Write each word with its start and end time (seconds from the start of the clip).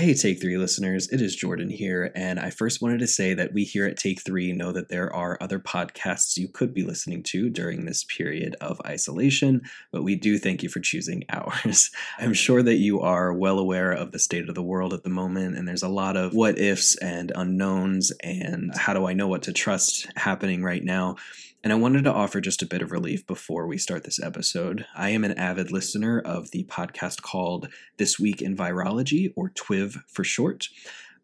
Hey, 0.00 0.14
Take 0.14 0.40
Three 0.40 0.56
listeners, 0.56 1.10
it 1.10 1.20
is 1.20 1.36
Jordan 1.36 1.68
here, 1.68 2.10
and 2.14 2.40
I 2.40 2.48
first 2.48 2.80
wanted 2.80 3.00
to 3.00 3.06
say 3.06 3.34
that 3.34 3.52
we 3.52 3.64
here 3.64 3.84
at 3.84 3.98
Take 3.98 4.22
Three 4.22 4.50
know 4.50 4.72
that 4.72 4.88
there 4.88 5.14
are 5.14 5.36
other 5.42 5.58
podcasts 5.58 6.38
you 6.38 6.48
could 6.48 6.72
be 6.72 6.84
listening 6.84 7.22
to 7.24 7.50
during 7.50 7.84
this 7.84 8.04
period 8.04 8.56
of 8.62 8.80
isolation, 8.86 9.60
but 9.92 10.02
we 10.02 10.16
do 10.16 10.38
thank 10.38 10.62
you 10.62 10.70
for 10.70 10.80
choosing 10.80 11.24
ours. 11.30 11.90
I'm 12.18 12.32
sure 12.32 12.62
that 12.62 12.76
you 12.76 13.02
are 13.02 13.34
well 13.34 13.58
aware 13.58 13.92
of 13.92 14.12
the 14.12 14.18
state 14.18 14.48
of 14.48 14.54
the 14.54 14.62
world 14.62 14.94
at 14.94 15.02
the 15.02 15.10
moment, 15.10 15.58
and 15.58 15.68
there's 15.68 15.82
a 15.82 15.88
lot 15.88 16.16
of 16.16 16.32
what 16.32 16.58
ifs 16.58 16.96
and 16.96 17.30
unknowns, 17.34 18.10
and 18.22 18.74
how 18.74 18.94
do 18.94 19.04
I 19.04 19.12
know 19.12 19.28
what 19.28 19.42
to 19.42 19.52
trust 19.52 20.10
happening 20.16 20.62
right 20.62 20.82
now. 20.82 21.16
And 21.62 21.74
I 21.74 21.76
wanted 21.76 22.04
to 22.04 22.12
offer 22.12 22.40
just 22.40 22.62
a 22.62 22.66
bit 22.66 22.80
of 22.80 22.90
relief 22.90 23.26
before 23.26 23.66
we 23.66 23.76
start 23.76 24.04
this 24.04 24.22
episode. 24.22 24.86
I 24.96 25.10
am 25.10 25.24
an 25.24 25.36
avid 25.38 25.70
listener 25.70 26.18
of 26.18 26.52
the 26.52 26.64
podcast 26.64 27.20
called 27.20 27.68
This 27.98 28.18
Week 28.18 28.40
in 28.40 28.56
Virology, 28.56 29.30
or 29.36 29.50
TWIV 29.50 30.02
for 30.08 30.24
short. 30.24 30.68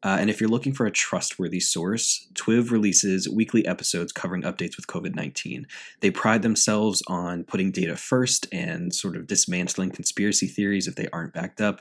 Uh, 0.02 0.18
and 0.20 0.28
if 0.28 0.38
you're 0.38 0.50
looking 0.50 0.74
for 0.74 0.84
a 0.84 0.90
trustworthy 0.90 1.58
source, 1.58 2.28
TWIV 2.34 2.70
releases 2.70 3.30
weekly 3.30 3.66
episodes 3.66 4.12
covering 4.12 4.42
updates 4.42 4.76
with 4.76 4.86
COVID 4.86 5.14
19. 5.14 5.66
They 6.00 6.10
pride 6.10 6.42
themselves 6.42 7.02
on 7.06 7.44
putting 7.44 7.70
data 7.70 7.96
first 7.96 8.46
and 8.52 8.94
sort 8.94 9.16
of 9.16 9.26
dismantling 9.26 9.90
conspiracy 9.90 10.48
theories 10.48 10.86
if 10.86 10.96
they 10.96 11.08
aren't 11.14 11.32
backed 11.32 11.62
up 11.62 11.80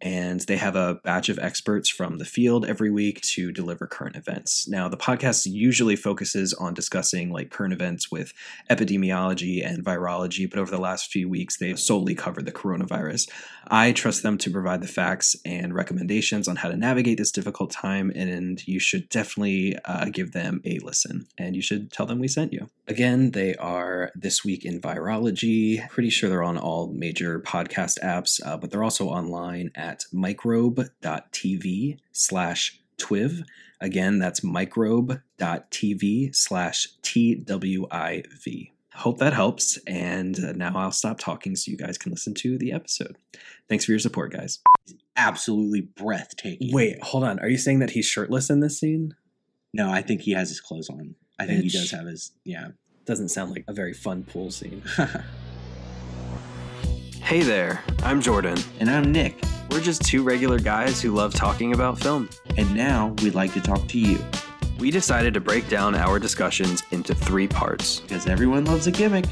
and 0.00 0.40
they 0.40 0.56
have 0.56 0.76
a 0.76 0.96
batch 1.04 1.28
of 1.28 1.38
experts 1.38 1.88
from 1.88 2.18
the 2.18 2.24
field 2.24 2.66
every 2.66 2.90
week 2.90 3.20
to 3.22 3.52
deliver 3.52 3.86
current 3.86 4.16
events. 4.16 4.68
Now, 4.68 4.88
the 4.88 4.96
podcast 4.96 5.46
usually 5.50 5.96
focuses 5.96 6.52
on 6.52 6.74
discussing 6.74 7.30
like 7.30 7.50
current 7.50 7.72
events 7.72 8.10
with 8.10 8.32
epidemiology 8.70 9.64
and 9.66 9.84
virology, 9.84 10.48
but 10.48 10.58
over 10.58 10.70
the 10.70 10.80
last 10.80 11.10
few 11.10 11.28
weeks, 11.28 11.56
they've 11.58 11.78
solely 11.78 12.14
covered 12.14 12.44
the 12.44 12.52
coronavirus. 12.52 13.30
I 13.68 13.92
trust 13.92 14.22
them 14.22 14.38
to 14.38 14.50
provide 14.50 14.82
the 14.82 14.88
facts 14.88 15.36
and 15.44 15.74
recommendations 15.74 16.48
on 16.48 16.56
how 16.56 16.68
to 16.68 16.76
navigate 16.76 17.18
this 17.18 17.32
difficult 17.32 17.70
time, 17.70 18.12
and 18.14 18.66
you 18.66 18.78
should 18.78 19.08
definitely 19.08 19.76
uh, 19.84 20.06
give 20.06 20.32
them 20.32 20.60
a 20.64 20.78
listen, 20.80 21.26
and 21.38 21.56
you 21.56 21.62
should 21.62 21.90
tell 21.92 22.06
them 22.06 22.18
we 22.18 22.28
sent 22.28 22.52
you. 22.52 22.68
Again, 22.88 23.30
they 23.30 23.54
are 23.56 24.10
This 24.14 24.44
Week 24.44 24.64
in 24.64 24.80
Virology. 24.80 25.88
Pretty 25.88 26.10
sure 26.10 26.28
they're 26.28 26.42
on 26.42 26.58
all 26.58 26.92
major 26.92 27.40
podcast 27.40 27.98
apps, 28.00 28.40
uh, 28.44 28.56
but 28.56 28.70
they're 28.70 28.84
also 28.84 29.08
online 29.08 29.70
at 29.74 30.04
microbe.tv 30.12 31.98
slash 32.12 32.80
twiv. 32.98 33.44
Again, 33.80 34.18
that's 34.18 34.40
microbe.tv 34.40 36.34
slash 36.34 36.88
TWIV. 37.02 38.73
Hope 38.94 39.18
that 39.18 39.32
helps. 39.32 39.76
And 39.86 40.38
uh, 40.38 40.52
now 40.52 40.72
I'll 40.76 40.92
stop 40.92 41.18
talking 41.18 41.56
so 41.56 41.70
you 41.70 41.76
guys 41.76 41.98
can 41.98 42.12
listen 42.12 42.34
to 42.34 42.56
the 42.56 42.72
episode. 42.72 43.16
Thanks 43.68 43.84
for 43.84 43.92
your 43.92 43.98
support, 43.98 44.32
guys. 44.32 44.60
Absolutely 45.16 45.82
breathtaking. 45.82 46.72
Wait, 46.72 47.02
hold 47.02 47.24
on. 47.24 47.38
Are 47.40 47.48
you 47.48 47.58
saying 47.58 47.80
that 47.80 47.90
he's 47.90 48.06
shirtless 48.06 48.50
in 48.50 48.60
this 48.60 48.78
scene? 48.78 49.14
No, 49.72 49.90
I 49.90 50.02
think 50.02 50.22
he 50.22 50.32
has 50.32 50.48
his 50.48 50.60
clothes 50.60 50.88
on. 50.88 51.16
I 51.38 51.46
think 51.46 51.64
he 51.64 51.68
does 51.68 51.90
have 51.90 52.06
his, 52.06 52.32
yeah. 52.44 52.68
Doesn't 53.04 53.28
sound 53.30 53.50
like 53.50 53.64
a 53.66 53.72
very 53.72 53.92
fun 53.92 54.22
pool 54.22 54.50
scene. 54.50 54.82
Hey 57.24 57.42
there, 57.42 57.82
I'm 58.02 58.20
Jordan. 58.20 58.58
And 58.80 58.90
I'm 58.90 59.10
Nick. 59.10 59.42
We're 59.70 59.80
just 59.80 60.02
two 60.02 60.22
regular 60.22 60.58
guys 60.58 61.00
who 61.00 61.10
love 61.10 61.32
talking 61.32 61.72
about 61.72 61.98
film. 61.98 62.28
And 62.58 62.74
now 62.76 63.14
we'd 63.22 63.34
like 63.34 63.54
to 63.54 63.62
talk 63.62 63.88
to 63.88 63.98
you 63.98 64.18
We 64.78 64.90
decided 64.90 65.34
to 65.34 65.40
break 65.40 65.68
down 65.68 65.94
our 65.94 66.18
discussions 66.18 66.82
into 66.90 67.14
three 67.14 67.46
parts. 67.46 68.00
because 68.00 68.26
everyone 68.26 68.64
loves 68.64 68.86
a 68.86 68.90
gimmick. 68.90 69.26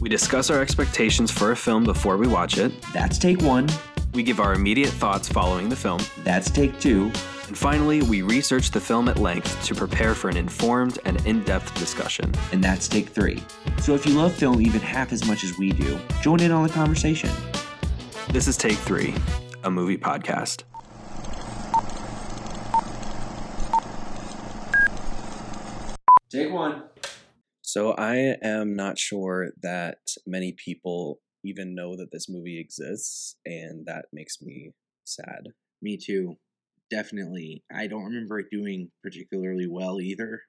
We 0.00 0.08
discuss 0.08 0.48
our 0.50 0.60
expectations 0.60 1.30
for 1.30 1.52
a 1.52 1.56
film 1.56 1.84
before 1.84 2.16
we 2.16 2.28
watch 2.28 2.56
it. 2.58 2.72
That's 2.92 3.18
take 3.18 3.42
one. 3.42 3.68
We 4.14 4.22
give 4.22 4.40
our 4.40 4.54
immediate 4.54 4.90
thoughts 4.90 5.28
following 5.28 5.68
the 5.68 5.76
film. 5.76 6.00
That's 6.24 6.50
take 6.50 6.78
two. 6.80 7.10
And 7.48 7.56
finally, 7.56 8.02
we 8.02 8.22
research 8.22 8.70
the 8.70 8.80
film 8.80 9.08
at 9.08 9.18
length 9.18 9.62
to 9.66 9.74
prepare 9.74 10.14
for 10.14 10.28
an 10.28 10.36
informed 10.36 10.98
and 11.04 11.24
in 11.26 11.44
depth 11.44 11.74
discussion. 11.78 12.32
And 12.52 12.62
that's 12.62 12.88
take 12.88 13.08
three. 13.08 13.42
So 13.80 13.94
if 13.94 14.06
you 14.06 14.14
love 14.14 14.32
film 14.32 14.60
even 14.60 14.80
half 14.80 15.12
as 15.12 15.26
much 15.26 15.44
as 15.44 15.58
we 15.58 15.70
do, 15.70 15.98
join 16.22 16.40
in 16.40 16.50
on 16.50 16.66
the 16.66 16.72
conversation. 16.72 17.30
This 18.30 18.48
is 18.48 18.56
Take 18.56 18.76
Three, 18.78 19.14
a 19.64 19.70
movie 19.70 19.96
podcast. 19.96 20.62
Take 26.36 26.52
one. 26.52 26.84
So 27.62 27.92
I 27.92 28.36
am 28.42 28.76
not 28.76 28.98
sure 28.98 29.52
that 29.62 29.98
many 30.26 30.52
people 30.52 31.20
even 31.44 31.74
know 31.74 31.96
that 31.96 32.10
this 32.12 32.28
movie 32.28 32.60
exists, 32.60 33.36
and 33.44 33.86
that 33.86 34.06
makes 34.12 34.40
me 34.42 34.72
sad. 35.04 35.48
Me 35.82 35.96
too. 35.96 36.36
Definitely. 36.90 37.64
I 37.74 37.86
don't 37.86 38.04
remember 38.04 38.38
it 38.38 38.46
doing 38.50 38.90
particularly 39.02 39.66
well 39.68 40.00
either. 40.00 40.42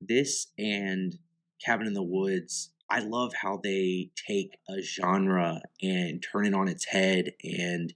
This 0.00 0.48
and 0.58 1.18
Cabin 1.64 1.86
in 1.86 1.94
the 1.94 2.02
Woods, 2.02 2.72
I 2.90 3.00
love 3.00 3.32
how 3.42 3.60
they 3.62 4.10
take 4.26 4.58
a 4.68 4.80
genre 4.80 5.60
and 5.82 6.22
turn 6.22 6.46
it 6.46 6.54
on 6.54 6.68
its 6.68 6.86
head 6.86 7.32
and 7.42 7.92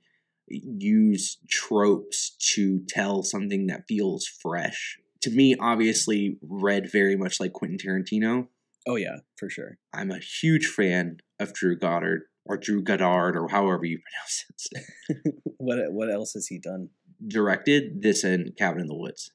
use 0.48 1.38
tropes 1.48 2.30
to 2.54 2.80
tell 2.88 3.22
something 3.22 3.66
that 3.66 3.84
feels 3.88 4.26
fresh. 4.26 4.98
To 5.22 5.30
me, 5.30 5.56
obviously, 5.58 6.38
read 6.42 6.90
very 6.90 7.16
much 7.16 7.40
like 7.40 7.52
Quentin 7.52 7.78
Tarantino. 7.78 8.48
Oh 8.86 8.96
yeah, 8.96 9.18
for 9.36 9.50
sure. 9.50 9.78
I'm 9.92 10.10
a 10.10 10.18
huge 10.18 10.66
fan 10.66 11.18
of 11.38 11.52
Drew 11.52 11.76
Goddard 11.76 12.22
or 12.46 12.56
Drew 12.56 12.82
Goddard 12.82 13.36
or 13.36 13.48
however 13.48 13.84
you 13.84 13.98
pronounce 14.70 14.90
it. 15.10 15.34
what 15.58 15.78
what 15.92 16.10
else 16.10 16.32
has 16.32 16.46
he 16.46 16.58
done? 16.58 16.90
Directed 17.26 18.02
this 18.02 18.24
and 18.24 18.56
Cabin 18.56 18.80
in 18.80 18.86
the 18.86 18.96
Woods. 18.96 19.32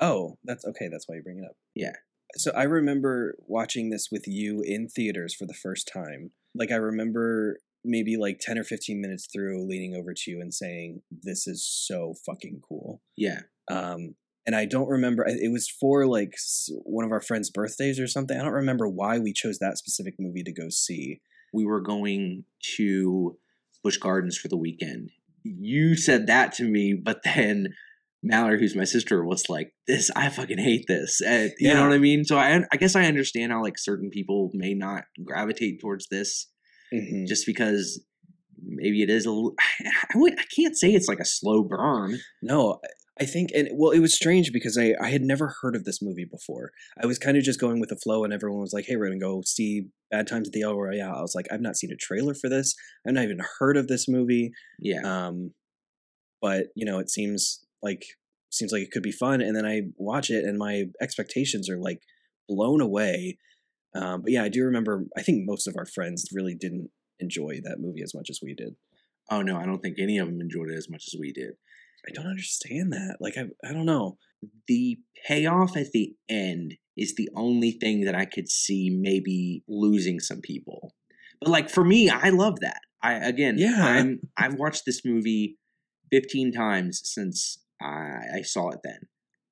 Oh, 0.00 0.38
that's 0.44 0.64
okay. 0.64 0.88
That's 0.90 1.08
why 1.08 1.16
you 1.16 1.22
bring 1.22 1.38
it 1.38 1.44
up. 1.44 1.56
Yeah. 1.74 1.92
So 2.34 2.50
I 2.52 2.64
remember 2.64 3.36
watching 3.46 3.90
this 3.90 4.08
with 4.10 4.26
you 4.26 4.62
in 4.64 4.88
theaters 4.88 5.34
for 5.34 5.46
the 5.46 5.54
first 5.54 5.88
time. 5.90 6.32
Like 6.54 6.70
I 6.70 6.76
remember 6.76 7.58
maybe 7.84 8.16
like 8.16 8.40
10 8.40 8.58
or 8.58 8.64
15 8.64 9.00
minutes 9.00 9.28
through 9.32 9.66
leaning 9.66 9.94
over 9.94 10.12
to 10.12 10.30
you 10.30 10.40
and 10.40 10.52
saying 10.52 11.02
this 11.10 11.46
is 11.46 11.64
so 11.64 12.14
fucking 12.26 12.60
cool. 12.68 13.00
Yeah. 13.16 13.42
Um 13.70 14.16
and 14.46 14.54
I 14.56 14.64
don't 14.64 14.88
remember 14.88 15.24
it 15.26 15.50
was 15.52 15.68
for 15.68 16.06
like 16.06 16.34
one 16.84 17.04
of 17.04 17.12
our 17.12 17.20
friends' 17.20 17.50
birthdays 17.50 17.98
or 17.98 18.06
something. 18.06 18.38
I 18.38 18.42
don't 18.42 18.52
remember 18.52 18.88
why 18.88 19.18
we 19.18 19.32
chose 19.32 19.58
that 19.58 19.78
specific 19.78 20.14
movie 20.18 20.42
to 20.44 20.52
go 20.52 20.68
see. 20.70 21.20
We 21.52 21.64
were 21.64 21.80
going 21.80 22.44
to 22.76 23.38
Busch 23.82 23.96
Gardens 23.98 24.36
for 24.38 24.48
the 24.48 24.56
weekend. 24.56 25.10
You 25.44 25.96
said 25.96 26.26
that 26.26 26.52
to 26.54 26.64
me, 26.64 26.94
but 27.00 27.22
then 27.24 27.68
Mallory, 28.22 28.58
who's 28.58 28.74
my 28.74 28.84
sister, 28.84 29.24
was 29.24 29.48
like, 29.48 29.72
"This, 29.86 30.10
I 30.16 30.28
fucking 30.30 30.58
hate 30.58 30.86
this." 30.88 31.20
And, 31.20 31.52
you 31.60 31.68
Yeah. 31.68 31.74
know 31.74 31.82
what 31.82 31.92
I 31.94 31.98
mean? 31.98 32.24
So 32.24 32.36
I, 32.38 32.60
I 32.72 32.76
guess 32.76 32.96
I 32.96 33.04
understand 33.04 33.52
how 33.52 33.62
like 33.62 33.78
certain 33.78 34.10
people 34.10 34.50
may 34.54 34.74
not 34.74 35.04
gravitate 35.24 35.80
towards 35.80 36.08
this 36.08 36.48
Mhm. 36.92 37.26
just 37.28 37.46
because 37.46 38.02
maybe 38.64 39.02
it 39.02 39.10
is 39.10 39.26
a. 39.26 39.30
little- 39.30 39.54
I, 40.14 40.18
would, 40.18 40.32
I 40.40 40.44
can't 40.54 40.76
say 40.76 40.90
it's 40.92 41.06
like 41.08 41.20
a 41.20 41.24
slow 41.24 41.62
burn. 41.62 42.18
No, 42.42 42.80
I- 43.20 43.24
think, 43.24 43.50
and 43.54 43.68
well, 43.72 43.92
it 43.92 44.00
was 44.00 44.14
strange 44.14 44.52
because 44.52 44.76
I 44.78 44.94
I 45.00 45.10
had 45.10 45.22
never 45.22 45.54
heard 45.62 45.74
of 45.76 45.84
this 45.84 46.02
movie 46.02 46.24
before. 46.30 46.72
I 47.02 47.06
was 47.06 47.18
kind 47.18 47.36
of 47.36 47.42
just 47.42 47.60
going 47.60 47.80
with 47.80 47.88
the 47.88 47.96
flow, 47.96 48.24
and 48.24 48.32
everyone 48.32 48.60
was 48.60 48.72
like, 48.72 48.86
"Hey, 48.86 48.96
we're 48.96 49.08
gonna 49.08 49.18
go 49.18 49.42
see 49.44 49.88
Bad 50.10 50.26
Times 50.26 50.48
at 50.48 50.52
the 50.52 50.62
El 50.62 50.76
Royale." 50.78 51.14
I 51.16 51.22
was 51.22 51.34
like, 51.34 51.46
"I've 51.50 51.60
not 51.60 51.76
seen 51.76 51.90
a 51.92 51.96
trailer 51.96 52.34
for 52.34 52.48
this. 52.48 52.74
I've 53.06 53.14
not 53.14 53.24
even 53.24 53.40
heard 53.58 53.76
of 53.76 53.88
this 53.88 54.06
movie." 54.08 54.52
Yeah. 54.78 55.00
Um, 55.02 55.52
but 56.42 56.66
you 56.74 56.84
know, 56.84 56.98
it 56.98 57.10
seems 57.10 57.64
like 57.82 58.04
seems 58.50 58.72
like 58.72 58.82
it 58.82 58.90
could 58.92 59.02
be 59.02 59.12
fun, 59.12 59.40
and 59.40 59.56
then 59.56 59.66
I 59.66 59.82
watch 59.96 60.30
it, 60.30 60.44
and 60.44 60.58
my 60.58 60.84
expectations 61.00 61.68
are 61.70 61.78
like 61.78 62.00
blown 62.48 62.80
away. 62.80 63.38
Um, 63.94 64.22
but 64.22 64.32
yeah, 64.32 64.42
I 64.44 64.48
do 64.48 64.64
remember. 64.64 65.04
I 65.16 65.22
think 65.22 65.44
most 65.46 65.66
of 65.66 65.74
our 65.78 65.86
friends 65.86 66.28
really 66.32 66.54
didn't 66.54 66.90
enjoy 67.18 67.60
that 67.64 67.80
movie 67.80 68.02
as 68.02 68.14
much 68.14 68.28
as 68.30 68.40
we 68.42 68.54
did. 68.54 68.76
oh 69.30 69.42
no, 69.42 69.56
I 69.56 69.64
don't 69.66 69.80
think 69.80 69.96
any 69.98 70.18
of 70.18 70.26
them 70.28 70.40
enjoyed 70.40 70.70
it 70.70 70.76
as 70.76 70.88
much 70.90 71.04
as 71.12 71.18
we 71.18 71.32
did. 71.32 71.54
I 72.08 72.12
don't 72.12 72.26
understand 72.26 72.92
that. 72.92 73.16
Like, 73.20 73.36
I 73.36 73.44
I 73.68 73.72
don't 73.72 73.86
know. 73.86 74.18
the 74.68 74.98
payoff 75.26 75.76
at 75.76 75.92
the 75.92 76.14
end 76.28 76.74
is 76.96 77.14
the 77.16 77.28
only 77.36 77.72
thing 77.72 78.04
that 78.04 78.14
I 78.14 78.24
could 78.26 78.48
see 78.48 78.90
maybe 78.90 79.62
losing 79.68 80.20
some 80.20 80.40
people. 80.40 80.94
But 81.40 81.50
like 81.50 81.68
for 81.70 81.84
me, 81.84 82.08
I 82.10 82.30
love 82.30 82.60
that. 82.60 82.80
I 83.02 83.14
again, 83.14 83.56
Yeah. 83.58 83.84
I'm 83.84 84.20
I've 84.36 84.54
watched 84.54 84.84
this 84.86 85.02
movie 85.04 85.58
15 86.12 86.52
times 86.52 87.00
since 87.04 87.58
I, 87.80 88.38
I 88.38 88.42
saw 88.42 88.70
it 88.70 88.80
then. 88.84 89.00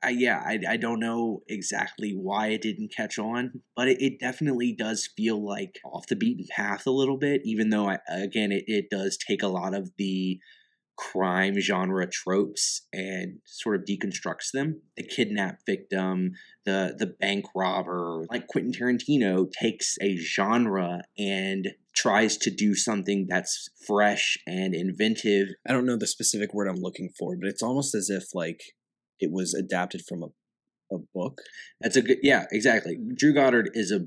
I, 0.02 0.10
yeah, 0.10 0.42
I, 0.44 0.58
I 0.68 0.76
don't 0.76 1.00
know 1.00 1.42
exactly 1.48 2.12
why 2.12 2.48
it 2.48 2.60
didn't 2.62 2.92
catch 2.94 3.18
on, 3.18 3.62
but 3.74 3.88
it, 3.88 4.02
it 4.02 4.20
definitely 4.20 4.74
does 4.78 5.08
feel 5.16 5.42
like 5.44 5.78
off 5.84 6.06
the 6.08 6.16
beaten 6.16 6.44
path 6.54 6.86
a 6.86 6.90
little 6.90 7.16
bit, 7.16 7.40
even 7.44 7.70
though, 7.70 7.88
I, 7.88 7.98
again, 8.08 8.52
it, 8.52 8.64
it 8.66 8.90
does 8.90 9.16
take 9.16 9.42
a 9.42 9.48
lot 9.48 9.74
of 9.74 9.90
the 9.96 10.38
crime 10.96 11.58
genre 11.60 12.08
tropes 12.08 12.86
and 12.92 13.38
sort 13.44 13.76
of 13.76 13.82
deconstructs 13.82 14.50
them. 14.52 14.82
The 14.96 15.06
kidnap 15.06 15.58
victim, 15.66 16.32
the 16.64 16.94
the 16.96 17.06
bank 17.06 17.46
robber, 17.54 18.24
like 18.30 18.46
Quentin 18.46 18.72
Tarantino 18.72 19.46
takes 19.50 19.96
a 20.00 20.16
genre 20.16 21.02
and 21.18 21.68
tries 21.96 22.36
to 22.38 22.50
do 22.50 22.74
something 22.74 23.26
that's 23.28 23.68
fresh 23.86 24.36
and 24.46 24.74
inventive. 24.74 25.48
I 25.68 25.72
don't 25.72 25.86
know 25.86 25.96
the 25.96 26.06
specific 26.06 26.52
word 26.52 26.68
I'm 26.68 26.80
looking 26.80 27.10
for, 27.18 27.36
but 27.36 27.48
it's 27.48 27.62
almost 27.62 27.94
as 27.94 28.10
if 28.10 28.34
like 28.34 28.60
it 29.20 29.30
was 29.32 29.54
adapted 29.54 30.02
from 30.08 30.22
a 30.22 30.28
a 30.92 30.98
book. 31.14 31.40
That's 31.80 31.96
a 31.96 32.02
good 32.02 32.18
yeah, 32.22 32.44
exactly. 32.52 32.98
Drew 33.16 33.34
Goddard 33.34 33.70
is 33.74 33.90
a 33.90 34.06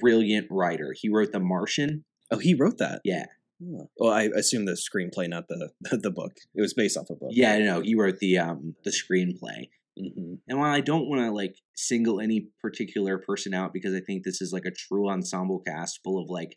brilliant 0.00 0.46
writer. 0.50 0.94
He 0.96 1.08
wrote 1.08 1.32
The 1.32 1.40
Martian. 1.40 2.04
Oh, 2.30 2.38
he 2.38 2.54
wrote 2.54 2.78
that. 2.78 3.00
Yeah. 3.04 3.26
Well, 3.60 4.12
I 4.12 4.28
assume 4.36 4.66
the 4.66 4.72
screenplay, 4.72 5.28
not 5.28 5.48
the 5.48 5.70
the 5.96 6.10
book. 6.10 6.32
It 6.54 6.60
was 6.60 6.74
based 6.74 6.96
off 6.96 7.10
a 7.10 7.14
book. 7.14 7.30
Yeah, 7.32 7.58
no, 7.58 7.80
he 7.80 7.94
wrote 7.94 8.18
the 8.18 8.38
um 8.38 8.74
the 8.84 8.90
screenplay. 8.90 9.68
hmm 9.98 10.34
And 10.48 10.58
while 10.58 10.72
I 10.72 10.80
don't 10.80 11.08
want 11.08 11.22
to 11.22 11.30
like 11.30 11.56
single 11.74 12.20
any 12.20 12.48
particular 12.60 13.18
person 13.18 13.54
out 13.54 13.72
because 13.72 13.94
I 13.94 14.00
think 14.00 14.24
this 14.24 14.40
is 14.40 14.52
like 14.52 14.64
a 14.64 14.70
true 14.70 15.08
ensemble 15.08 15.60
cast 15.66 16.00
full 16.04 16.22
of 16.22 16.30
like 16.30 16.56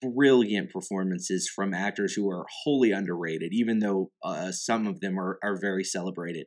brilliant 0.00 0.70
performances 0.70 1.48
from 1.48 1.72
actors 1.74 2.12
who 2.14 2.28
are 2.30 2.44
wholly 2.64 2.90
underrated, 2.92 3.52
even 3.52 3.78
though 3.78 4.10
uh, 4.24 4.50
some 4.50 4.86
of 4.86 5.00
them 5.00 5.18
are, 5.18 5.38
are 5.42 5.58
very 5.60 5.84
celebrated. 5.84 6.46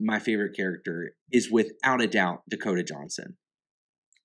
My 0.00 0.18
favorite 0.18 0.56
character 0.56 1.14
is 1.30 1.50
without 1.50 2.00
a 2.00 2.06
doubt 2.06 2.42
Dakota 2.48 2.82
Johnson. 2.82 3.36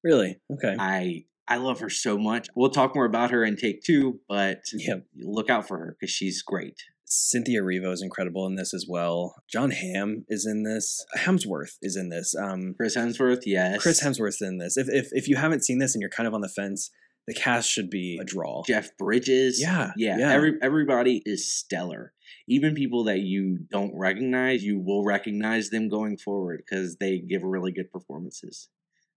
Really? 0.03 0.39
Okay. 0.51 0.75
I 0.79 1.25
I 1.49 1.57
love 1.57 1.79
her 1.79 1.89
so 1.89 2.17
much. 2.17 2.47
We'll 2.55 2.69
talk 2.69 2.93
more 2.95 3.05
about 3.05 3.31
her 3.31 3.43
in 3.43 3.57
take 3.57 3.81
two, 3.83 4.19
but 4.29 4.61
yeah. 4.73 4.95
look 5.17 5.49
out 5.49 5.67
for 5.67 5.79
her 5.79 5.97
because 5.99 6.13
she's 6.13 6.43
great. 6.43 6.75
Cynthia 7.05 7.61
Erivo 7.61 7.91
is 7.91 8.03
incredible 8.03 8.45
in 8.45 8.55
this 8.55 8.71
as 8.71 8.85
well. 8.87 9.33
Jon 9.51 9.71
Hamm 9.71 10.25
is 10.29 10.45
in 10.45 10.61
this. 10.61 11.03
Hemsworth 11.17 11.77
is 11.81 11.95
in 11.95 12.09
this. 12.09 12.35
Um, 12.35 12.75
Chris 12.77 12.95
Hemsworth, 12.95 13.41
yes. 13.47 13.81
Chris 13.81 14.03
Hemsworth's 14.03 14.43
in 14.43 14.59
this. 14.59 14.77
If, 14.77 14.87
if 14.89 15.09
if 15.11 15.27
you 15.27 15.35
haven't 15.35 15.65
seen 15.65 15.79
this 15.79 15.95
and 15.95 16.01
you're 16.01 16.11
kind 16.11 16.27
of 16.27 16.35
on 16.35 16.41
the 16.41 16.49
fence, 16.49 16.91
the 17.25 17.33
cast 17.33 17.67
should 17.67 17.89
be 17.89 18.19
a 18.21 18.23
draw. 18.23 18.61
Jeff 18.65 18.95
Bridges. 18.97 19.59
Yeah, 19.59 19.91
yeah. 19.97 20.17
yeah. 20.19 20.31
Every 20.31 20.53
everybody 20.61 21.23
is 21.25 21.51
stellar. 21.51 22.13
Even 22.47 22.75
people 22.75 23.05
that 23.05 23.19
you 23.19 23.57
don't 23.71 23.91
recognize, 23.95 24.63
you 24.63 24.79
will 24.79 25.03
recognize 25.03 25.71
them 25.71 25.89
going 25.89 26.17
forward 26.17 26.61
because 26.63 26.97
they 26.97 27.17
give 27.17 27.43
really 27.43 27.71
good 27.71 27.91
performances. 27.91 28.69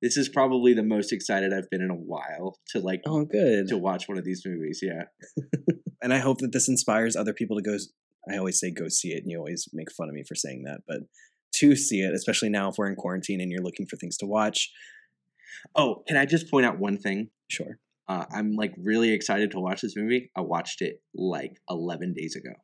This 0.03 0.17
is 0.17 0.29
probably 0.29 0.75
the 0.75 0.83
most 0.83 1.13
excited 1.13 1.53
I've 1.53 1.71
been 1.71 1.81
in 1.81 1.91
a 1.91 1.95
while 1.95 2.59
to 2.71 2.81
like 2.81 3.01
Oh, 3.07 3.25
good. 3.25 3.69
to 3.69 3.79
watch 3.79 4.09
one 4.09 4.19
of 4.19 4.25
these 4.25 4.43
movies. 4.45 4.81
Yeah, 4.83 5.05
and 6.03 6.13
I 6.13 6.19
hope 6.19 6.39
that 6.39 6.53
this 6.53 6.69
inspires 6.69 7.15
other 7.17 7.33
people 7.33 7.57
to 7.57 7.63
go. 7.63 7.77
I 8.31 8.37
always 8.37 8.59
say 8.61 8.71
go 8.73 8.89
see 8.89 9.13
it, 9.13 9.23
and 9.23 9.31
you 9.31 9.39
always 9.39 9.69
make 9.73 9.91
fun 9.93 10.09
of 10.09 10.15
me 10.15 10.25
for 10.27 10.35
saying 10.35 10.65
that, 10.65 10.81
but 10.87 10.99
to 11.57 11.77
see 11.77 12.01
it, 12.01 12.15
especially 12.15 12.49
now 12.49 12.69
if 12.71 12.77
we're 12.79 12.89
in 12.89 12.97
quarantine 12.97 13.41
and 13.41 13.51
you're 13.51 13.63
looking 13.63 13.87
for 13.87 13.97
things 13.97 14.17
to 14.19 14.27
watch. 14.27 14.71
Oh, 15.77 16.03
can 16.09 16.17
I 16.17 16.27
just 16.27 16.51
point 16.51 16.67
out 16.67 16.79
one 16.79 16.99
thing? 16.99 17.31
Sure. 17.49 17.79
Uh, 18.09 18.25
I'm 18.35 18.57
like 18.57 18.73
really 18.83 19.13
excited 19.13 19.51
to 19.53 19.61
watch 19.61 19.81
this 19.83 19.95
movie. 19.97 20.31
I 20.37 20.41
watched 20.41 20.83
it 20.83 21.03
like 21.15 21.53
11 21.71 22.15
days 22.15 22.35
ago. 22.37 22.55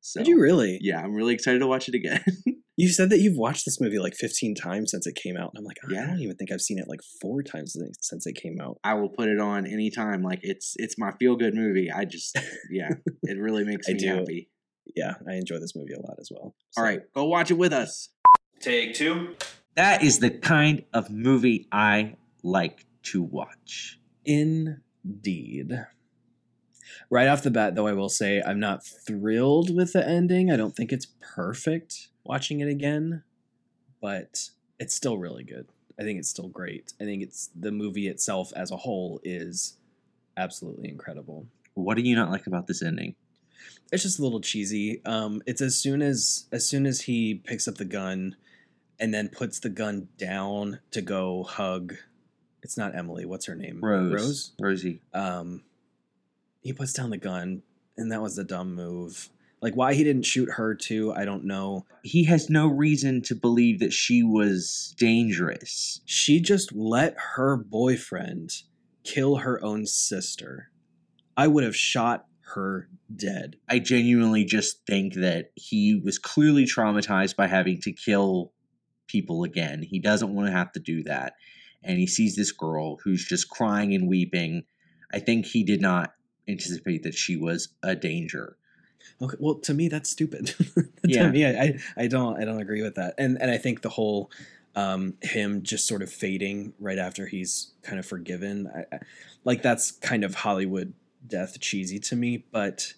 So 0.00 0.20
Did 0.20 0.28
you 0.28 0.40
really? 0.40 0.78
yeah, 0.82 1.00
I'm 1.00 1.14
really 1.14 1.32
excited 1.34 1.60
to 1.60 1.66
watch 1.66 1.88
it 1.88 1.94
again. 1.94 2.22
You 2.80 2.88
said 2.88 3.10
that 3.10 3.18
you've 3.20 3.36
watched 3.36 3.64
this 3.64 3.80
movie 3.80 3.98
like 3.98 4.14
15 4.14 4.54
times 4.54 4.90
since 4.90 5.06
it 5.06 5.14
came 5.14 5.36
out. 5.36 5.50
And 5.54 5.58
I'm 5.58 5.64
like, 5.64 5.76
"Oh, 5.84 5.88
I 5.90 5.94
Yeah. 5.94 6.06
don't 6.06 6.20
even 6.20 6.36
think 6.36 6.50
I've 6.52 6.60
seen 6.60 6.78
it 6.78 6.88
like 6.88 7.00
four 7.20 7.42
times 7.42 7.72
since- 7.74 7.98
since 8.00 8.26
it 8.26 8.34
came 8.34 8.60
out. 8.60 8.78
I 8.84 8.94
will 8.94 9.08
put 9.10 9.28
it 9.28 9.38
on 9.38 9.66
anytime. 9.66 10.22
Like 10.22 10.40
it's 10.42 10.74
it's 10.78 10.96
my 10.98 11.12
feel 11.18 11.36
good 11.36 11.54
movie. 11.54 11.90
I 11.90 12.04
just 12.04 12.38
yeah, 12.70 12.90
it 13.24 13.38
really 13.38 13.64
makes 13.64 13.86
I 13.88 13.92
me 13.92 13.98
do. 13.98 14.06
happy. 14.08 14.48
Yeah, 14.96 15.14
I 15.28 15.34
enjoy 15.34 15.58
this 15.60 15.76
movie 15.76 15.92
a 15.92 16.00
lot 16.00 16.16
as 16.20 16.30
well. 16.32 16.54
All 16.76 16.82
right, 16.84 17.00
go 17.14 17.24
watch 17.26 17.50
it 17.50 17.58
with 17.58 17.72
us. 17.72 18.08
Take 18.60 18.94
two. 18.94 19.34
That 19.76 20.02
is 20.02 20.18
the 20.18 20.30
kind 20.30 20.84
of 20.92 21.10
movie 21.10 21.68
I 21.72 22.16
like 22.42 22.86
to 23.04 23.22
watch. 23.22 24.00
Indeed. 24.24 25.72
Right 27.08 27.28
off 27.28 27.42
the 27.42 27.50
bat, 27.50 27.74
though, 27.74 27.86
I 27.86 27.92
will 27.92 28.08
say 28.08 28.42
I'm 28.44 28.60
not 28.60 28.84
thrilled 28.84 29.74
with 29.74 29.92
the 29.92 30.06
ending. 30.06 30.50
I 30.50 30.56
don't 30.56 30.74
think 30.76 30.92
it's 30.92 31.06
perfect 31.20 32.08
watching 32.30 32.60
it 32.60 32.68
again, 32.68 33.24
but 34.00 34.50
it's 34.78 34.94
still 34.94 35.18
really 35.18 35.42
good. 35.42 35.66
I 35.98 36.04
think 36.04 36.20
it's 36.20 36.28
still 36.28 36.46
great. 36.46 36.92
I 37.00 37.04
think 37.04 37.24
it's 37.24 37.50
the 37.58 37.72
movie 37.72 38.06
itself 38.06 38.52
as 38.54 38.70
a 38.70 38.76
whole 38.76 39.20
is 39.24 39.76
absolutely 40.36 40.88
incredible. 40.88 41.46
What 41.74 41.96
do 41.96 42.02
you 42.04 42.14
not 42.14 42.30
like 42.30 42.46
about 42.46 42.68
this 42.68 42.82
ending? 42.82 43.16
It's 43.90 44.04
just 44.04 44.20
a 44.20 44.22
little 44.22 44.40
cheesy. 44.40 45.02
Um, 45.04 45.42
it's 45.44 45.60
as 45.60 45.76
soon 45.76 46.02
as 46.02 46.46
as 46.52 46.64
soon 46.68 46.86
as 46.86 47.00
he 47.00 47.34
picks 47.34 47.66
up 47.66 47.74
the 47.74 47.84
gun 47.84 48.36
and 49.00 49.12
then 49.12 49.28
puts 49.28 49.58
the 49.58 49.68
gun 49.68 50.06
down 50.16 50.78
to 50.92 51.02
go 51.02 51.42
hug. 51.42 51.96
It's 52.62 52.78
not 52.78 52.94
Emily. 52.94 53.24
What's 53.26 53.46
her 53.46 53.56
name? 53.56 53.80
Rose. 53.82 54.52
Rosie. 54.60 55.02
um 55.14 55.64
he 56.62 56.72
puts 56.72 56.92
down 56.92 57.10
the 57.10 57.16
gun 57.18 57.62
and 57.96 58.12
that 58.12 58.22
was 58.22 58.36
the 58.36 58.44
dumb 58.44 58.74
move 58.76 59.30
like 59.62 59.74
why 59.74 59.94
he 59.94 60.04
didn't 60.04 60.24
shoot 60.24 60.48
her 60.52 60.74
too 60.74 61.12
i 61.14 61.24
don't 61.24 61.44
know 61.44 61.84
He 62.02 62.24
has 62.24 62.48
no 62.50 62.66
reason 62.66 63.22
to 63.22 63.34
believe 63.34 63.78
that 63.80 63.92
she 63.92 64.22
was 64.22 64.94
dangerous. 64.98 66.00
she 66.04 66.40
just 66.40 66.72
let 66.72 67.14
her 67.34 67.56
boyfriend 67.56 68.62
kill 69.04 69.36
her 69.36 69.62
own 69.64 69.86
sister 69.86 70.70
i 71.36 71.46
would 71.46 71.64
have 71.64 71.76
shot 71.76 72.26
her 72.54 72.88
dead 73.14 73.56
I 73.68 73.78
genuinely 73.78 74.44
just 74.44 74.84
think 74.86 75.14
that 75.14 75.50
he 75.54 75.94
was 76.04 76.18
clearly 76.18 76.64
traumatized 76.64 77.36
by 77.36 77.46
having 77.46 77.80
to 77.82 77.92
kill 77.92 78.52
people 79.06 79.44
again. 79.44 79.82
He 79.82 79.98
doesn't 79.98 80.34
want 80.34 80.48
to 80.48 80.52
have 80.52 80.72
to 80.72 80.80
do 80.80 81.02
that. 81.04 81.34
And 81.82 81.98
he 81.98 82.06
sees 82.06 82.36
this 82.36 82.52
girl 82.52 82.96
who's 83.02 83.24
just 83.24 83.48
crying 83.50 83.94
and 83.94 84.08
weeping. 84.08 84.64
I 85.12 85.18
think 85.20 85.46
he 85.46 85.64
did 85.64 85.80
not 85.80 86.12
anticipate 86.48 87.02
that 87.04 87.14
she 87.14 87.36
was 87.36 87.68
a 87.82 87.94
danger. 87.96 88.56
Okay 89.20 89.36
well 89.40 89.54
to 89.56 89.74
me 89.74 89.88
that's 89.88 90.10
stupid. 90.10 90.54
Yeah. 91.02 91.26
to 91.26 91.32
me 91.32 91.46
I, 91.46 91.78
I 91.96 92.06
don't 92.08 92.40
i 92.40 92.44
don't 92.44 92.60
agree 92.60 92.82
with 92.82 92.96
that. 92.96 93.14
And 93.18 93.40
and 93.40 93.50
i 93.50 93.58
think 93.58 93.82
the 93.82 93.88
whole 93.88 94.30
um 94.76 95.14
him 95.22 95.62
just 95.62 95.86
sort 95.86 96.02
of 96.02 96.12
fading 96.12 96.74
right 96.78 96.98
after 96.98 97.26
he's 97.26 97.72
kind 97.82 97.98
of 97.98 98.06
forgiven 98.06 98.70
I, 98.74 98.96
I, 98.96 98.98
like 99.44 99.62
that's 99.62 99.90
kind 99.90 100.22
of 100.22 100.34
hollywood 100.34 100.92
death 101.26 101.58
cheesy 101.58 101.98
to 101.98 102.16
me 102.16 102.44
but 102.52 102.92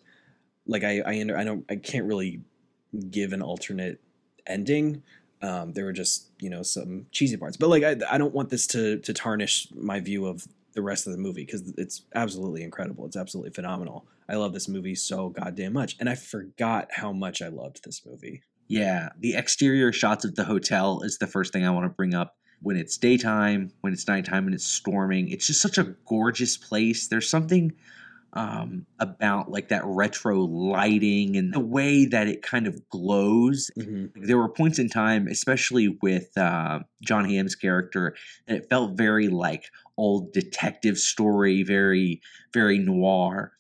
like 0.66 0.84
i 0.84 1.00
i, 1.00 1.12
I 1.12 1.44
don't 1.44 1.64
i 1.70 1.76
can't 1.76 2.06
really 2.06 2.42
give 3.10 3.32
an 3.32 3.42
alternate 3.42 4.00
ending. 4.46 5.02
Um 5.40 5.72
there 5.72 5.84
were 5.84 5.92
just 5.92 6.28
you 6.40 6.50
know 6.50 6.62
some 6.62 7.06
cheesy 7.10 7.36
parts. 7.36 7.56
But 7.56 7.68
like 7.68 7.84
i, 7.84 7.96
I 8.10 8.18
don't 8.18 8.34
want 8.34 8.50
this 8.50 8.66
to 8.68 8.98
to 8.98 9.12
tarnish 9.12 9.68
my 9.74 10.00
view 10.00 10.26
of 10.26 10.46
the 10.74 10.82
rest 10.82 11.06
of 11.06 11.12
the 11.12 11.18
movie 11.18 11.44
because 11.44 11.72
it's 11.76 12.02
absolutely 12.14 12.62
incredible. 12.62 13.04
It's 13.06 13.16
absolutely 13.16 13.50
phenomenal 13.52 14.06
i 14.32 14.36
love 14.36 14.52
this 14.52 14.68
movie 14.68 14.94
so 14.94 15.28
goddamn 15.28 15.74
much 15.74 15.96
and 16.00 16.08
i 16.08 16.14
forgot 16.14 16.88
how 16.90 17.12
much 17.12 17.40
i 17.40 17.48
loved 17.48 17.84
this 17.84 18.02
movie 18.04 18.42
Yeah, 18.72 19.10
the 19.18 19.34
exterior 19.34 19.92
shots 19.92 20.24
of 20.24 20.34
the 20.34 20.44
hotel 20.44 21.02
is 21.02 21.18
the 21.18 21.26
first 21.26 21.52
thing 21.52 21.66
I 21.66 21.70
want 21.70 21.84
to 21.84 21.90
bring 21.90 22.14
up. 22.14 22.36
When 22.62 22.78
it's 22.78 22.96
daytime, 22.96 23.70
when 23.82 23.92
it's 23.92 24.08
nighttime, 24.08 24.46
when 24.46 24.54
it's 24.54 24.64
storming, 24.64 25.28
it's 25.28 25.46
just 25.46 25.60
such 25.60 25.76
a 25.76 25.94
gorgeous 26.06 26.56
place. 26.56 27.08
There's 27.08 27.28
something 27.28 27.72
um, 28.32 28.86
about 28.98 29.50
like 29.50 29.68
that 29.68 29.82
retro 29.84 30.38
lighting 30.38 31.36
and 31.36 31.52
the 31.52 31.60
way 31.60 32.06
that 32.06 32.28
it 32.28 32.40
kind 32.40 32.66
of 32.66 32.88
glows. 32.88 33.70
mm-hmm. 33.78 34.24
There 34.24 34.38
were 34.38 34.48
points 34.48 34.78
in 34.78 34.88
time, 34.88 35.26
especially 35.26 35.98
with 36.00 36.34
uh, 36.38 36.78
Jon 37.02 37.28
Hamm's 37.28 37.54
character, 37.54 38.14
that 38.46 38.56
it 38.56 38.70
felt 38.70 38.96
very 38.96 39.28
like 39.28 39.64
old 39.98 40.32
detective 40.32 40.96
story, 40.96 41.62
very 41.62 42.22
very 42.54 42.78
noir. 42.78 43.52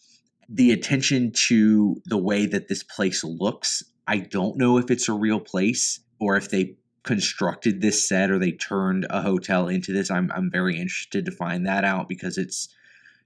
The 0.54 0.72
attention 0.72 1.32
to 1.48 2.00
the 2.04 2.18
way 2.18 2.46
that 2.46 2.68
this 2.68 2.82
place 2.82 3.24
looks, 3.24 3.82
I 4.06 4.18
don't 4.18 4.56
know 4.56 4.78
if 4.78 4.90
it's 4.90 5.08
a 5.08 5.14
real 5.14 5.40
place 5.40 6.00
or 6.20 6.36
if 6.36 6.50
they 6.50 6.76
constructed 7.04 7.80
this 7.80 8.08
set 8.08 8.30
or 8.30 8.38
they 8.38 8.52
turned 8.52 9.06
a 9.10 9.22
hotel 9.22 9.68
into 9.68 9.92
this. 9.92 10.10
I'm 10.10 10.30
I'm 10.34 10.50
very 10.50 10.76
interested 10.76 11.24
to 11.24 11.32
find 11.32 11.66
that 11.66 11.84
out 11.84 12.08
because 12.08 12.38
it's 12.38 12.68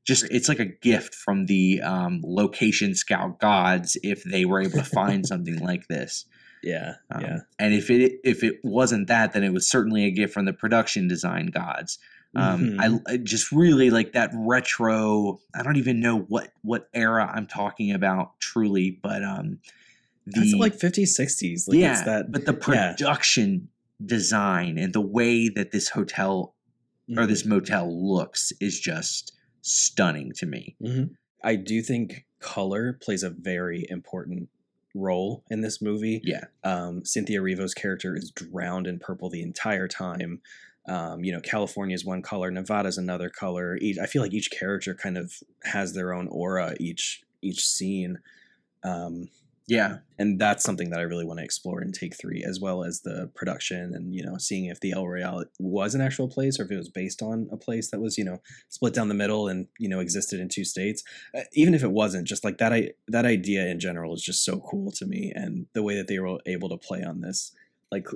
just 0.07 0.25
it's 0.31 0.49
like 0.49 0.61
a 0.61 0.67
gift 0.67 1.15
from 1.15 1.47
the 1.47 1.83
um, 1.83 2.21
location 2.25 2.95
scout 2.95 3.41
gods 3.41 3.97
if 4.03 4.23
they 4.25 4.45
were 4.45 4.63
able 4.63 4.79
to 4.79 4.85
find 4.85 5.27
something 5.33 5.59
like 5.59 5.89
this. 5.89 6.25
yeah 6.63 6.95
Um, 7.11 7.21
yeah 7.23 7.39
And 7.59 7.75
if 7.75 7.91
it 7.91 8.21
if 8.25 8.43
it 8.43 8.61
wasn't 8.63 9.09
that, 9.09 9.33
then 9.33 9.45
it 9.45 9.53
was 9.53 9.69
certainly 9.69 10.05
a 10.05 10.11
gift 10.11 10.33
from 10.33 10.45
the 10.45 10.53
production 10.53 11.09
design 11.09 11.47
gods. 11.47 11.99
Um, 12.37 12.61
Mhm. 12.79 13.01
I, 13.09 13.13
I 13.13 13.17
just 13.17 13.51
really 13.53 13.91
like 13.91 14.13
that 14.13 14.31
retro. 14.35 15.41
I 15.55 15.63
don't 15.63 15.77
even 15.77 16.01
know 16.01 16.19
what 16.21 16.53
what 16.63 16.89
era 16.95 17.31
I'm 17.35 17.47
talking 17.47 17.93
about 17.93 18.39
truly, 18.41 18.91
but 19.03 19.25
um, 19.25 19.59
the 20.27 20.41
that's 20.41 20.53
like 20.55 20.77
50s 20.77 21.19
60s 21.19 21.69
like 21.69 21.79
yeah, 21.79 22.03
that 22.05 22.33
but 22.33 22.45
the 22.47 22.53
yeah. 22.53 22.93
production 22.93 23.69
design 24.05 24.77
and 24.79 24.93
the 24.93 25.01
way 25.01 25.49
that 25.49 25.71
this 25.73 25.89
hotel 25.89 26.55
or 27.17 27.23
Mhm. 27.25 27.29
this 27.29 27.45
motel 27.47 27.89
looks 28.15 28.53
is 28.61 28.79
just 28.81 29.33
stunning 29.63 30.33
to 30.37 30.47
me. 30.47 30.77
Mhm. 30.83 31.11
I 31.45 31.55
do 31.57 31.81
think 31.83 32.27
color 32.41 32.93
plays 32.93 33.23
a 33.23 33.31
very 33.31 33.87
important 33.89 34.49
role 34.95 35.45
in 35.51 35.61
this 35.61 35.81
movie. 35.81 36.21
Yeah. 36.25 36.45
Um, 36.65 37.05
Cynthia 37.05 37.41
Erivo's 37.41 37.75
character 37.75 38.17
is 38.17 38.31
drowned 38.31 38.87
in 38.87 38.99
purple 38.99 39.31
the 39.31 39.43
entire 39.43 39.87
time. 39.89 40.41
Um, 40.89 41.25
you 41.25 41.33
know, 41.33 41.41
California 41.41 41.95
is 41.95 42.05
one 42.05 42.23
color, 42.23 42.51
Nevada's 42.51 42.99
another 42.99 43.29
color. 43.31 43.77
Each, 43.81 43.99
I 43.99 44.07
feel 44.07 44.23
like 44.23 44.35
each 44.35 44.51
character 44.51 44.95
kind 44.95 45.19
of 45.19 45.33
has 45.65 45.95
their 45.95 46.13
own 46.13 46.29
aura 46.29 46.75
each 46.81 47.23
each 47.43 47.67
scene. 47.67 48.19
Um, 48.85 49.29
Yeah. 49.69 49.99
and 50.19 50.39
that's 50.41 50.63
something 50.63 50.91
that 50.91 51.01
I 51.01 51.03
really 51.03 51.25
want 51.25 51.41
to 51.41 51.45
explore 51.45 51.83
in 51.83 51.91
Take 51.91 52.15
Three, 52.17 52.45
as 52.47 52.61
well 52.61 52.85
as 52.85 53.01
the 53.01 53.31
production 53.35 53.93
and 53.95 54.15
you 54.15 54.25
know 54.25 54.37
seeing 54.39 54.67
if 54.67 54.79
the 54.81 54.93
El 54.93 55.09
Royale 55.09 55.45
was 55.59 55.95
an 55.97 56.01
actual 56.01 56.29
place 56.29 56.61
or 56.61 56.65
if 56.65 56.71
it 56.71 56.77
was 56.77 56.89
based 56.89 57.21
on 57.21 57.49
a 57.51 57.57
place 57.57 57.91
that 57.91 58.01
was 58.01 58.17
you 58.17 58.25
know 58.25 58.39
split 58.69 58.95
down 58.95 59.09
the 59.09 59.15
middle 59.15 59.49
and 59.49 59.67
you 59.81 59.89
know 59.89 59.99
existed 60.01 60.39
in 60.39 60.49
two 60.49 60.65
states. 60.65 61.03
Uh, 61.35 61.43
even 61.55 61.75
if 61.75 61.83
it 61.83 61.91
wasn't, 61.91 62.29
just 62.29 62.45
like 62.45 62.59
that, 62.59 62.73
I 62.73 62.91
that 63.09 63.27
idea 63.27 63.67
in 63.67 63.81
general 63.81 64.15
is 64.15 64.23
just 64.23 64.45
so 64.45 64.61
cool 64.61 64.93
to 64.93 65.07
me, 65.07 65.33
and 65.35 65.67
the 65.75 65.83
way 65.83 65.97
that 65.97 66.07
they 66.07 66.21
were 66.21 66.39
able 66.47 66.69
to 66.69 66.77
play 66.79 67.03
on 67.03 67.21
this, 67.23 67.53
like 67.91 68.07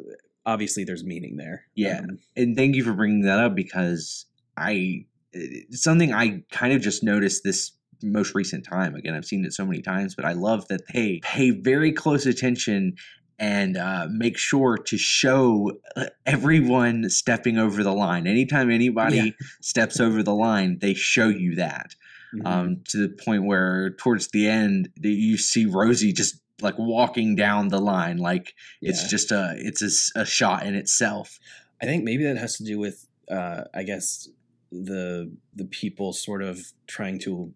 obviously 0.50 0.84
there's 0.84 1.04
meaning 1.04 1.36
there. 1.36 1.64
Yeah. 1.74 2.00
Um, 2.00 2.18
and 2.36 2.56
thank 2.56 2.74
you 2.74 2.84
for 2.84 2.92
bringing 2.92 3.22
that 3.22 3.38
up 3.38 3.54
because 3.54 4.26
I 4.56 5.06
it's 5.32 5.82
something 5.82 6.12
I 6.12 6.42
kind 6.50 6.72
of 6.72 6.80
just 6.82 7.02
noticed 7.04 7.44
this 7.44 7.72
most 8.02 8.34
recent 8.34 8.64
time. 8.64 8.94
Again, 8.96 9.14
I've 9.14 9.24
seen 9.24 9.44
it 9.44 9.52
so 9.52 9.64
many 9.64 9.80
times, 9.80 10.14
but 10.16 10.24
I 10.24 10.32
love 10.32 10.66
that 10.68 10.82
they 10.92 11.20
pay 11.22 11.50
very 11.50 11.92
close 11.92 12.26
attention 12.26 12.96
and 13.38 13.76
uh, 13.76 14.06
make 14.10 14.36
sure 14.36 14.76
to 14.76 14.98
show 14.98 15.72
uh, 15.96 16.06
everyone 16.26 17.08
stepping 17.08 17.58
over 17.58 17.82
the 17.82 17.92
line. 17.92 18.26
Anytime 18.26 18.70
anybody 18.70 19.16
Yeah. 19.16 19.30
steps 19.62 20.00
over 20.00 20.22
the 20.22 20.34
line, 20.34 20.78
they 20.80 20.94
show 20.94 21.28
you 21.28 21.54
that. 21.56 21.94
mhm. 22.34 22.46
Um, 22.46 22.76
to 22.90 22.98
the 22.98 23.08
point 23.08 23.44
where 23.44 23.90
towards 23.98 24.28
the 24.28 24.46
end, 24.48 24.90
you 25.00 25.36
see 25.36 25.64
Rosie 25.66 26.12
just 26.12 26.36
like 26.62 26.78
walking 26.78 27.34
down 27.34 27.68
the 27.68 27.80
line, 27.80 28.18
like 28.18 28.54
it's 28.80 29.08
just 29.08 29.32
a 29.32 29.54
it's 29.56 30.12
a 30.14 30.24
shot 30.24 30.66
in 30.66 30.74
itself. 30.74 31.38
I 31.82 31.86
think 31.86 32.04
maybe 32.04 32.24
that 32.24 32.36
has 32.36 32.56
to 32.56 32.64
do 32.64 32.78
with, 32.78 33.06
uh, 33.30 33.62
I 33.74 33.82
guess, 33.82 34.28
the 34.70 35.32
the 35.54 35.64
people 35.64 36.12
sort 36.12 36.42
of 36.42 36.60
trying 36.86 37.18
to 37.20 37.52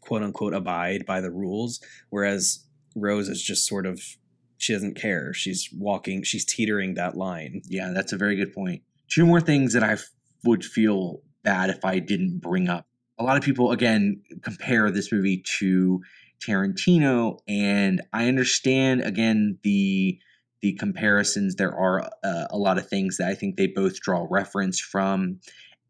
quote 0.00 0.22
unquote 0.22 0.54
abide 0.54 1.04
by 1.06 1.20
the 1.20 1.30
rules, 1.30 1.80
whereas 2.10 2.64
Rose 2.94 3.28
is 3.28 3.42
just 3.42 3.66
sort 3.66 3.86
of 3.86 4.00
she 4.58 4.72
doesn't 4.72 4.94
care. 4.94 5.32
She's 5.34 5.68
walking, 5.76 6.22
she's 6.22 6.44
teetering 6.44 6.94
that 6.94 7.16
line. 7.16 7.62
Yeah, 7.66 7.92
that's 7.94 8.12
a 8.12 8.16
very 8.16 8.36
good 8.36 8.52
point. 8.52 8.82
Two 9.08 9.26
more 9.26 9.40
things 9.40 9.72
that 9.74 9.82
I 9.82 9.92
f- 9.92 10.10
would 10.44 10.64
feel 10.64 11.20
bad 11.42 11.70
if 11.70 11.84
I 11.84 11.98
didn't 11.98 12.38
bring 12.38 12.68
up. 12.68 12.86
A 13.18 13.22
lot 13.22 13.36
of 13.36 13.42
people, 13.42 13.70
again, 13.72 14.22
compare 14.42 14.90
this 14.90 15.12
movie 15.12 15.42
to 15.58 16.00
Tarantino, 16.40 17.38
and 17.48 18.02
I 18.12 18.28
understand 18.28 19.02
again 19.02 19.58
the 19.62 20.18
the 20.62 20.72
comparisons. 20.74 21.56
There 21.56 21.74
are 21.74 22.10
uh, 22.24 22.46
a 22.50 22.56
lot 22.56 22.78
of 22.78 22.88
things 22.88 23.18
that 23.18 23.28
I 23.28 23.34
think 23.34 23.56
they 23.56 23.66
both 23.66 24.00
draw 24.00 24.26
reference 24.30 24.80
from, 24.80 25.40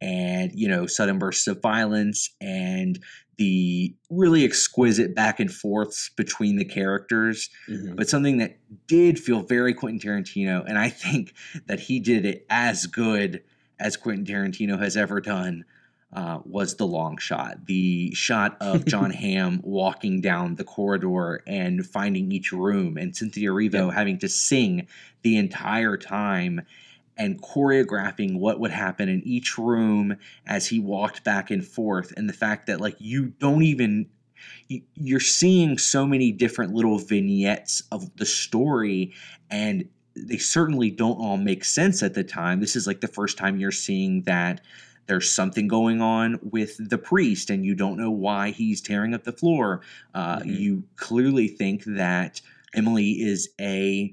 and 0.00 0.50
you 0.55 0.69
know, 0.69 0.87
sudden 0.87 1.19
bursts 1.19 1.47
of 1.47 1.62
violence 1.62 2.31
and 2.41 2.99
the 3.38 3.95
really 4.09 4.45
exquisite 4.45 5.15
back 5.15 5.41
and 5.41 5.53
forths 5.53 6.11
between 6.17 6.57
the 6.57 6.65
characters 6.65 7.50
but 7.95 8.09
something 8.09 8.38
that 8.38 8.59
did 8.87 9.19
feel 9.19 9.43
very 9.43 9.75
Quentin 9.75 10.00
Tarantino, 10.00 10.65
and 10.67 10.79
I 10.79 10.88
think 10.88 11.35
that 11.67 11.81
he 11.81 12.00
did 12.00 12.25
it 12.25 12.47
as 12.49 12.87
good 12.87 13.43
as 13.79 13.97
Quentin 13.97 14.25
Tarantino 14.25 14.79
has 14.79 14.97
ever 14.97 15.21
done, 15.21 15.65
uh, 16.12 16.38
was 16.44 16.76
the 16.76 16.86
long 16.86 17.18
shot. 17.18 17.66
The 17.66 18.14
shot 18.14 18.56
of 18.60 18.84
Jon 18.86 19.10
Hamm 19.10 19.60
walking 19.62 20.20
down 20.20 20.54
the 20.54 20.64
corridor 20.64 21.42
and 21.46 21.84
finding 21.86 22.32
each 22.32 22.52
room, 22.52 22.96
and 22.96 23.14
Cynthia 23.14 23.50
Erivo 23.50 23.86
Yep. 23.86 23.94
having 23.94 24.18
to 24.18 24.28
sing 24.28 24.86
the 25.22 25.36
entire 25.36 25.96
time 25.96 26.62
and 27.18 27.40
choreographing 27.42 28.38
what 28.38 28.60
would 28.60 28.70
happen 28.70 29.08
in 29.08 29.22
each 29.26 29.56
room 29.56 30.16
as 30.46 30.66
he 30.68 30.78
walked 30.78 31.25
back 31.25 31.50
and 31.50 31.64
forth 31.66 32.12
and 32.16 32.28
the 32.28 32.32
fact 32.34 32.66
that 32.66 32.80
like 32.80 32.96
you 32.98 33.26
don't 33.38 33.62
even 33.62 34.06
you- 34.68 34.82
you're 34.94 35.18
seeing 35.18 35.78
so 35.78 36.06
many 36.06 36.30
different 36.30 36.75
little 36.75 36.98
vignettes 36.98 37.82
of 37.90 38.14
the 38.16 38.26
story 38.26 39.14
and 39.50 39.88
they 40.14 40.36
certainly 40.36 40.90
don't 40.90 41.16
all 41.16 41.38
make 41.38 41.64
sense 41.64 42.02
at 42.02 42.12
the 42.12 42.22
time 42.22 42.60
this 42.60 42.76
is 42.76 42.86
like 42.86 43.00
the 43.00 43.08
first 43.08 43.38
time 43.38 43.58
you're 43.58 43.72
seeing 43.72 44.20
that 44.22 44.60
there's 45.06 45.30
something 45.30 45.68
going 45.68 46.00
on 46.00 46.38
with 46.42 46.76
the 46.90 46.98
priest 46.98 47.50
and 47.50 47.64
you 47.64 47.75
don't 47.75 47.96
know 47.96 48.10
why 48.10 48.50
he's 48.50 48.80
tearing 48.80 49.14
up 49.14 49.25
the 49.25 49.32
floor 49.32 49.80
uh, 50.14 50.40
Mhm. 50.40 50.58
you 50.58 50.84
clearly 50.96 51.48
think 51.48 51.84
that 51.84 52.40
emily 52.75 53.12
is 53.12 53.48
a 53.60 54.12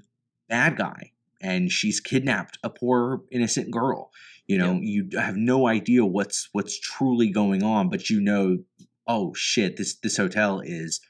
bad 0.49 0.77
guy 0.77 1.11
and 1.41 1.71
she's 1.71 1.99
kidnapped 1.99 2.57
a 2.63 2.69
poor 2.69 3.21
innocent 3.31 3.71
girl 3.71 4.11
you 4.47 4.57
know 4.57 4.79
you 4.81 5.07
have 5.17 5.35
no 5.37 5.67
idea 5.67 6.05
what's 6.05 6.49
what's 6.51 6.77
truly 6.79 7.29
going 7.29 7.63
on 7.63 7.89
but 7.89 8.09
you 8.09 8.19
know 8.21 8.59
oh 9.07 9.33
shit 9.33 9.77
this 9.77 9.95
this 9.95 10.17
hotel 10.17 10.59
is 10.59 11.01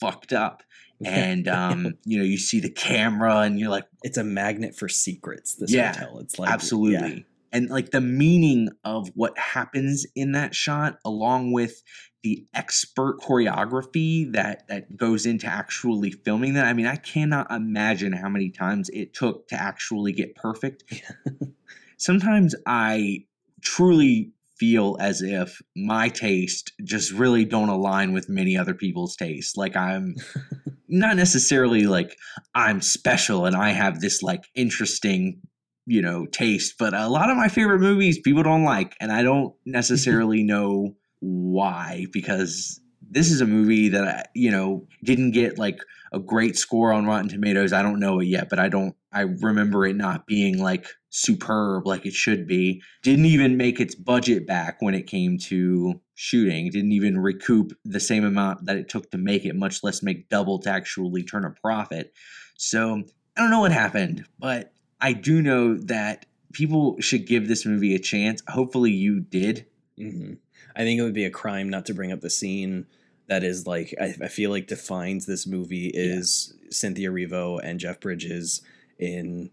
fucked 0.00 0.32
up 0.32 0.62
and 1.04 1.48
um 1.60 1.94
you 2.04 2.18
know 2.18 2.24
you 2.24 2.36
see 2.36 2.60
the 2.60 2.70
camera 2.70 3.38
and 3.38 3.58
you're 3.58 3.70
like 3.70 3.86
it's 4.02 4.18
a 4.18 4.24
magnet 4.24 4.74
for 4.74 4.88
secrets. 4.88 5.54
This 5.56 5.72
Yeah, 5.72 5.92
hotel, 5.92 6.18
it's 6.20 6.38
like 6.38 6.50
absolutely 6.50 7.18
yeah. 7.18 7.22
And 7.52 7.68
like 7.68 7.90
the 7.90 8.00
meaning 8.00 8.68
of 8.84 9.08
what 9.14 9.36
happens 9.38 10.06
in 10.14 10.32
that 10.32 10.54
shot 10.54 10.98
along 11.04 11.52
with 11.52 11.82
the 12.22 12.46
expert 12.54 13.18
choreography 13.20 14.30
that 14.32 14.66
that 14.68 14.96
goes 14.96 15.24
into 15.26 15.46
actually 15.46 16.10
filming 16.10 16.54
that 16.54 16.66
i 16.66 16.72
mean 16.72 16.86
i 16.86 16.96
cannot 16.96 17.50
imagine 17.50 18.12
how 18.12 18.28
many 18.28 18.50
times 18.50 18.88
it 18.90 19.14
took 19.14 19.48
to 19.48 19.54
actually 19.54 20.12
get 20.12 20.34
perfect. 20.34 20.84
Sometimes 21.96 22.54
i 22.66 23.24
truly 23.62 24.32
feel 24.56 24.96
as 25.00 25.22
if 25.22 25.62
my 25.74 26.08
taste 26.08 26.72
just 26.84 27.12
really 27.12 27.46
don't 27.46 27.70
align 27.70 28.12
with 28.12 28.28
many 28.28 28.56
other 28.58 28.74
people's 28.74 29.16
taste 29.16 29.56
like 29.56 29.74
i'm 29.74 30.14
not 30.88 31.16
necessarily 31.16 31.86
like 31.86 32.16
i'm 32.54 32.80
special 32.82 33.46
and 33.46 33.56
i 33.56 33.70
have 33.70 34.00
this 34.00 34.22
like 34.22 34.44
interesting 34.54 35.40
you 35.86 36.02
know 36.02 36.26
taste 36.26 36.74
but 36.78 36.94
a 36.94 37.08
lot 37.08 37.30
of 37.30 37.36
my 37.36 37.48
favorite 37.48 37.80
movies 37.80 38.18
people 38.18 38.42
don't 38.42 38.64
like 38.64 38.96
and 39.00 39.10
i 39.10 39.22
don't 39.22 39.54
necessarily 39.64 40.42
know 40.44 40.94
why 41.20 42.06
because 42.12 42.80
this 43.10 43.30
is 43.30 43.40
a 43.40 43.46
movie 43.46 43.88
that 43.88 44.06
I, 44.06 44.24
you 44.34 44.50
know 44.50 44.86
didn't 45.02 45.32
get 45.32 45.58
like 45.58 45.80
a 46.12 46.18
great 46.18 46.56
score 46.56 46.92
on 46.92 47.06
rotten 47.06 47.28
tomatoes. 47.28 47.72
I 47.72 47.82
don't 47.82 48.00
know 48.00 48.20
it 48.20 48.26
yet 48.26 48.48
but 48.48 48.58
i 48.58 48.68
don't 48.68 48.94
i 49.12 49.22
remember 49.22 49.84
it 49.84 49.96
not 49.96 50.26
being 50.26 50.58
like 50.58 50.86
superb 51.10 51.86
like 51.86 52.06
it 52.06 52.12
should 52.12 52.46
be. 52.46 52.80
Didn't 53.02 53.24
even 53.24 53.56
make 53.56 53.80
its 53.80 53.96
budget 53.96 54.46
back 54.46 54.76
when 54.80 54.94
it 54.94 55.08
came 55.08 55.38
to 55.38 56.00
shooting. 56.14 56.70
Didn't 56.70 56.92
even 56.92 57.18
recoup 57.18 57.72
the 57.84 57.98
same 57.98 58.24
amount 58.24 58.66
that 58.66 58.76
it 58.76 58.88
took 58.88 59.10
to 59.10 59.18
make 59.18 59.44
it 59.44 59.56
much 59.56 59.82
less 59.82 60.04
make 60.04 60.28
double 60.28 60.60
to 60.60 60.70
actually 60.70 61.24
turn 61.24 61.44
a 61.44 61.50
profit. 61.50 62.12
So 62.56 63.02
i 63.36 63.40
don't 63.40 63.50
know 63.50 63.60
what 63.60 63.72
happened 63.72 64.24
but 64.38 64.72
i 65.00 65.12
do 65.12 65.42
know 65.42 65.76
that 65.76 66.26
people 66.52 67.00
should 67.00 67.26
give 67.26 67.48
this 67.48 67.64
movie 67.64 67.94
a 67.94 67.98
chance 67.98 68.42
hopefully 68.48 68.90
you 68.92 69.20
did 69.20 69.66
hmm 69.96 70.34
I 70.76 70.82
think 70.82 71.00
it 71.00 71.02
would 71.02 71.14
be 71.14 71.24
a 71.24 71.30
crime 71.30 71.68
not 71.68 71.86
to 71.86 71.94
bring 71.94 72.12
up 72.12 72.20
the 72.20 72.30
scene 72.30 72.86
that 73.28 73.44
is 73.44 73.66
like 73.66 73.94
I, 74.00 74.14
I 74.22 74.28
feel 74.28 74.50
like 74.50 74.66
defines 74.66 75.26
this 75.26 75.46
movie 75.46 75.90
is 75.92 76.54
Cynthia 76.70 77.10
Erivo 77.10 77.60
and 77.62 77.78
Jeff 77.80 78.00
Bridges 78.00 78.62
in 78.98 79.50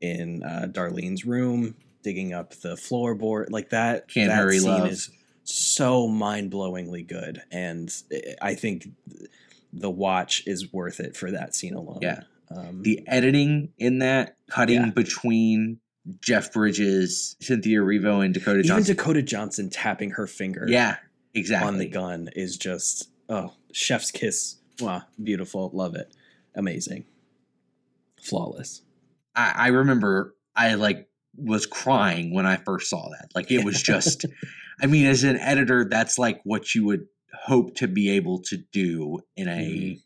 in 0.00 0.42
uh, 0.42 0.68
Darlene's 0.70 1.24
room 1.24 1.74
digging 2.02 2.32
up 2.32 2.54
the 2.60 2.74
floorboard 2.74 3.50
like 3.50 3.70
that. 3.70 4.08
Can't 4.08 4.30
that 4.30 4.36
Hurry 4.36 4.58
scene 4.60 4.70
Love. 4.70 4.90
is 4.90 5.10
so 5.42 6.06
mind 6.06 6.52
blowingly 6.52 7.06
good, 7.06 7.42
and 7.50 7.92
I 8.40 8.54
think 8.54 8.88
the 9.72 9.90
watch 9.90 10.44
is 10.46 10.72
worth 10.72 11.00
it 11.00 11.16
for 11.16 11.30
that 11.30 11.54
scene 11.54 11.74
alone. 11.74 11.98
Yeah. 12.02 12.20
Um, 12.54 12.82
the 12.82 13.02
editing 13.06 13.72
in 13.78 13.98
that 13.98 14.36
cutting 14.50 14.76
Yeah. 14.82 14.90
between 14.90 15.80
Jeff 16.22 16.52
Bridges, 16.52 17.36
Cynthia 17.40 17.80
Erivo, 17.80 18.24
and 18.24 18.32
Dakota 18.32 18.60
even 18.60 18.68
Johnson. 18.68 18.96
Dakota 18.96 19.22
Johnson 19.22 19.68
tapping 19.70 20.10
her 20.12 20.26
finger. 20.26 20.64
yeah, 20.68 20.96
exactly. 21.34 21.68
on 21.68 21.78
the 21.78 21.86
gun 21.86 22.30
is 22.34 22.56
just 22.56 23.10
oh 23.28 23.52
chef's 23.72 24.10
kiss 24.10 24.56
wow 24.80 25.02
beautiful 25.22 25.70
love 25.74 25.94
it 25.94 26.10
amazing 26.54 27.04
flawless 28.22 28.82
I, 29.34 29.52
I 29.56 29.66
remember 29.68 30.34
I 30.56 30.74
like 30.74 31.08
was 31.36 31.66
crying 31.66 32.34
when 32.34 32.46
I 32.46 32.56
first 32.56 32.90
saw 32.90 33.10
that. 33.10 33.28
Like 33.34 33.50
it 33.52 33.64
was 33.64 33.80
just, 33.80 34.24
I 34.82 34.86
mean, 34.86 35.06
as 35.06 35.22
an 35.22 35.36
editor, 35.36 35.84
that's 35.88 36.18
like 36.18 36.40
what 36.42 36.74
you 36.74 36.84
would 36.86 37.06
hope 37.32 37.76
to 37.76 37.86
be 37.86 38.10
able 38.10 38.40
to 38.44 38.56
do 38.72 39.20
in 39.36 39.46
a 39.46 39.52
Mhm. 39.52 40.02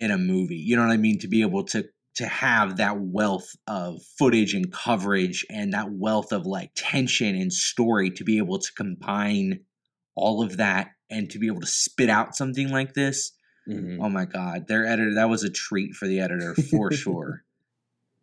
In 0.00 0.10
a 0.10 0.18
movie. 0.18 0.56
You 0.56 0.76
know 0.76 0.82
what 0.86 0.92
I 0.92 0.96
mean? 0.96 1.18
To 1.20 1.28
be 1.28 1.42
able 1.42 1.64
to 1.64 1.84
to 2.16 2.26
have 2.26 2.78
that 2.78 2.98
wealth 2.98 3.54
of 3.66 4.02
footage 4.18 4.54
and 4.54 4.72
coverage 4.72 5.44
and 5.50 5.74
that 5.74 5.90
wealth 5.92 6.32
of 6.32 6.46
like 6.46 6.70
tension 6.74 7.36
and 7.36 7.52
story 7.52 8.10
to 8.10 8.24
be 8.24 8.38
able 8.38 8.58
to 8.58 8.72
combine 8.72 9.60
all 10.14 10.42
of 10.42 10.56
that 10.56 10.92
and 11.10 11.28
to 11.30 11.38
be 11.38 11.46
able 11.46 11.60
to 11.60 11.66
spit 11.66 12.08
out 12.08 12.34
something 12.34 12.70
like 12.70 12.94
this 12.94 13.32
Mhm. 13.68 13.98
Oh 14.00 14.08
my 14.08 14.24
god, 14.26 14.68
their 14.68 14.86
editor 14.86 15.14
that 15.14 15.28
was 15.28 15.42
a 15.42 15.50
treat 15.50 15.94
for 15.94 16.06
the 16.06 16.20
editor 16.20 16.54
for 16.54 16.92
sure. 16.92 17.42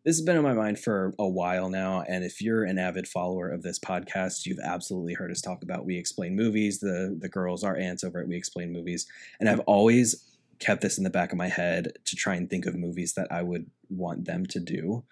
This 0.06 0.18
has 0.18 0.26
been 0.26 0.36
on 0.36 0.44
my 0.44 0.54
mind 0.54 0.80
for 0.80 1.14
a 1.18 1.30
while 1.30 1.70
now, 1.70 2.02
and 2.02 2.26
if 2.26 2.42
you're 2.42 2.66
an 2.66 2.78
avid 2.78 3.08
follower 3.08 3.50
of 3.50 3.62
this 3.64 3.80
podcast, 3.80 4.46
you've 4.46 4.60
absolutely 4.62 5.14
heard 5.14 5.32
us 5.32 5.40
talk 5.40 5.64
about 5.64 5.86
We 5.86 5.98
Explain 5.98 6.36
Movies. 6.36 6.80
The 6.80 7.16
the 7.18 7.30
girls, 7.30 7.64
our 7.64 7.78
aunts 7.78 8.04
over 8.04 8.20
at 8.20 8.28
We 8.28 8.36
Explain 8.36 8.74
Movies, 8.74 9.08
and 9.40 9.48
I've 9.48 9.62
always 9.62 10.26
kept 10.64 10.82
this 10.82 10.98
in 10.98 11.04
the 11.04 11.10
back 11.10 11.32
of 11.32 11.38
my 11.38 11.50
head 11.50 11.94
to 12.06 12.16
try 12.16 12.36
and 12.36 12.50
think 12.50 12.66
of 12.66 12.76
movies 12.76 13.14
that 13.16 13.28
I 13.32 13.42
would 13.42 13.70
want 13.90 14.26
them 14.26 14.46
to 14.48 14.60
do. 14.60 15.04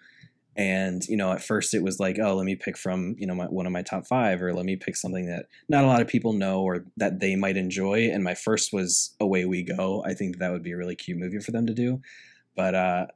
And 0.54 1.02
you 1.08 1.16
know, 1.16 1.32
at 1.32 1.42
first 1.42 1.72
it 1.72 1.82
was 1.82 1.98
like, 1.98 2.18
oh, 2.18 2.34
let 2.34 2.44
me 2.44 2.56
pick 2.56 2.76
from 2.76 3.14
you 3.18 3.26
know 3.26 3.34
my, 3.34 3.46
one 3.46 3.66
of 3.66 3.72
my 3.72 3.82
top 3.82 4.06
five, 4.06 4.42
or 4.42 4.52
let 4.52 4.66
me 4.66 4.76
pick 4.76 4.96
something 4.96 5.26
that 5.26 5.46
not 5.68 5.84
a 5.84 5.86
lot 5.86 6.02
of 6.02 6.08
people 6.08 6.34
know 6.34 6.60
or 6.60 6.84
that 6.98 7.20
they 7.20 7.36
might 7.36 7.56
enjoy. 7.56 8.10
And 8.12 8.22
my 8.22 8.34
first 8.34 8.72
was 8.72 9.14
Away 9.20 9.44
We 9.46 9.62
Go. 9.62 10.04
I 10.06 10.14
think 10.14 10.38
that 10.38 10.52
would 10.52 10.62
be 10.62 10.72
a 10.72 10.76
really 10.76 10.96
cute 10.96 11.18
movie 11.18 11.40
for 11.40 11.52
them 11.52 11.66
to 11.66 11.74
do. 11.74 12.02
But 12.54 12.74
uh, 12.74 13.06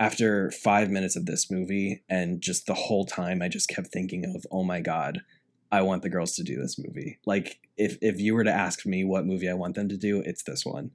after 0.00 0.50
five 0.50 0.90
minutes 0.90 1.14
of 1.14 1.26
this 1.26 1.48
movie, 1.50 2.02
and 2.08 2.40
just 2.40 2.66
the 2.66 2.74
whole 2.74 3.04
time, 3.04 3.40
I 3.40 3.48
just 3.48 3.68
kept 3.68 3.88
thinking 3.92 4.24
of, 4.34 4.44
oh 4.50 4.64
my 4.64 4.80
god, 4.80 5.20
I 5.70 5.82
want 5.82 6.02
the 6.02 6.10
girls 6.10 6.34
to 6.36 6.42
do 6.42 6.60
this 6.60 6.78
movie. 6.78 7.18
Like 7.24 7.60
if 7.76 7.98
if 8.02 8.18
you 8.18 8.34
were 8.34 8.44
to 8.44 8.52
ask 8.52 8.84
me 8.84 9.04
what 9.04 9.26
movie 9.26 9.48
I 9.48 9.54
want 9.54 9.76
them 9.76 9.88
to 9.88 9.96
do, 9.96 10.22
it's 10.26 10.42
this 10.42 10.64
one. 10.64 10.90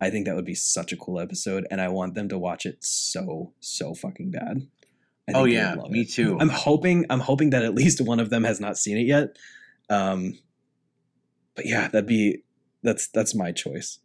I 0.00 0.10
think 0.10 0.26
that 0.26 0.36
would 0.36 0.44
be 0.44 0.54
such 0.54 0.92
a 0.92 0.96
cool 0.96 1.18
episode, 1.18 1.66
and 1.70 1.80
I 1.80 1.88
want 1.88 2.14
them 2.14 2.28
to 2.28 2.38
watch 2.38 2.66
it 2.66 2.78
so 2.80 3.52
so 3.60 3.94
fucking 3.94 4.30
bad. 4.30 4.66
I 5.28 5.32
oh 5.34 5.44
yeah, 5.44 5.74
me 5.90 6.02
it. 6.02 6.10
too. 6.10 6.38
I'm 6.40 6.48
hoping 6.48 7.04
I'm 7.10 7.20
hoping 7.20 7.50
that 7.50 7.62
at 7.62 7.74
least 7.74 8.00
one 8.00 8.20
of 8.20 8.30
them 8.30 8.44
has 8.44 8.60
not 8.60 8.78
seen 8.78 8.96
it 8.96 9.06
yet. 9.06 9.36
Um, 9.90 10.38
but 11.54 11.66
yeah, 11.66 11.88
that'd 11.88 12.06
be 12.06 12.42
that's 12.82 13.08
that's 13.08 13.34
my 13.34 13.52
choice. 13.52 13.98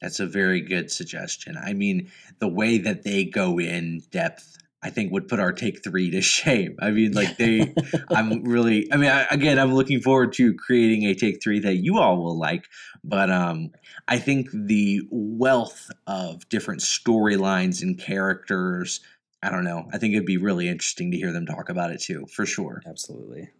That's 0.00 0.20
a 0.20 0.26
very 0.26 0.60
good 0.60 0.92
suggestion. 0.92 1.56
I 1.56 1.72
mean, 1.72 2.10
the 2.38 2.48
way 2.48 2.78
that 2.78 3.02
they 3.02 3.24
go 3.24 3.58
in 3.58 4.02
depth, 4.12 4.58
I 4.82 4.90
think 4.90 5.12
would 5.12 5.26
put 5.26 5.40
our 5.40 5.52
take 5.52 5.82
three 5.82 6.10
to 6.10 6.20
shame. 6.22 6.76
I 6.80 6.90
mean, 6.90 7.12
like 7.12 7.36
they, 7.36 7.74
I'm 8.10 8.44
really, 8.44 8.92
I 8.92 8.96
mean, 8.96 9.10
I, 9.10 9.26
again, 9.30 9.58
I'm 9.58 9.74
looking 9.74 10.00
forward 10.00 10.32
to 10.34 10.54
creating 10.54 11.04
a 11.04 11.14
take 11.14 11.42
three 11.42 11.60
that 11.60 11.76
you 11.76 11.98
all 11.98 12.22
will 12.22 12.38
like. 12.38 12.64
But 13.02 13.30
um, 13.30 13.70
I 14.06 14.18
think 14.18 14.48
the 14.52 15.02
wealth 15.10 15.90
of 16.06 16.48
different 16.48 16.80
storylines 16.80 17.82
and 17.82 17.98
characters, 17.98 19.00
I 19.42 19.50
don't 19.50 19.64
know. 19.64 19.88
I 19.92 19.98
think 19.98 20.14
it'd 20.14 20.26
be 20.26 20.36
really 20.36 20.68
interesting 20.68 21.10
to 21.10 21.16
hear 21.16 21.32
them 21.32 21.46
talk 21.46 21.68
about 21.68 21.90
it 21.90 22.00
too, 22.00 22.26
for 22.32 22.46
sure. 22.46 22.82
Absolutely. 22.86 23.50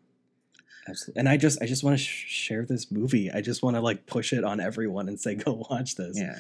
Absolutely. 0.89 1.21
And 1.21 1.29
I 1.29 1.37
just 1.37 1.61
I 1.63 1.67
just 1.67 1.85
want 1.85 1.99
to 1.99 2.03
sh- 2.03 2.27
share 2.29 2.65
this 2.65 2.91
movie. 2.91 3.31
I 3.31 3.43
just 3.43 3.63
want 3.63 3.77
to 3.77 3.83
like 3.83 4.07
push 4.07 4.33
it 4.33 4.43
on 4.43 4.59
everyone 4.59 5.09
and 5.09 5.21
say 5.21 5.35
go 5.35 5.67
watch 5.71 5.97
this. 5.97 6.19
Yeah. 6.19 6.39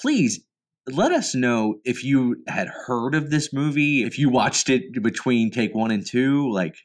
Please 0.00 0.40
let 0.86 1.12
us 1.12 1.34
know 1.34 1.80
if 1.84 2.04
you 2.04 2.42
had 2.48 2.68
heard 2.68 3.14
of 3.14 3.30
this 3.30 3.52
movie, 3.52 4.02
if 4.02 4.18
you 4.18 4.28
watched 4.28 4.68
it 4.68 5.02
between 5.02 5.50
take 5.50 5.74
one 5.74 5.90
and 5.90 6.04
two. 6.06 6.50
Like, 6.50 6.76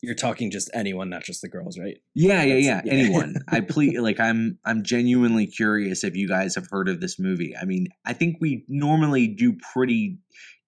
You're 0.00 0.14
talking 0.14 0.50
just 0.50 0.70
anyone, 0.72 1.10
not 1.10 1.24
just 1.24 1.42
the 1.42 1.48
girls, 1.48 1.78
right? 1.78 1.96
yeah, 2.14 2.42
yeah, 2.42 2.54
yeah. 2.54 2.82
Yeah. 2.84 2.92
Anyone. 2.92 3.36
I 3.48 3.60
please 3.60 3.98
like 3.98 4.20
I'm 4.20 4.58
I'm 4.64 4.82
genuinely 4.84 5.46
curious 5.46 6.04
if 6.04 6.16
you 6.16 6.28
guys 6.28 6.54
have 6.54 6.68
heard 6.70 6.88
of 6.88 7.00
this 7.00 7.18
movie. 7.18 7.54
I 7.60 7.64
mean, 7.64 7.88
I 8.04 8.12
think 8.12 8.36
we 8.40 8.64
normally 8.68 9.28
do 9.28 9.56
pretty 9.72 10.18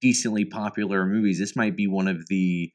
decently 0.00 0.44
popular 0.44 1.06
movies. 1.06 1.38
This 1.38 1.56
might 1.56 1.76
be 1.76 1.86
one 1.86 2.08
of 2.08 2.26
the 2.28 2.70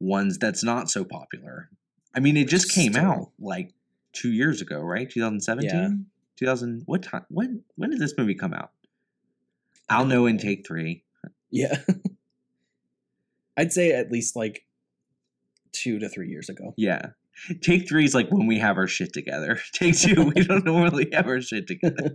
ones 0.00 0.38
that's 0.38 0.64
not 0.64 0.90
so 0.90 1.04
popular. 1.04 1.68
I 2.14 2.20
mean, 2.20 2.36
it 2.36 2.48
just 2.48 2.72
came 2.72 2.92
Still. 2.94 3.04
out 3.04 3.30
like 3.38 3.72
two 4.12 4.32
years 4.32 4.60
ago, 4.62 4.80
right? 4.80 5.08
2017? 5.08 5.70
Yeah. 5.70 5.88
2000 6.38 6.82
what 6.86 7.02
time 7.02 7.24
when 7.30 7.64
when 7.74 7.90
did 7.90 7.98
this 7.98 8.14
movie 8.16 8.34
come 8.34 8.54
out? 8.54 8.70
I'll 9.88 10.06
know 10.06 10.26
in 10.26 10.38
take 10.38 10.66
three. 10.66 11.04
Yeah. 11.50 11.78
I'd 13.56 13.72
say 13.72 13.92
at 13.92 14.12
least 14.12 14.36
like 14.36 14.62
two 15.72 15.98
to 15.98 16.08
three 16.08 16.28
years 16.28 16.48
ago. 16.48 16.74
Yeah. 16.76 17.10
Take 17.62 17.88
three 17.88 18.04
is 18.04 18.14
like 18.14 18.30
when 18.30 18.46
we 18.46 18.58
have 18.58 18.76
our 18.76 18.86
shit 18.88 19.12
together. 19.12 19.60
Take 19.72 19.96
two, 19.96 20.32
we 20.34 20.42
don't 20.44 20.64
normally 20.64 21.08
have 21.12 21.28
our 21.28 21.40
shit 21.40 21.68
together. 21.68 22.12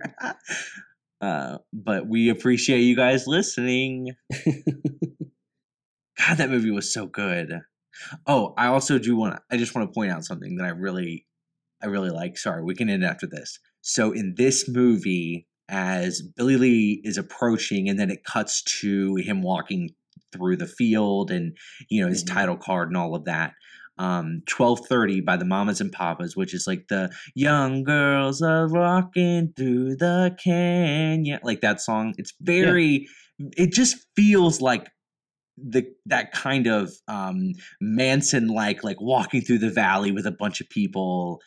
uh, 1.21 1.59
but 1.71 2.07
we 2.07 2.29
appreciate 2.29 2.81
you 2.81 2.95
guys 2.95 3.25
listening. 3.25 4.15
God, 6.17 6.37
that 6.37 6.49
movie 6.49 6.71
was 6.71 6.93
so 6.93 7.05
good. 7.05 7.61
Oh, 8.27 8.53
I 8.57 8.67
also 8.67 8.99
do 8.99 9.15
want 9.15 9.35
to. 9.35 9.41
I 9.49 9.57
just 9.57 9.73
want 9.73 9.87
to 9.87 9.93
point 9.93 10.11
out 10.11 10.25
something 10.25 10.57
that 10.57 10.65
I 10.65 10.69
really, 10.69 11.25
I 11.81 11.87
really 11.87 12.09
like. 12.09 12.37
Sorry, 12.37 12.61
we 12.63 12.75
can 12.75 12.89
end 12.89 13.05
after 13.05 13.27
this. 13.27 13.59
So 13.81 14.11
in 14.11 14.35
this 14.37 14.67
movie, 14.67 15.47
as 15.73 16.21
Billy 16.21 16.55
Lee 16.55 17.01
is 17.03 17.17
approaching, 17.17 17.89
and 17.89 17.97
then 17.99 18.11
it 18.11 18.23
cuts 18.23 18.61
to 18.81 19.15
him 19.15 19.41
walking 19.41 19.89
through 20.31 20.57
the 20.57 20.67
field, 20.67 21.31
and 21.31 21.57
you 21.89 22.01
know 22.01 22.07
his 22.09 22.23
Mhm. 22.23 22.27
title 22.33 22.57
card 22.57 22.89
and 22.89 22.97
all 22.97 23.15
of 23.15 23.25
that. 23.25 23.53
Um, 23.97 24.41
twelve 24.47 24.87
thirty 24.87 25.19
by 25.21 25.35
the 25.37 25.45
Mamas 25.45 25.81
and 25.81 25.91
Papas, 25.91 26.35
which 26.35 26.53
is 26.53 26.67
like 26.67 26.87
the 26.89 27.11
young 27.35 27.83
girls 27.83 28.41
are 28.41 28.67
walking 28.67 29.53
through 29.55 29.95
the 29.97 30.35
canyon, 30.43 31.39
like 31.43 31.61
that 31.61 31.81
song. 31.81 32.13
It's 32.17 32.33
very. 32.39 33.07
It 33.57 33.71
just 33.73 33.97
feels 34.15 34.61
like 34.61 34.89
the 35.57 35.85
that 36.07 36.31
kind 36.31 36.67
of 36.67 36.91
um 37.07 37.53
Manson 37.81 38.47
like 38.47 38.83
like 38.83 38.99
walking 39.01 39.41
through 39.41 39.59
the 39.59 39.69
valley 39.69 40.11
with 40.11 40.25
a 40.25 40.31
bunch 40.31 40.61
of 40.61 40.69
people 40.69 41.39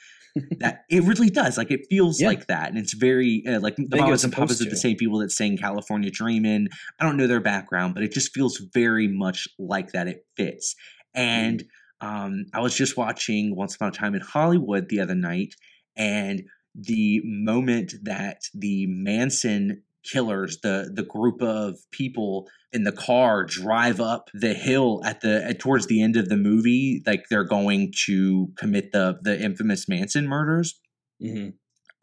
that 0.58 0.84
it 0.90 1.02
really 1.04 1.30
does 1.30 1.56
like 1.58 1.70
it 1.70 1.86
feels 1.88 2.20
Yeah. 2.20 2.28
like 2.28 2.46
that 2.46 2.68
and 2.68 2.78
it's 2.78 2.92
very 2.94 3.42
uh, 3.46 3.60
like 3.60 3.76
the 3.76 3.96
mamas 3.96 4.24
and 4.24 4.32
papas 4.32 4.60
are 4.60 4.68
the 4.68 4.76
same 4.76 4.96
people 4.96 5.18
that 5.18 5.30
sang 5.30 5.56
california 5.56 6.10
dreamin' 6.10 6.68
i 7.00 7.04
don't 7.04 7.16
know 7.16 7.26
their 7.26 7.40
background 7.40 7.94
but 7.94 8.02
it 8.02 8.12
just 8.12 8.32
feels 8.34 8.58
very 8.74 9.08
much 9.08 9.48
like 9.58 9.92
that 9.92 10.08
it 10.08 10.26
fits. 10.36 10.74
And 11.14 11.64
um 12.00 12.44
i 12.52 12.60
was 12.60 12.74
just 12.76 12.96
watching 12.96 13.56
once 13.56 13.74
upon 13.74 13.88
a 13.88 13.92
time 13.92 14.14
in 14.14 14.20
hollywood 14.20 14.88
the 14.90 15.00
other 15.00 15.14
night 15.14 15.54
and 15.96 16.42
the 16.74 17.22
moment 17.24 17.94
that 18.02 18.42
the 18.52 18.86
manson 18.86 19.82
killers 20.10 20.58
the 20.62 20.90
the 20.94 21.02
group 21.02 21.42
of 21.42 21.76
people 21.90 22.48
in 22.72 22.84
the 22.84 22.92
car 22.92 23.44
drive 23.44 24.00
up 24.00 24.30
the 24.34 24.54
hill 24.54 25.02
at 25.04 25.20
the 25.20 25.44
at, 25.44 25.58
towards 25.58 25.86
the 25.86 26.02
end 26.02 26.16
of 26.16 26.28
the 26.28 26.36
movie 26.36 27.02
like 27.06 27.24
they're 27.28 27.44
going 27.44 27.92
to 28.06 28.48
commit 28.56 28.92
the 28.92 29.18
the 29.22 29.40
infamous 29.40 29.88
Manson 29.88 30.26
murders. 30.26 30.78
Hmm 31.20 31.48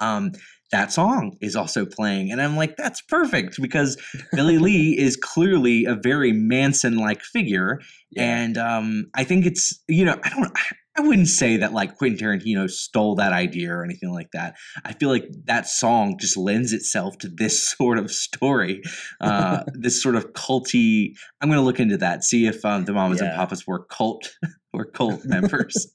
um 0.04 0.32
that 0.72 0.92
song 0.92 1.38
is 1.40 1.56
also 1.56 1.86
playing 1.86 2.32
and 2.32 2.42
I'm 2.42 2.56
like 2.58 2.76
that's 2.76 3.02
perfect 3.02 3.62
because 3.62 3.98
Billy 4.34 4.58
Lee 4.60 4.98
is 4.98 5.16
clearly 5.16 5.86
a 5.86 5.96
very 5.96 6.34
Manson 6.34 6.98
like 6.98 7.22
figure 7.22 7.80
and 8.18 8.58
um 8.58 9.06
I 9.16 9.24
think 9.24 9.46
it's 9.46 9.82
you 9.88 10.04
know 10.04 10.20
I 10.24 10.30
don't 10.30 10.58
I 10.96 11.02
wouldn't 11.02 11.28
say 11.28 11.58
that 11.58 11.74
like 11.74 11.98
Quentin 11.98 12.20
Tarantino 12.20 12.70
stole 12.70 13.16
that 13.16 13.34
idea 13.34 13.74
or 13.74 13.84
anything 13.84 14.14
like 14.14 14.30
that. 14.32 14.56
I 14.86 14.94
feel 14.94 15.10
like 15.10 15.28
that 15.46 15.68
song 15.68 16.18
just 16.20 16.38
lends 16.38 16.72
itself 16.72 17.18
to 17.20 17.30
this 17.30 17.68
sort 17.78 17.98
of 17.98 18.12
story, 18.12 18.84
uh, 19.20 19.64
this 19.74 20.02
sort 20.02 20.16
of 20.16 20.34
culty. 20.34 21.16
I'm 21.42 21.50
going 21.50 21.60
to 21.60 21.66
look 21.66 21.80
into 21.80 21.98
that, 21.98 22.24
see 22.24 22.46
if 22.46 22.64
um, 22.64 22.86
the 22.86 22.94
Mamas 22.94 23.22
and 23.22 23.32
Papas 23.32 23.66
were 23.66 23.86
cult 23.86 24.36
or 24.74 24.86
cult 24.86 25.26
members 25.26 25.88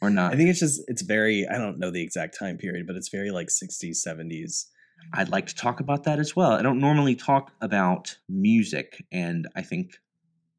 or 0.00 0.10
not. 0.10 0.32
I 0.32 0.36
think 0.36 0.50
it's 0.50 0.60
just 0.60 0.82
it's 0.86 1.02
very 1.02 1.46
I 1.48 1.58
don't 1.58 1.78
know 1.78 1.90
the 1.90 2.02
exact 2.02 2.38
time 2.38 2.56
period, 2.56 2.86
but 2.86 2.96
it's 2.96 3.08
very 3.08 3.30
like 3.30 3.48
60s, 3.48 4.06
70s. 4.06 4.66
I'd 5.12 5.28
like 5.28 5.46
to 5.48 5.54
talk 5.54 5.80
about 5.80 6.04
that 6.04 6.18
as 6.18 6.34
well. 6.34 6.52
I 6.52 6.62
don't 6.62 6.78
normally 6.78 7.16
talk 7.16 7.52
about 7.60 8.16
music, 8.28 9.04
and 9.12 9.48
I 9.54 9.62
think 9.62 9.98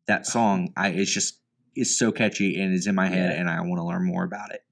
that 0.08 0.26
song 0.26 0.70
I 0.76 0.90
it's 0.90 1.12
just 1.12 1.40
is 1.76 1.98
so 1.98 2.12
catchy 2.12 2.60
and 2.60 2.74
is 2.74 2.88
in 2.88 2.96
my 2.96 3.08
head, 3.08 3.38
and 3.38 3.50
I 3.50 3.60
want 3.62 3.80
to 3.80 3.84
learn 3.84 4.04
more 4.06 4.24
about 4.24 4.52
it. 4.52 4.64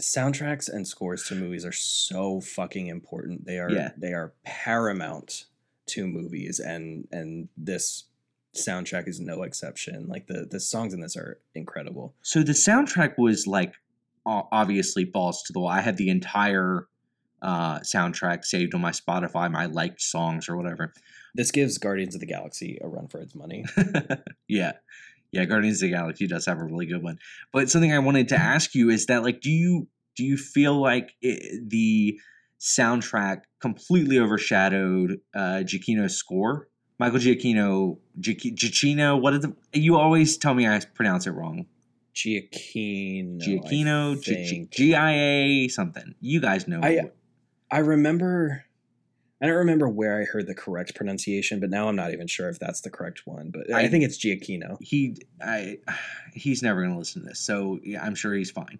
Soundtracks 0.00 0.68
and 0.68 0.86
scores 0.86 1.24
to 1.24 1.34
movies 1.34 1.64
are 1.64 1.72
so 1.72 2.40
fucking 2.40 2.86
important. 2.86 3.46
They 3.46 3.58
are 3.58 3.70
Yeah. 3.70 3.90
they 3.96 4.12
are 4.12 4.32
paramount 4.44 5.44
to 5.86 6.06
movies 6.06 6.60
and 6.60 7.08
and 7.10 7.48
this 7.56 8.04
soundtrack 8.54 9.08
is 9.08 9.18
no 9.20 9.42
exception. 9.42 10.06
Like 10.06 10.26
the 10.28 10.46
the 10.48 10.60
songs 10.60 10.94
in 10.94 11.00
this 11.00 11.16
are 11.16 11.40
incredible. 11.54 12.14
So 12.22 12.42
the 12.44 12.52
soundtrack 12.52 13.14
was 13.18 13.46
like 13.46 13.74
obviously 14.26 15.04
balls 15.04 15.42
to 15.44 15.52
the 15.52 15.58
wall. 15.60 15.70
I 15.70 15.80
had 15.80 15.96
the 15.96 16.10
entire 16.10 16.86
uh, 17.40 17.78
soundtrack 17.80 18.44
saved 18.44 18.74
on 18.74 18.80
my 18.80 18.90
Spotify, 18.90 19.50
my 19.50 19.66
liked 19.66 20.00
songs 20.02 20.48
or 20.48 20.56
whatever. 20.56 20.92
This 21.34 21.50
gives 21.50 21.78
Guardians 21.78 22.14
of 22.14 22.20
the 22.20 22.26
Galaxy 22.26 22.78
a 22.82 22.88
run 22.88 23.08
for 23.08 23.20
its 23.20 23.34
money. 23.34 23.64
yeah. 24.48 24.72
Yeah, 25.32 25.44
Guardians 25.44 25.82
of 25.82 25.88
the 25.88 25.94
Galaxy 25.94 26.26
does 26.26 26.46
have 26.46 26.58
a 26.58 26.64
really 26.64 26.86
good 26.86 27.02
one. 27.02 27.18
But 27.52 27.70
something 27.70 27.92
I 27.92 27.98
wanted 27.98 28.28
to 28.28 28.36
ask 28.36 28.74
you 28.74 28.90
is 28.90 29.06
that 29.06 29.22
like 29.22 29.40
do 29.40 29.50
you 29.50 29.88
do 30.16 30.24
you 30.24 30.36
feel 30.36 30.80
like 30.80 31.12
it, 31.20 31.68
the 31.68 32.18
soundtrack 32.60 33.42
completely 33.60 34.18
overshadowed 34.18 35.20
uh 35.34 35.62
Giacchino's 35.64 36.16
score? 36.16 36.68
Michael 36.98 37.20
Giacchino, 37.20 37.98
Giacchi- 38.20 38.56
Giacchino, 38.56 39.20
what 39.20 39.34
is 39.34 39.40
the 39.40 39.54
you 39.72 39.96
always 39.96 40.36
tell 40.36 40.54
me 40.54 40.66
I 40.66 40.80
pronounce 40.94 41.26
it 41.26 41.30
wrong. 41.30 41.66
Giacchino. 42.14 43.40
Giacchino. 43.40 44.70
G 44.70 44.94
I 44.94 45.12
A 45.12 45.68
something. 45.68 46.14
You 46.20 46.40
guys 46.40 46.66
know. 46.66 46.80
I- 46.82 47.10
I 47.70 47.78
remember 47.80 48.64
I 49.40 49.46
don't 49.46 49.56
remember 49.56 49.88
where 49.88 50.20
I 50.20 50.24
heard 50.24 50.46
the 50.46 50.54
correct 50.54 50.94
pronunciation, 50.96 51.60
but 51.60 51.70
now 51.70 51.88
I'm 51.88 51.96
not 51.96 52.12
even 52.12 52.26
sure 52.26 52.48
if 52.48 52.58
that's 52.58 52.80
the 52.80 52.90
correct 52.90 53.22
one. 53.24 53.50
But 53.50 53.72
I, 53.72 53.82
I- 53.84 53.88
think 53.88 54.04
it's 54.04 54.18
Giacchino. 54.18 54.76
He, 54.80 55.16
I, 55.40 55.78
he's 56.34 56.62
never 56.62 56.80
going 56.80 56.92
to 56.92 56.98
listen 56.98 57.22
to 57.22 57.28
this, 57.28 57.40
so 57.40 57.78
yeah, 57.82 58.02
I'm 58.04 58.14
sure 58.14 58.34
he's 58.34 58.50
fine. 58.50 58.78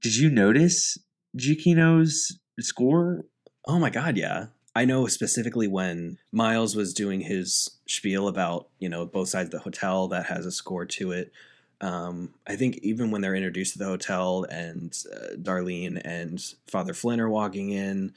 Did 0.00 0.16
you 0.16 0.30
notice 0.30 0.96
Giacchino's 1.36 2.38
score? 2.60 3.24
Oh 3.66 3.78
my 3.78 3.90
god, 3.90 4.16
yeah. 4.16 4.46
I 4.74 4.84
know 4.84 5.06
specifically 5.08 5.66
when 5.66 6.18
Miles 6.30 6.76
was 6.76 6.94
doing 6.94 7.20
his 7.22 7.78
spiel 7.88 8.28
about, 8.28 8.68
you 8.78 8.88
know, 8.88 9.04
both 9.06 9.28
sides 9.28 9.48
of 9.48 9.50
the 9.52 9.58
hotel 9.58 10.06
that 10.08 10.26
has 10.26 10.46
a 10.46 10.52
score 10.52 10.86
to 10.86 11.10
it. 11.12 11.32
Um, 11.80 12.34
I 12.46 12.54
think 12.56 12.78
even 12.82 13.10
when 13.10 13.20
they're 13.20 13.34
introduced 13.34 13.72
to 13.72 13.78
the 13.78 13.84
hotel 13.86 14.44
and 14.50 14.96
uh, 15.12 15.34
Darlene 15.36 16.00
and 16.04 16.40
Father 16.68 16.94
Flynn 16.94 17.20
are 17.20 17.28
walking 17.28 17.70
in, 17.70 18.14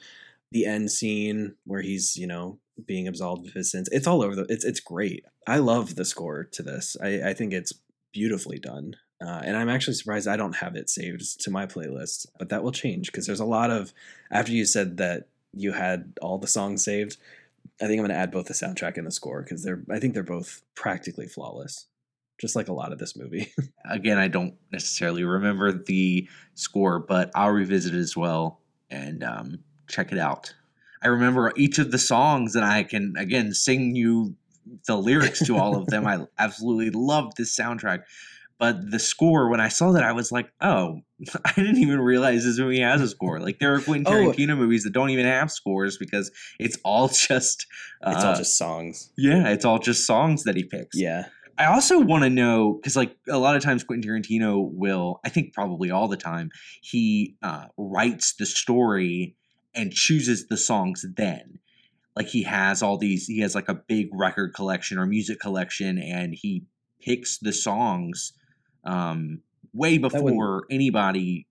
the 0.52 0.66
end 0.66 0.90
scene 0.90 1.54
where 1.64 1.82
he's, 1.82 2.16
you 2.16 2.26
know, 2.26 2.58
being 2.86 3.08
absolved 3.08 3.46
of 3.46 3.54
his 3.54 3.70
sins. 3.70 3.88
It's 3.92 4.06
all 4.06 4.22
over 4.22 4.34
the 4.34 4.46
it's 4.48 4.64
it's 4.64 4.80
great. 4.80 5.24
I 5.46 5.58
love 5.58 5.94
the 5.94 6.04
score 6.04 6.44
to 6.52 6.62
this. 6.62 6.96
I, 7.02 7.30
I 7.30 7.34
think 7.34 7.52
it's 7.52 7.72
beautifully 8.12 8.58
done. 8.58 8.96
Uh, 9.24 9.40
and 9.44 9.56
I'm 9.56 9.68
actually 9.68 9.94
surprised 9.94 10.26
I 10.26 10.36
don't 10.36 10.56
have 10.56 10.74
it 10.74 10.90
saved 10.90 11.40
to 11.42 11.50
my 11.50 11.64
playlist, 11.66 12.26
but 12.38 12.48
that 12.48 12.64
will 12.64 12.72
change 12.72 13.06
because 13.06 13.26
there's 13.26 13.40
a 13.40 13.44
lot 13.44 13.70
of 13.70 13.92
after 14.30 14.52
you 14.52 14.64
said 14.64 14.96
that 14.96 15.28
you 15.52 15.72
had 15.72 16.14
all 16.20 16.38
the 16.38 16.46
songs 16.46 16.84
saved. 16.84 17.16
I 17.80 17.86
think 17.86 17.98
I'm 17.98 18.06
going 18.06 18.10
to 18.10 18.16
add 18.16 18.32
both 18.32 18.46
the 18.46 18.54
soundtrack 18.54 18.96
and 18.96 19.06
the 19.06 19.12
score 19.12 19.42
because 19.42 19.62
they're. 19.62 19.82
I 19.90 19.98
think 19.98 20.14
they're 20.14 20.22
both 20.22 20.62
practically 20.74 21.26
flawless, 21.26 21.86
just 22.40 22.56
like 22.56 22.68
a 22.68 22.72
lot 22.72 22.92
of 22.92 22.98
this 22.98 23.16
movie. 23.16 23.52
Again, 23.90 24.18
I 24.18 24.28
don't 24.28 24.54
necessarily 24.72 25.24
remember 25.24 25.72
the 25.72 26.28
score, 26.54 26.98
but 26.98 27.30
I'll 27.34 27.50
revisit 27.50 27.94
it 27.94 27.98
as 27.98 28.16
well 28.16 28.60
and 28.92 29.24
um, 29.24 29.58
check 29.92 30.10
it 30.12 30.18
out. 30.18 30.52
I 31.02 31.08
remember 31.08 31.52
each 31.56 31.78
of 31.78 31.90
the 31.90 31.98
songs, 31.98 32.54
and 32.56 32.64
I 32.64 32.82
can 32.84 33.14
again 33.16 33.52
sing 33.52 33.94
you 33.94 34.34
the 34.86 34.96
lyrics 34.96 35.44
to 35.46 35.56
all 35.56 35.76
of 35.76 35.86
them. 35.86 36.06
I 36.06 36.24
absolutely 36.38 36.90
love 36.90 37.34
this 37.36 37.56
soundtrack. 37.56 38.00
But 38.58 38.92
the 38.92 39.00
score, 39.00 39.48
when 39.48 39.60
I 39.60 39.66
saw 39.66 39.90
that, 39.92 40.04
I 40.04 40.12
was 40.12 40.30
like, 40.30 40.52
"Oh, 40.60 41.00
I 41.44 41.52
didn't 41.56 41.78
even 41.78 42.00
realize 42.00 42.44
this 42.44 42.58
movie 42.60 42.78
has 42.80 43.00
a 43.00 43.08
score." 43.08 43.40
Like 43.40 43.58
there 43.58 43.74
are 43.74 43.80
Quentin 43.80 44.06
Oh. 44.12 44.32
Tarantino 44.32 44.56
movies 44.56 44.84
that 44.84 44.92
don't 44.92 45.10
even 45.10 45.26
have 45.26 45.50
scores 45.50 45.98
because 45.98 46.30
it's 46.60 46.78
all 46.84 47.08
just, 47.08 47.66
uh, 48.06 48.12
it's 48.14 48.24
all 48.24 48.36
just 48.36 48.56
songs. 48.56 49.10
yeah, 49.18 49.48
it's 49.48 49.64
all 49.64 49.80
just 49.80 50.06
songs 50.06 50.44
that 50.44 50.54
he 50.56 50.62
picks. 50.62 50.96
Yeah, 50.96 51.24
I 51.58 51.64
also 51.66 51.98
want 51.98 52.22
to 52.22 52.30
know 52.30 52.74
because, 52.80 52.94
like, 52.94 53.16
a 53.28 53.38
lot 53.38 53.56
of 53.56 53.62
times 53.64 53.82
Quentin 53.82 54.08
Tarantino 54.08 54.70
will, 54.72 55.18
I 55.24 55.28
think 55.28 55.52
probably 55.54 55.90
all 55.90 56.06
the 56.06 56.16
time, 56.16 56.50
he 56.82 57.34
uh, 57.42 57.64
writes 57.76 58.34
the 58.34 58.46
story 58.46 59.34
and 59.74 59.92
chooses 59.92 60.46
the 60.48 60.56
songs 60.56 61.04
then. 61.16 61.58
Like, 62.14 62.28
he 62.28 62.42
has 62.42 62.82
all 62.82 62.98
these, 62.98 63.26
he 63.26 63.40
has 63.40 63.54
like 63.54 63.68
a 63.68 63.74
big 63.74 64.08
record 64.12 64.54
collection 64.54 64.98
or 64.98 65.06
music 65.06 65.40
collection, 65.40 65.98
and 65.98 66.34
he 66.34 66.64
picks 67.00 67.38
the 67.38 67.52
songs 67.52 68.32
um, 68.84 69.40
way 69.72 69.96
before 69.98 70.64
anybody, 70.70 71.46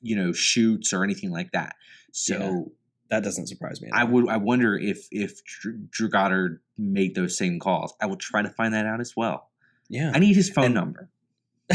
you 0.00 0.14
know, 0.14 0.32
shoots 0.32 0.92
or 0.92 1.02
anything 1.02 1.30
like 1.30 1.50
that. 1.52 1.74
So. 2.12 2.38
Yeah. 2.38 2.62
that 3.10 3.24
doesn't 3.24 3.48
surprise 3.48 3.80
me. 3.82 3.88
I 3.92 4.02
all. 4.02 4.08
would. 4.08 4.28
I 4.28 4.36
wonder 4.36 4.76
if 4.78 5.06
if 5.10 5.44
Drew, 5.44 5.78
Drew 5.90 6.08
Goddard 6.08 6.60
made 6.78 7.14
those 7.14 7.36
same 7.36 7.58
calls. 7.58 7.94
I 8.00 8.06
will 8.06 8.16
try 8.16 8.42
to 8.42 8.50
find 8.50 8.74
that 8.74 8.86
out 8.86 9.00
as 9.00 9.14
well. 9.16 9.50
Yeah, 9.88 10.10
I 10.14 10.18
need 10.18 10.34
his 10.36 10.50
phone 10.50 10.66
And- 10.66 10.74
number. 10.74 11.10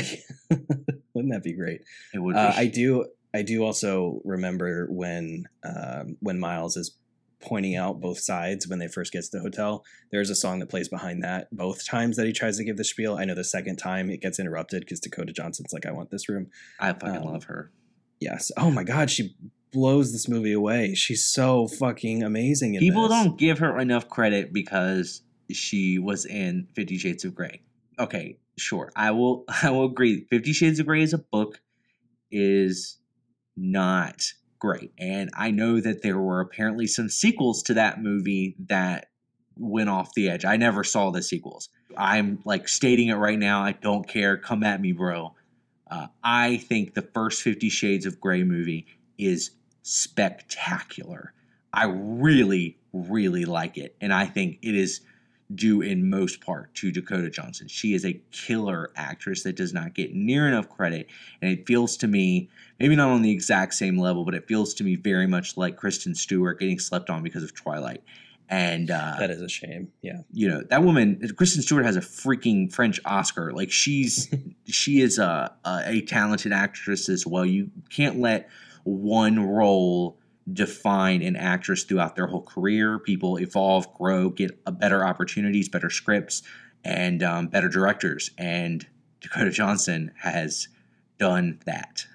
wouldn't 1.14 1.34
that 1.34 1.44
be 1.44 1.54
great? 1.54 1.82
It 2.14 2.20
would. 2.20 2.36
Uh. 2.36 2.54
I 2.56 2.68
do. 2.68 3.06
I 3.34 3.42
do 3.44 3.64
also 3.64 4.22
remember 4.26 4.88
when 4.90 5.46
um, 5.64 6.18
when 6.20 6.40
Miles 6.40 6.76
is 6.78 6.98
pointing 7.42 7.76
out 7.76 8.00
both 8.00 8.20
sides 8.20 8.68
when 8.68 8.80
they 8.80 8.88
first 8.88 9.12
get 9.12 9.24
to 9.24 9.32
the 9.32 9.40
hotel. 9.40 9.84
There's 10.12 10.30
a 10.30 10.36
song 10.36 10.60
that 10.60 10.70
plays 10.70 10.88
behind 10.90 11.24
that 11.24 11.48
both 11.52 11.86
times 11.86 12.18
that 12.18 12.28
he 12.28 12.34
tries 12.34 12.58
to 12.58 12.64
give 12.64 12.78
the 12.78 12.84
spiel. 12.84 13.16
I 13.18 13.26
know 13.26 13.34
the 13.34 13.44
second 13.44 13.78
time 13.78 14.10
it 14.10 14.22
gets 14.22 14.40
interrupted 14.40 14.82
because 14.82 15.00
Dakota 15.00 15.34
Johnson's 15.34 15.74
like, 15.74 15.86
"I 15.86 15.92
want 15.92 16.12
this 16.12 16.30
room." 16.30 16.48
I 16.80 16.94
fucking 16.94 17.18
um, 17.18 17.24
love 17.24 17.46
her. 17.46 17.72
Yes. 18.20 18.52
Oh 18.58 18.70
my 18.70 18.84
God, 18.84 19.10
she 19.10 19.36
blows 19.72 20.12
this 20.12 20.28
movie 20.28 20.54
away. 20.54 20.94
She's 20.94 21.26
so 21.26 21.68
fucking 21.68 22.24
amazing. 22.24 22.76
In 22.76 22.80
People 22.80 23.08
this. 23.08 23.12
don't 23.12 23.38
give 23.38 23.60
her 23.60 23.80
enough 23.80 24.10
credit 24.10 24.54
because 24.54 25.22
she 25.52 25.98
was 25.98 26.26
in 26.26 26.68
Fifty 26.76 26.98
Shades 26.98 27.26
of 27.26 27.34
Grey. 27.34 27.62
Okay, 28.00 28.38
sure. 28.58 28.92
I 28.96 29.12
will. 29.12 29.46
I 29.64 29.72
will 29.72 29.86
agree. 29.86 30.26
Fifty 30.30 30.54
Shades 30.54 30.80
of 30.80 30.86
Grey 30.86 31.02
is 31.02 31.14
a 31.14 31.18
book 31.18 31.62
is 32.32 32.98
not 33.56 34.34
great, 34.60 34.94
and 34.98 35.30
I 35.36 35.52
know 35.52 35.80
that 35.80 36.02
there 36.04 36.20
were 36.20 36.40
apparently 36.40 36.88
some 36.88 37.10
sequels 37.10 37.64
to 37.64 37.74
that 37.76 38.02
movie 38.02 38.56
that 38.68 39.08
went 39.58 39.90
off 39.90 40.14
the 40.14 40.30
edge. 40.30 40.46
I 40.46 40.58
never 40.58 40.84
saw 40.84 41.12
the 41.12 41.22
sequels. 41.22 41.70
I'm 41.98 42.40
like 42.46 42.68
stating 42.68 43.10
it 43.10 43.16
right 43.16 43.40
now. 43.40 43.62
I 43.62 43.74
don't 43.74 44.08
care. 44.08 44.38
Come 44.38 44.64
at 44.64 44.80
me, 44.82 44.92
bro. 44.92 45.36
Uh, 45.90 46.08
I 46.24 46.58
think 46.58 46.94
the 46.94 47.02
first 47.02 47.42
Fifty 47.42 47.70
Shades 47.70 48.06
of 48.06 48.20
Grey 48.22 48.44
movie 48.44 48.86
is 49.18 49.52
spectacular. 49.82 51.34
I 51.74 51.86
really, 51.86 52.78
really 52.94 53.46
like 53.46 53.78
it. 53.78 53.96
And 54.00 54.14
I 54.14 54.26
think 54.26 54.60
it 54.62 54.76
is 54.76 55.02
due 55.56 55.82
in 55.82 56.10
most 56.10 56.42
part 56.42 56.74
to 56.76 56.92
Dakota 56.92 57.30
Johnson. 57.30 57.68
She 57.68 57.94
is 57.94 58.06
a 58.06 58.20
killer 58.32 58.92
actress 58.96 59.44
that 59.44 59.56
does 59.56 59.74
not 59.74 59.94
get 59.94 60.14
near 60.14 60.48
enough 60.48 60.70
credit. 60.70 61.08
And 61.42 61.52
it 61.52 61.66
feels 61.68 61.98
to 61.98 62.08
me, 62.08 62.50
maybe 62.80 62.96
not 62.96 63.10
on 63.10 63.22
the 63.22 63.32
exact 63.32 63.74
same 63.74 63.98
level, 63.98 64.26
but 64.26 64.36
it 64.36 64.48
feels 64.48 64.74
to 64.76 64.84
me 64.84 64.96
very 64.96 65.28
much 65.28 65.58
like 65.58 65.78
Kristen 65.78 66.16
Stewart 66.16 66.60
getting 66.60 66.80
slept 66.80 67.10
on 67.10 67.24
because 67.24 67.44
of 67.44 67.54
Twilight. 67.54 68.04
And 68.50 68.92
uh, 68.92 69.16
That 69.18 69.32
is 69.32 69.42
a 69.42 69.48
shame. 69.48 69.94
Yeah. 70.02 70.22
you 70.34 70.50
know 70.50 70.62
that 70.64 70.84
woman 70.84 71.22
kristen 71.38 71.62
stewart 71.62 71.86
has 71.86 71.96
a 71.96 72.02
freaking 72.02 72.72
french 72.72 73.00
oscar 73.06 73.54
like 73.54 73.72
she's 73.72 74.28
she 74.68 75.00
is 75.00 75.18
a, 75.20 75.54
a 75.64 75.84
a 75.86 76.02
talented 76.02 76.52
actress 76.52 77.08
as 77.08 77.26
well 77.26 77.46
you 77.46 77.72
can't 77.90 78.20
let 78.20 78.50
one 78.84 79.40
role 79.40 80.18
define 80.52 81.22
an 81.22 81.36
actress 81.36 81.84
throughout 81.84 82.16
their 82.16 82.28
whole 82.28 82.42
career 82.42 83.00
people 83.00 83.38
evolve 83.38 83.94
grow 83.94 84.30
get 84.30 84.60
a 84.66 84.72
better 84.72 85.06
opportunities 85.06 85.70
better 85.70 85.90
scripts 85.90 86.42
and 86.84 87.22
um, 87.22 87.48
better 87.48 87.70
directors 87.70 88.32
and 88.38 88.88
dakota 89.20 89.52
johnson 89.52 90.12
has 90.18 90.68
done 91.20 91.60
that 91.66 92.06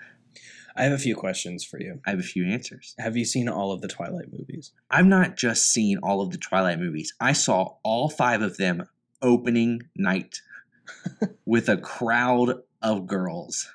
I 0.78 0.82
have 0.82 0.92
a 0.92 0.98
few 0.98 1.16
questions 1.16 1.64
for 1.64 1.80
you. 1.80 2.00
i 2.06 2.10
have 2.10 2.18
a 2.18 2.22
few 2.22 2.44
answers 2.44 2.94
Have 2.98 3.16
you 3.16 3.24
seen 3.24 3.48
all 3.48 3.72
of 3.72 3.80
the 3.80 3.88
Twilight 3.88 4.30
movies? 4.30 4.72
I've 4.90 5.06
not 5.06 5.36
just 5.36 5.72
seen 5.72 5.98
all 6.02 6.20
of 6.20 6.32
the 6.32 6.38
Twilight 6.38 6.78
movies. 6.78 7.14
I 7.18 7.32
saw 7.32 7.76
all 7.82 8.10
five 8.10 8.42
of 8.42 8.58
them 8.58 8.86
opening 9.22 9.84
night 9.96 10.42
with 11.46 11.68
a 11.68 11.78
crowd 11.78 12.60
of 12.82 13.06
girls. 13.06 13.70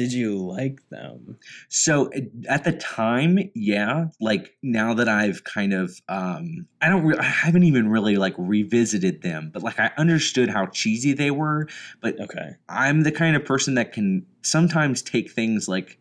Did 0.00 0.14
you 0.14 0.38
like 0.38 0.80
them? 0.88 1.36
So 1.68 2.10
at 2.48 2.64
the 2.64 2.72
time, 2.72 3.38
yeah, 3.54 4.06
like 4.18 4.54
now 4.62 4.94
that 4.94 5.10
I've 5.10 5.44
kind 5.44 5.74
of 5.74 6.00
um 6.08 6.66
I 6.80 6.88
don't 6.88 7.04
re- 7.04 7.18
I 7.18 7.22
haven't 7.24 7.64
even 7.64 7.86
really 7.86 8.16
like 8.16 8.32
revisited 8.38 9.20
them, 9.20 9.50
but 9.52 9.62
like 9.62 9.78
I 9.78 9.90
understood 9.98 10.48
how 10.48 10.64
cheesy 10.68 11.12
they 11.12 11.30
were, 11.30 11.68
but 12.00 12.18
Okay. 12.18 12.56
I'm 12.66 13.02
the 13.02 13.12
kind 13.12 13.36
of 13.36 13.44
person 13.44 13.74
that 13.74 13.92
can 13.92 14.24
sometimes 14.40 15.02
take 15.02 15.30
things 15.30 15.68
like 15.68 15.98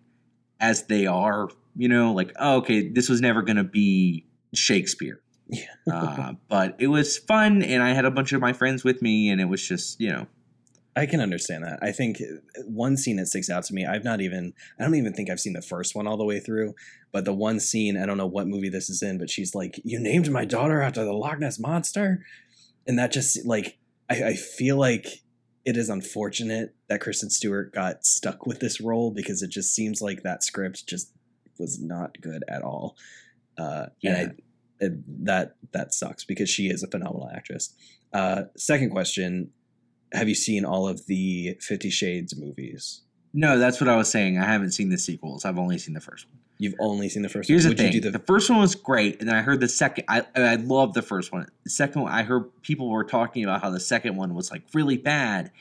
as 0.62 0.85
they 0.85 1.05
are, 1.05 1.49
you 1.75 1.89
know, 1.89 2.13
like, 2.13 2.31
oh, 2.39 2.59
okay, 2.59 2.88
this 2.88 3.09
was 3.09 3.19
never 3.19 3.41
going 3.41 3.57
to 3.57 3.65
be 3.65 4.25
Shakespeare. 4.55 5.19
Yeah. 5.49 5.65
uh, 5.91 6.33
but 6.47 6.77
it 6.79 6.88
was 6.88 7.17
fun, 7.17 7.63
and 7.63 7.83
I 7.83 7.89
had 7.89 8.05
a 8.05 8.12
bunch 8.12 8.31
of 8.31 8.39
my 8.39 8.53
friends 8.53 8.85
with 8.85 9.01
me, 9.01 9.29
and 9.29 9.41
it 9.41 9.45
was 9.49 9.62
just, 9.67 9.99
you 9.99 10.09
know, 10.09 10.27
I 10.99 11.05
can 11.05 11.21
understand 11.21 11.63
that. 11.63 11.79
I 11.81 11.91
think 11.91 12.21
one 12.65 12.97
scene 12.97 13.15
that 13.17 13.27
sticks 13.27 13.49
out 13.49 13.63
to 13.65 13.73
me, 13.73 13.85
I've 13.85 14.03
not 14.03 14.21
even, 14.21 14.53
I 14.79 14.83
don't 14.83 14.95
even 14.95 15.13
think 15.13 15.29
I've 15.29 15.39
seen 15.39 15.53
the 15.53 15.62
first 15.62 15.95
one 15.95 16.07
all 16.07 16.17
the 16.17 16.25
way 16.25 16.39
through, 16.39 16.75
but 17.12 17.25
the 17.25 17.33
one 17.33 17.59
scene, 17.59 17.97
I 17.97 18.05
don't 18.05 18.17
know 18.17 18.27
what 18.27 18.47
movie 18.47 18.69
this 18.69 18.89
is 18.89 19.01
in, 19.01 19.17
but 19.17 19.29
she's 19.29 19.55
like, 19.55 19.79
You 19.83 19.99
named 19.99 20.29
my 20.31 20.45
daughter 20.45 20.81
after 20.81 21.03
the 21.03 21.13
Loch 21.13 21.39
Ness 21.39 21.59
Monster? 21.59 22.25
And 22.85 22.99
that 22.99 23.12
just, 23.12 23.45
like, 23.45 23.77
I, 24.09 24.23
I 24.23 24.33
feel 24.35 24.77
like 24.77 25.23
it 25.65 25.77
is 25.77 25.89
unfortunate 25.89 26.75
that 26.88 27.01
Kristen 27.01 27.29
Stewart 27.29 27.73
got 27.73 28.05
stuck 28.05 28.45
with 28.45 28.59
this 28.59 28.81
role 28.81 29.12
because 29.12 29.41
it 29.41 29.49
just 29.49 29.75
seems 29.75 30.01
like 30.01 30.23
that 30.23 30.43
script 30.43 30.88
just 30.88 31.12
was 31.59 31.79
not 31.79 32.19
good 32.21 32.43
at 32.47 32.62
all. 32.62 32.95
Uh, 33.57 33.88
Yeah. 34.01 34.15
And 34.15 34.31
I, 34.31 34.33
it, 34.85 35.25
that 35.25 35.55
that 35.73 35.93
sucks 35.93 36.23
because 36.23 36.49
she 36.49 36.67
is 36.67 36.83
a 36.83 36.88
phenomenal 36.88 37.29
actress. 37.35 37.73
Uh, 38.13 38.43
second 38.55 38.91
question: 38.91 39.51
Have 40.13 40.27
you 40.27 40.35
seen 40.35 40.65
all 40.65 40.87
of 40.87 41.05
the 41.07 41.57
Fifty 41.61 41.89
Shades 41.89 42.37
movies? 42.37 43.01
no, 43.31 43.59
that's 43.59 43.79
what 43.79 43.87
I 43.87 43.95
was 43.95 44.09
saying. 44.09 44.39
I 44.39 44.45
haven't 44.45 44.71
seen 44.71 44.89
the 44.89 44.97
sequels. 44.97 45.45
I've 45.45 45.59
only 45.59 45.77
seen 45.77 45.93
the 45.93 46.01
first 46.01 46.27
one. 46.27 46.39
You've 46.57 46.75
only 46.79 47.09
seen 47.09 47.21
the 47.21 47.29
first. 47.29 47.47
Here's 47.47 47.65
one. 47.65 47.75
the 47.75 47.83
Would 47.83 47.91
thing: 47.91 48.01
the, 48.01 48.11
the? 48.11 48.19
first 48.19 48.49
one 48.49 48.59
was 48.59 48.75
great, 48.75 49.21
and 49.21 49.29
I 49.29 49.41
heard 49.41 49.59
the 49.59 49.69
second. 49.69 50.05
I 50.07 50.25
I 50.35 50.55
love 50.55 50.93
the 50.93 51.01
first 51.01 51.31
one. 51.31 51.47
The 51.63 51.69
second 51.69 52.01
one, 52.01 52.11
I 52.11 52.23
heard 52.23 52.49
people 52.63 52.89
were 52.89 53.03
talking 53.03 53.43
about 53.43 53.61
how 53.61 53.69
the 53.69 53.79
second 53.79 54.15
one 54.15 54.33
was 54.33 54.51
like 54.51 54.63
really 54.73 54.97
bad, 54.97 55.51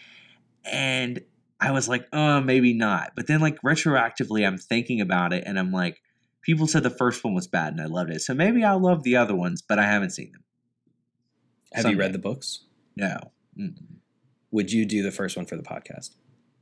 and 0.64 1.20
I 1.60 1.72
was 1.72 1.88
like, 1.88 2.06
oh, 2.12 2.40
maybe 2.40 2.72
not. 2.72 3.12
But 3.14 3.26
then 3.26 3.40
like 3.40 3.60
retroactively, 3.62 4.46
I'm 4.46 4.58
thinking 4.58 5.00
about 5.00 5.32
it, 5.32 5.44
and 5.46 5.58
I'm 5.58 5.72
like, 5.72 6.00
people 6.42 6.66
said 6.66 6.82
the 6.82 6.90
first 6.90 7.22
one 7.24 7.34
was 7.34 7.46
bad 7.46 7.72
and 7.74 7.80
I 7.82 7.86
loved 7.86 8.10
it. 8.10 8.22
So 8.22 8.34
maybe 8.34 8.64
I'll 8.64 8.80
love 8.80 9.02
the 9.02 9.16
other 9.16 9.34
ones, 9.34 9.60
but 9.60 9.78
I 9.78 9.84
haven't 9.84 10.10
seen 10.10 10.32
them. 10.32 10.44
Have 11.74 11.90
you 11.90 11.98
read 11.98 12.14
the 12.14 12.18
books? 12.18 12.64
No. 12.96 13.18
Mm. 13.58 13.74
Would 14.50 14.72
you 14.72 14.84
do 14.84 15.02
the 15.02 15.10
first 15.10 15.36
one 15.36 15.46
for 15.46 15.56
the 15.56 15.62
podcast? 15.62 16.10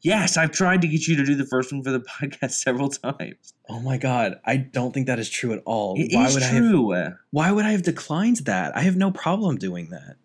Yes, 0.03 0.37
I've 0.37 0.53
tried 0.53 0.83
to 0.83 0.89
get 0.89 1.09
you 1.09 1.17
to 1.17 1.25
do 1.25 1.35
the 1.35 1.47
first 1.47 1.73
one 1.73 1.83
for 1.83 1.91
the 1.91 2.01
podcast 2.21 2.53
several 2.53 2.89
times. 2.91 3.55
Oh 3.69 3.81
my 3.81 3.97
god, 3.97 4.41
I 4.45 4.57
don't 4.57 4.93
think 4.93 5.07
that 5.07 5.19
is 5.19 5.31
true 5.31 5.53
at 5.53 5.63
all. 5.65 5.97
It 5.99 6.13
is 6.13 6.15
why 6.15 6.33
would 6.33 6.43
I 6.43 6.47
have 6.47 6.63
true. 6.63 7.13
why 7.31 7.51
would 7.51 7.65
I 7.65 7.73
have 7.73 7.83
declined 7.83 8.39
that? 8.45 8.77
I 8.77 8.83
have 8.83 8.97
no 8.97 9.11
problem 9.11 9.57
doing 9.57 9.91
that. 9.91 10.17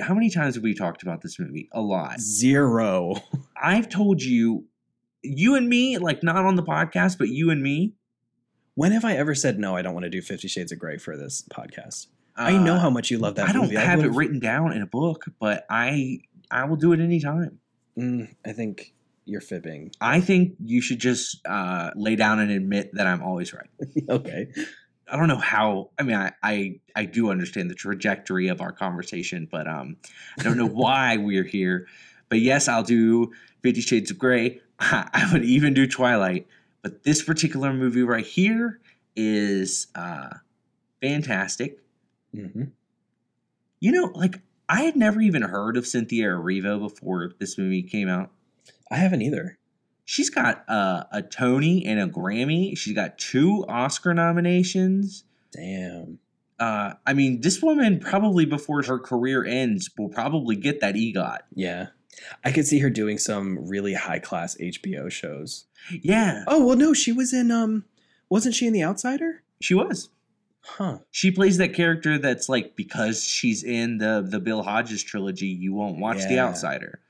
How 0.00 0.14
many 0.14 0.30
times 0.30 0.54
have 0.54 0.64
we 0.64 0.74
talked 0.74 1.02
about 1.02 1.22
this 1.22 1.38
movie? 1.38 1.68
A 1.72 1.80
lot. 1.80 2.20
Zero. 2.20 3.16
I've 3.60 3.88
told 3.88 4.22
you, 4.22 4.64
you 5.22 5.54
and 5.54 5.68
me, 5.68 5.98
like 5.98 6.22
not 6.22 6.36
on 6.36 6.56
the 6.56 6.62
podcast, 6.62 7.18
but 7.18 7.28
you 7.28 7.50
and 7.50 7.62
me. 7.62 7.94
When 8.74 8.92
have 8.92 9.04
I 9.04 9.16
ever 9.16 9.34
said 9.34 9.58
no, 9.58 9.76
I 9.76 9.82
don't 9.82 9.92
want 9.92 10.04
to 10.04 10.10
do 10.10 10.22
50 10.22 10.48
Shades 10.48 10.72
of 10.72 10.78
Grey 10.78 10.96
for 10.96 11.16
this 11.16 11.42
podcast? 11.50 12.06
I 12.34 12.56
know 12.56 12.76
uh, 12.76 12.78
how 12.78 12.90
much 12.90 13.10
you 13.10 13.18
love 13.18 13.34
that 13.34 13.48
I 13.48 13.52
don't 13.52 13.64
movie. 13.64 13.76
have 13.76 14.02
it 14.02 14.08
written 14.08 14.40
down 14.40 14.72
in 14.72 14.80
a 14.80 14.86
book, 14.86 15.26
but 15.38 15.66
I 15.68 16.20
I 16.52 16.64
will 16.64 16.76
do 16.76 16.92
it 16.92 17.00
anytime. 17.00 17.58
Mm, 17.98 18.34
I 18.44 18.52
think 18.52 18.92
you're 19.24 19.40
fibbing. 19.40 19.92
I 20.00 20.20
think 20.20 20.54
you 20.62 20.80
should 20.80 20.98
just 20.98 21.44
uh, 21.46 21.90
lay 21.96 22.16
down 22.16 22.38
and 22.38 22.50
admit 22.50 22.90
that 22.94 23.06
I'm 23.06 23.22
always 23.22 23.52
right. 23.52 23.70
okay. 24.08 24.48
I 25.10 25.16
don't 25.16 25.28
know 25.28 25.38
how. 25.38 25.90
I 25.98 26.02
mean, 26.02 26.16
I, 26.16 26.32
I 26.42 26.80
I 26.94 27.04
do 27.04 27.30
understand 27.30 27.70
the 27.70 27.74
trajectory 27.74 28.48
of 28.48 28.60
our 28.60 28.72
conversation, 28.72 29.48
but 29.50 29.66
um, 29.66 29.96
I 30.38 30.42
don't 30.42 30.56
know 30.56 30.68
why 30.68 31.16
we're 31.16 31.44
here. 31.44 31.86
But 32.28 32.40
yes, 32.40 32.68
I'll 32.68 32.82
do 32.82 33.32
Fifty 33.62 33.80
Shades 33.80 34.10
of 34.10 34.18
Grey. 34.18 34.60
I 34.80 35.28
would 35.32 35.44
even 35.44 35.74
do 35.74 35.86
Twilight. 35.86 36.46
But 36.82 37.04
this 37.04 37.22
particular 37.22 37.72
movie 37.72 38.02
right 38.02 38.26
here 38.26 38.80
is 39.14 39.86
uh, 39.94 40.30
fantastic. 41.00 41.78
Mm-hmm. 42.34 42.64
You 43.80 43.92
know, 43.92 44.10
like 44.14 44.40
I 44.72 44.82
had 44.84 44.96
never 44.96 45.20
even 45.20 45.42
heard 45.42 45.76
of 45.76 45.86
Cynthia 45.86 46.28
Erivo 46.28 46.80
before 46.80 47.32
this 47.38 47.58
movie 47.58 47.82
came 47.82 48.08
out. 48.08 48.30
I 48.90 48.96
haven't 48.96 49.20
either. 49.20 49.58
She's 50.06 50.30
got 50.30 50.64
uh, 50.66 51.04
a 51.12 51.20
Tony 51.20 51.84
and 51.84 52.00
a 52.00 52.06
Grammy. 52.06 52.76
She's 52.76 52.94
got 52.94 53.18
two 53.18 53.66
Oscar 53.68 54.14
nominations. 54.14 55.24
Damn. 55.52 56.20
Uh, 56.58 56.94
I 57.06 57.12
mean, 57.12 57.42
this 57.42 57.60
woman 57.60 58.00
probably 58.00 58.46
before 58.46 58.82
her 58.84 58.98
career 58.98 59.44
ends 59.44 59.90
will 59.98 60.08
probably 60.08 60.56
get 60.56 60.80
that 60.80 60.94
EGOT. 60.94 61.40
Yeah. 61.54 61.88
I 62.42 62.50
could 62.50 62.66
see 62.66 62.78
her 62.78 62.88
doing 62.90 63.18
some 63.18 63.58
really 63.68 63.92
high 63.92 64.20
class 64.20 64.56
HBO 64.56 65.10
shows. 65.10 65.66
Yeah, 65.90 66.44
Oh, 66.46 66.64
well 66.64 66.76
no, 66.76 66.94
she 66.94 67.12
was 67.12 67.32
in 67.34 67.50
um 67.50 67.84
wasn't 68.30 68.54
she 68.54 68.66
in 68.66 68.72
The 68.72 68.84
Outsider? 68.84 69.42
she 69.60 69.74
was. 69.74 70.08
Huh. 70.64 70.98
She 71.10 71.30
plays 71.30 71.58
that 71.58 71.74
character 71.74 72.18
that's 72.18 72.48
like 72.48 72.76
because 72.76 73.24
she's 73.24 73.64
in 73.64 73.98
the 73.98 74.24
the 74.26 74.40
Bill 74.40 74.62
Hodges 74.62 75.02
trilogy, 75.02 75.48
you 75.48 75.74
won't 75.74 75.98
watch 75.98 76.26
The 76.28 76.38
Outsider. 76.38 77.00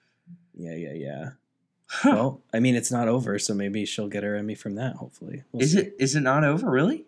Yeah, 0.55 0.75
yeah, 0.75 0.95
yeah. 0.95 1.31
Huh. 1.87 2.11
Well, 2.13 2.43
I 2.55 2.61
mean 2.61 2.75
it's 2.75 2.91
not 2.91 3.09
over, 3.09 3.39
so 3.39 3.53
maybe 3.55 3.85
she'll 3.85 4.09
get 4.09 4.23
her 4.23 4.35
Emmy 4.35 4.55
from 4.55 4.77
that, 4.77 4.97
hopefully. 4.97 5.45
We'll 5.53 5.63
is 5.63 5.73
see. 5.73 5.81
it 5.81 5.97
is 5.99 6.17
it 6.17 6.21
not 6.21 6.45
over 6.45 6.71
really? 6.71 7.05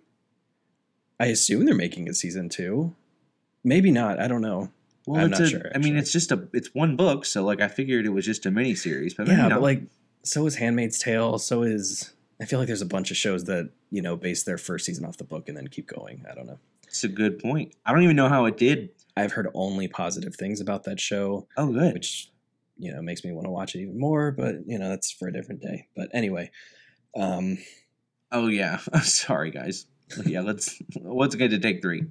I 1.18 1.26
assume 1.26 1.64
they're 1.64 1.74
making 1.74 2.08
a 2.08 2.14
season 2.14 2.48
two. 2.48 2.94
Maybe 3.62 3.90
not. 3.90 4.20
I 4.20 4.28
don't 4.28 4.42
know. 4.42 4.70
Well, 5.06 5.20
I'm 5.20 5.30
it's 5.30 5.40
not 5.40 5.46
a, 5.46 5.50
sure, 5.50 5.72
I 5.74 5.78
mean, 5.78 5.96
it's 5.96 6.12
just 6.12 6.32
a 6.32 6.48
it's 6.52 6.74
one 6.74 6.96
book, 6.96 7.24
so 7.24 7.44
like 7.44 7.60
I 7.60 7.68
figured 7.68 8.06
it 8.06 8.10
was 8.10 8.24
just 8.24 8.46
a 8.46 8.50
mini 8.50 8.74
series, 8.74 9.14
but 9.14 9.26
maybe 9.26 9.40
yeah, 9.40 9.48
but 9.48 9.62
like 9.62 9.82
so 10.22 10.46
is 10.46 10.56
Handmaid's 10.56 10.98
Tale, 10.98 11.38
so 11.38 11.62
is 11.62 12.13
I 12.40 12.46
feel 12.46 12.58
like 12.58 12.66
there's 12.66 12.82
a 12.82 12.86
bunch 12.86 13.10
of 13.10 13.16
shows 13.16 13.44
that, 13.44 13.70
you 13.90 14.02
know, 14.02 14.16
base 14.16 14.42
their 14.42 14.58
first 14.58 14.86
season 14.86 15.04
off 15.04 15.16
the 15.16 15.24
book 15.24 15.48
and 15.48 15.56
then 15.56 15.68
keep 15.68 15.86
going. 15.86 16.24
I 16.30 16.34
don't 16.34 16.46
know. 16.46 16.58
it's 16.86 17.04
a 17.04 17.08
good 17.08 17.38
point. 17.38 17.74
I 17.86 17.92
don't 17.92 18.02
even 18.02 18.16
know 18.16 18.28
how 18.28 18.44
it 18.46 18.56
did. 18.56 18.90
I've 19.16 19.32
heard 19.32 19.48
only 19.54 19.86
positive 19.88 20.34
things 20.34 20.60
about 20.60 20.84
that 20.84 20.98
show, 20.98 21.46
Oh, 21.56 21.72
good. 21.72 21.94
which, 21.94 22.30
you 22.76 22.92
know, 22.92 23.00
makes 23.02 23.24
me 23.24 23.30
want 23.32 23.46
to 23.46 23.50
watch 23.50 23.74
it 23.76 23.80
even 23.82 23.98
more, 24.00 24.32
but 24.32 24.56
you 24.66 24.78
know, 24.78 24.88
that's 24.88 25.10
for 25.12 25.28
a 25.28 25.32
different 25.32 25.62
day. 25.62 25.86
But 25.94 26.08
anyway, 26.12 26.50
um 27.16 27.58
Oh 28.32 28.48
yeah. 28.48 28.78
Sorry, 29.02 29.50
guys. 29.52 29.86
Yeah, 30.26 30.40
let's 30.40 30.82
let's 31.00 31.36
get 31.36 31.50
to 31.52 31.60
take 31.60 31.80
three. 31.82 32.06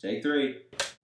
take 0.00 0.22
three. 0.22 0.56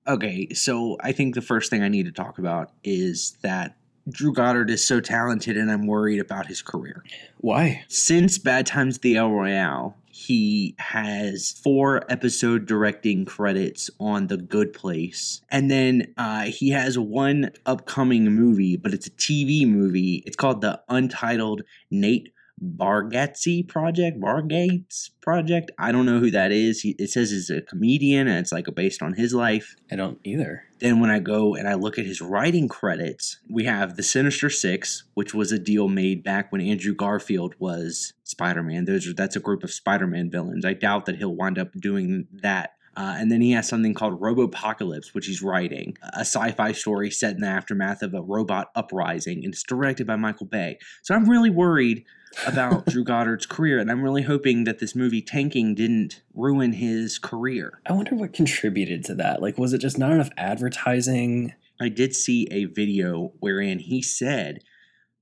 Okay, 0.06 0.52
so 0.54 0.96
I 1.00 1.12
think 1.12 1.34
the 1.34 1.42
first 1.42 1.70
thing 1.70 1.82
I 1.82 1.88
need 1.88 2.06
to 2.06 2.12
talk 2.12 2.38
about 2.38 2.70
is 2.84 3.36
that 3.42 3.76
Drew 4.08 4.32
Goddard 4.32 4.70
is 4.70 4.86
so 4.86 5.00
talented, 5.00 5.56
and 5.56 5.70
I'm 5.70 5.86
worried 5.86 6.20
about 6.20 6.46
his 6.46 6.62
career. 6.62 7.02
why? 7.38 7.84
Since 7.88 8.38
Bad 8.38 8.66
Times 8.66 8.96
at 8.96 9.02
the 9.02 9.16
El 9.16 9.30
Royale, 9.30 9.96
he 10.16 10.74
has 10.78 11.52
four 11.62 12.02
episode 12.10 12.66
directing 12.66 13.24
credits 13.24 13.90
on 14.00 14.28
The 14.28 14.38
Good 14.38 14.72
Place. 14.72 15.42
And 15.50 15.70
then 15.70 16.14
uh, 16.16 16.44
he 16.44 16.70
has 16.70 16.98
one 16.98 17.50
upcoming 17.66 18.24
movie, 18.26 18.76
but 18.76 18.94
it's 18.94 19.08
a 19.08 19.10
TV 19.10 19.68
movie. 19.68 20.22
It's 20.24 20.36
called 20.36 20.62
The 20.62 20.80
Untitled 20.88 21.62
Nate 21.90 22.32
Bargatze 22.62 23.68
Project. 23.68 24.20
Bargates 24.20 25.10
Project. 25.20 25.70
I 25.78 25.92
don't 25.92 26.06
know 26.06 26.20
who 26.20 26.30
that 26.30 26.52
is. 26.52 26.80
He, 26.80 26.96
it 26.98 27.10
says 27.10 27.30
he's 27.30 27.50
a 27.50 27.60
comedian 27.60 28.28
and 28.28 28.38
it's 28.38 28.52
like 28.52 28.66
based 28.74 29.02
on 29.02 29.12
his 29.12 29.34
life. 29.34 29.76
I 29.90 29.96
don't 29.96 30.18
either. 30.24 30.64
Then 30.78 31.00
when 31.00 31.10
I 31.10 31.18
go 31.18 31.54
and 31.54 31.68
I 31.68 31.74
look 31.74 31.98
at 31.98 32.06
his 32.06 32.20
writing 32.20 32.68
credits, 32.68 33.38
we 33.48 33.64
have 33.64 33.96
The 33.96 34.02
Sinister 34.02 34.50
Six, 34.50 35.04
which 35.14 35.34
was 35.34 35.52
a 35.52 35.58
deal 35.58 35.88
made 35.88 36.22
back 36.22 36.50
when 36.50 36.60
Andrew 36.60 36.94
Garfield 36.94 37.54
was 37.58 38.14
Spider-Man. 38.24 38.84
Those 38.84 39.06
are, 39.06 39.14
that's 39.14 39.36
a 39.36 39.40
group 39.40 39.62
of 39.62 39.70
Spider-Man 39.70 40.30
villains. 40.30 40.64
I 40.64 40.72
doubt 40.72 41.06
that 41.06 41.16
he'll 41.16 41.34
wind 41.34 41.58
up 41.58 41.72
doing 41.72 42.26
that. 42.42 42.70
Uh, 42.96 43.14
and 43.18 43.30
then 43.30 43.42
he 43.42 43.52
has 43.52 43.68
something 43.68 43.92
called 43.92 44.18
Robopocalypse, 44.18 45.12
which 45.12 45.26
he's 45.26 45.42
writing, 45.42 45.98
a 46.14 46.20
sci-fi 46.20 46.72
story 46.72 47.10
set 47.10 47.34
in 47.34 47.42
the 47.42 47.46
aftermath 47.46 48.00
of 48.00 48.14
a 48.14 48.22
robot 48.22 48.70
uprising, 48.74 49.44
and 49.44 49.52
it's 49.52 49.62
directed 49.62 50.06
by 50.06 50.16
Michael 50.16 50.46
Bay. 50.46 50.78
So 51.02 51.14
I'm 51.14 51.28
really 51.28 51.50
worried 51.50 52.06
about 52.46 52.86
Drew 52.86 53.04
Goddard's 53.04 53.46
career, 53.46 53.78
and 53.78 53.90
I'm 53.90 54.02
really 54.02 54.22
hoping 54.22 54.64
that 54.64 54.78
this 54.78 54.94
movie 54.94 55.22
tanking 55.22 55.74
didn't 55.74 56.22
ruin 56.34 56.72
his 56.72 57.18
career. 57.18 57.80
I 57.86 57.92
wonder 57.92 58.14
what 58.14 58.32
contributed 58.32 59.04
to 59.06 59.14
that. 59.16 59.40
Like, 59.40 59.58
was 59.58 59.72
it 59.72 59.78
just 59.78 59.98
not 59.98 60.12
enough 60.12 60.30
advertising? 60.36 61.52
I 61.80 61.88
did 61.88 62.14
see 62.14 62.46
a 62.50 62.64
video 62.66 63.32
wherein 63.40 63.78
he 63.78 64.02
said, 64.02 64.60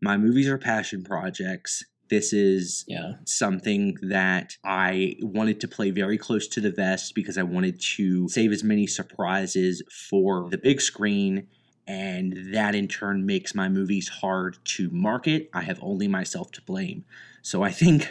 My 0.00 0.16
movies 0.16 0.48
are 0.48 0.58
passion 0.58 1.02
projects. 1.02 1.84
This 2.10 2.32
is 2.32 2.84
Yeah. 2.86 3.14
something 3.24 3.96
that 4.02 4.56
I 4.62 5.16
wanted 5.20 5.60
to 5.62 5.68
play 5.68 5.90
very 5.90 6.18
close 6.18 6.46
to 6.48 6.60
the 6.60 6.70
vest 6.70 7.14
because 7.14 7.38
I 7.38 7.42
wanted 7.42 7.80
to 7.96 8.28
save 8.28 8.52
as 8.52 8.62
many 8.62 8.86
surprises 8.86 9.82
for 10.10 10.48
the 10.50 10.58
big 10.58 10.80
screen. 10.80 11.46
And 11.86 12.54
that 12.54 12.74
in 12.74 12.88
turn 12.88 13.26
makes 13.26 13.54
my 13.54 13.68
movies 13.68 14.08
hard 14.08 14.56
to 14.64 14.88
market. 14.90 15.50
I 15.52 15.62
have 15.62 15.78
only 15.82 16.08
myself 16.08 16.50
to 16.52 16.62
blame. 16.62 17.04
So 17.42 17.62
I 17.62 17.70
think, 17.72 18.10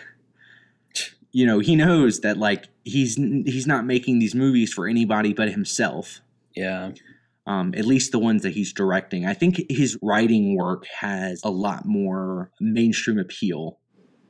you 1.31 1.45
know, 1.45 1.59
he 1.59 1.75
knows 1.75 2.19
that 2.21 2.38
like 2.38 2.67
he's 2.83 3.15
he's 3.15 3.65
not 3.65 3.86
making 3.86 4.19
these 4.19 4.36
movies 4.36 4.71
for 4.71 4.88
anybody 4.88 5.33
but 5.33 5.49
himself 5.49 6.21
Yeah. 6.55 6.91
um, 7.47 7.73
at 7.75 7.86
least 7.86 8.12
the 8.12 8.19
ones 8.19 8.43
that 8.43 8.53
he's 8.53 8.71
directing. 8.73 9.25
I 9.25 9.33
think 9.33 9.59
his 9.69 9.97
writing 10.03 10.55
work 10.55 10.86
has 10.99 11.41
a 11.43 11.49
lot 11.49 11.86
more 11.86 12.51
mainstream 12.62 13.17
appeal, 13.17 13.79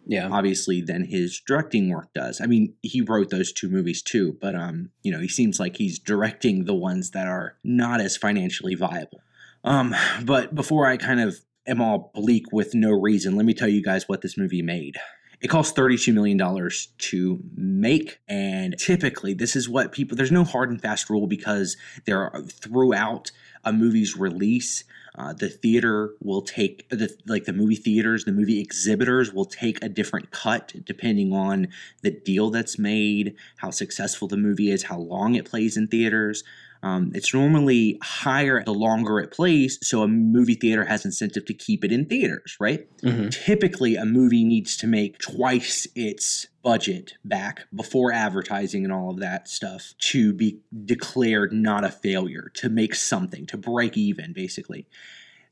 Yeah. 0.07 0.29
obviously, 0.31 0.79
than 0.81 1.03
his 1.03 1.41
directing 1.45 1.89
work 1.89 2.13
does. 2.15 2.39
I 2.39 2.45
mean, 2.45 2.73
he 2.81 3.01
wrote 3.01 3.29
those 3.29 3.51
two 3.51 3.67
movies 3.69 4.01
too, 4.01 4.37
but 4.39 4.55
um, 4.55 4.91
you 5.03 5.11
know, 5.11 5.19
he 5.19 5.27
seems 5.27 5.59
like 5.59 5.75
he's 5.75 5.99
directing 5.99 6.63
the 6.63 6.73
ones 6.75 7.11
that 7.11 7.27
are 7.27 7.57
not 7.65 7.99
as 7.99 8.15
financially 8.15 8.75
viable. 8.75 9.19
Um, 9.63 9.95
but 10.23 10.53
before 10.53 10.85
I 10.85 10.97
kind 10.97 11.19
of 11.19 11.37
am 11.67 11.81
all 11.81 12.11
bleak 12.13 12.51
with 12.51 12.73
no 12.73 12.91
reason, 12.91 13.35
let 13.35 13.45
me 13.45 13.53
tell 13.53 13.69
you 13.69 13.81
guys 13.81 14.07
what 14.07 14.21
this 14.21 14.37
movie 14.37 14.61
made. 14.61 14.97
It 15.43 15.49
cost 15.49 15.75
$32 15.75 16.13
million 16.13 16.37
to 16.37 17.43
make. 17.55 18.19
And 18.29 18.77
typically, 18.77 19.33
this 19.33 19.57
is 19.57 19.67
what 19.67 19.91
people, 19.91 20.15
there's 20.15 20.31
no 20.31 20.45
hard 20.45 20.69
and 20.69 20.81
fast 20.81 21.09
rule 21.09 21.27
because 21.27 21.75
there 22.05 22.33
are 22.33 22.41
throughout 22.43 23.31
a 23.65 23.73
movie's 23.73 24.15
release, 24.15 24.85
uh, 25.15 25.33
the 25.33 25.49
theater 25.49 26.13
will 26.21 26.41
take, 26.41 26.87
the, 26.89 27.13
like 27.27 27.43
the 27.43 27.51
movie 27.51 27.75
theaters, 27.75 28.23
the 28.23 28.31
movie 28.31 28.61
exhibitors 28.61 29.33
will 29.33 29.45
take 29.45 29.83
a 29.83 29.89
different 29.89 30.31
cut 30.31 30.73
depending 30.85 31.33
on 31.33 31.67
the 32.03 32.11
deal 32.11 32.49
that's 32.49 32.79
made, 32.79 33.35
how 33.57 33.69
successful 33.69 34.29
the 34.29 34.37
movie 34.37 34.71
is, 34.71 34.83
how 34.83 34.97
long 34.97 35.35
it 35.35 35.43
plays 35.43 35.75
in 35.75 35.87
theaters. 35.87 36.45
Um, 36.83 37.11
it's 37.15 37.33
normally 37.33 37.97
higher 38.03 38.63
the 38.63 38.73
longer 38.73 39.19
it 39.19 39.31
plays, 39.31 39.79
so 39.81 40.03
a 40.03 40.07
movie 40.07 40.53
theater 40.53 40.85
has 40.85 41.05
incentive 41.05 41.45
to 41.45 41.53
keep 41.53 41.83
it 41.83 41.91
in 41.91 42.05
theaters, 42.05 42.55
right? 42.59 42.87
hmm 43.01 43.29
typically 43.29 43.95
a 43.95 44.05
movie 44.05 44.43
needs 44.43 44.77
to 44.77 44.87
make 44.87 45.17
twice 45.17 45.87
its 45.95 46.47
budget 46.61 47.13
back 47.25 47.65
before 47.73 48.11
advertising 48.11 48.83
and 48.83 48.93
all 48.93 49.09
of 49.09 49.19
that 49.19 49.47
stuff 49.47 49.93
to 49.97 50.33
be 50.33 50.59
declared 50.85 51.51
not 51.51 51.83
a 51.83 51.89
failure 51.89 52.51
to 52.53 52.69
make 52.69 52.93
something 52.93 53.45
to 53.45 53.57
break 53.57 53.97
even 53.97 54.33
basically 54.33 54.85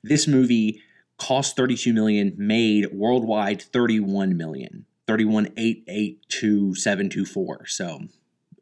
this 0.03 0.27
movie 0.27 0.81
cost 1.17 1.55
32 1.55 1.93
million 1.93 2.33
made 2.37 2.91
worldwide 2.93 3.61
31 3.61 4.37
million 4.37 4.85
31,882,724. 5.07 7.69
So 7.69 7.99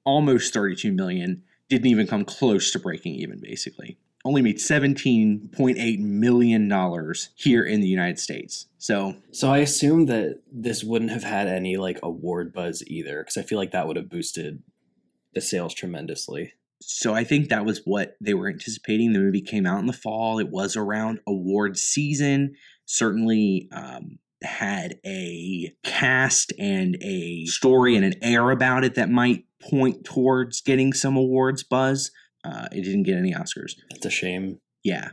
almost 0.03 0.53
32 0.53 0.91
million. 0.91 1.43
Didn't 1.69 1.87
even 1.87 2.07
come 2.07 2.25
close 2.25 2.71
to 2.71 2.79
breaking 2.79 3.15
even, 3.15 3.39
basically. 3.39 3.97
Only 4.25 4.41
made 4.41 4.57
$17.8 4.57 5.99
million 5.99 7.13
here 7.35 7.63
in 7.63 7.79
the 7.79 7.87
United 7.87 8.19
States. 8.19 8.67
So, 8.77 9.15
So 9.31 9.49
I 9.51 9.59
assume 9.59 10.07
that 10.07 10.41
this 10.51 10.83
wouldn't 10.83 11.11
have 11.11 11.23
had 11.23 11.47
any 11.47 11.77
like 11.77 11.99
award 12.03 12.51
buzz 12.51 12.83
either, 12.87 13.19
because 13.21 13.37
I 13.37 13.43
feel 13.43 13.57
like 13.57 13.71
that 13.71 13.87
would 13.87 13.95
have 13.95 14.09
boosted 14.09 14.61
the 15.33 15.41
sales 15.41 15.73
tremendously. 15.73 16.53
so 16.81 17.13
I 17.13 17.23
think 17.23 17.49
that 17.49 17.65
was 17.65 17.81
what 17.85 18.15
they 18.19 18.33
were 18.33 18.49
anticipating. 18.49 19.13
The 19.13 19.19
movie 19.19 19.41
came 19.41 19.65
out 19.65 19.79
in 19.79 19.85
the 19.85 19.93
fall. 19.93 20.39
It 20.39 20.49
was 20.49 20.75
around 20.75 21.19
award 21.27 21.77
season. 21.77 22.55
Certainly 22.85 23.69
um, 23.71 24.17
had 24.41 24.99
a 25.05 25.73
cast 25.83 26.51
and 26.57 26.97
a 27.01 27.45
story 27.45 27.95
and 27.95 28.03
an 28.05 28.15
air 28.21 28.49
about 28.51 28.83
it 28.83 28.95
that 28.95 29.09
might 29.09 29.45
point 29.61 30.03
towards 30.03 30.61
getting 30.61 30.93
some 30.93 31.17
awards 31.17 31.63
buzz. 31.63 32.11
Uh, 32.43 32.67
it 32.71 32.81
didn't 32.83 33.03
get 33.03 33.17
any 33.17 33.33
Oscars. 33.33 33.73
That's 33.91 34.05
a 34.05 34.09
shame. 34.09 34.59
Yeah. 34.83 35.09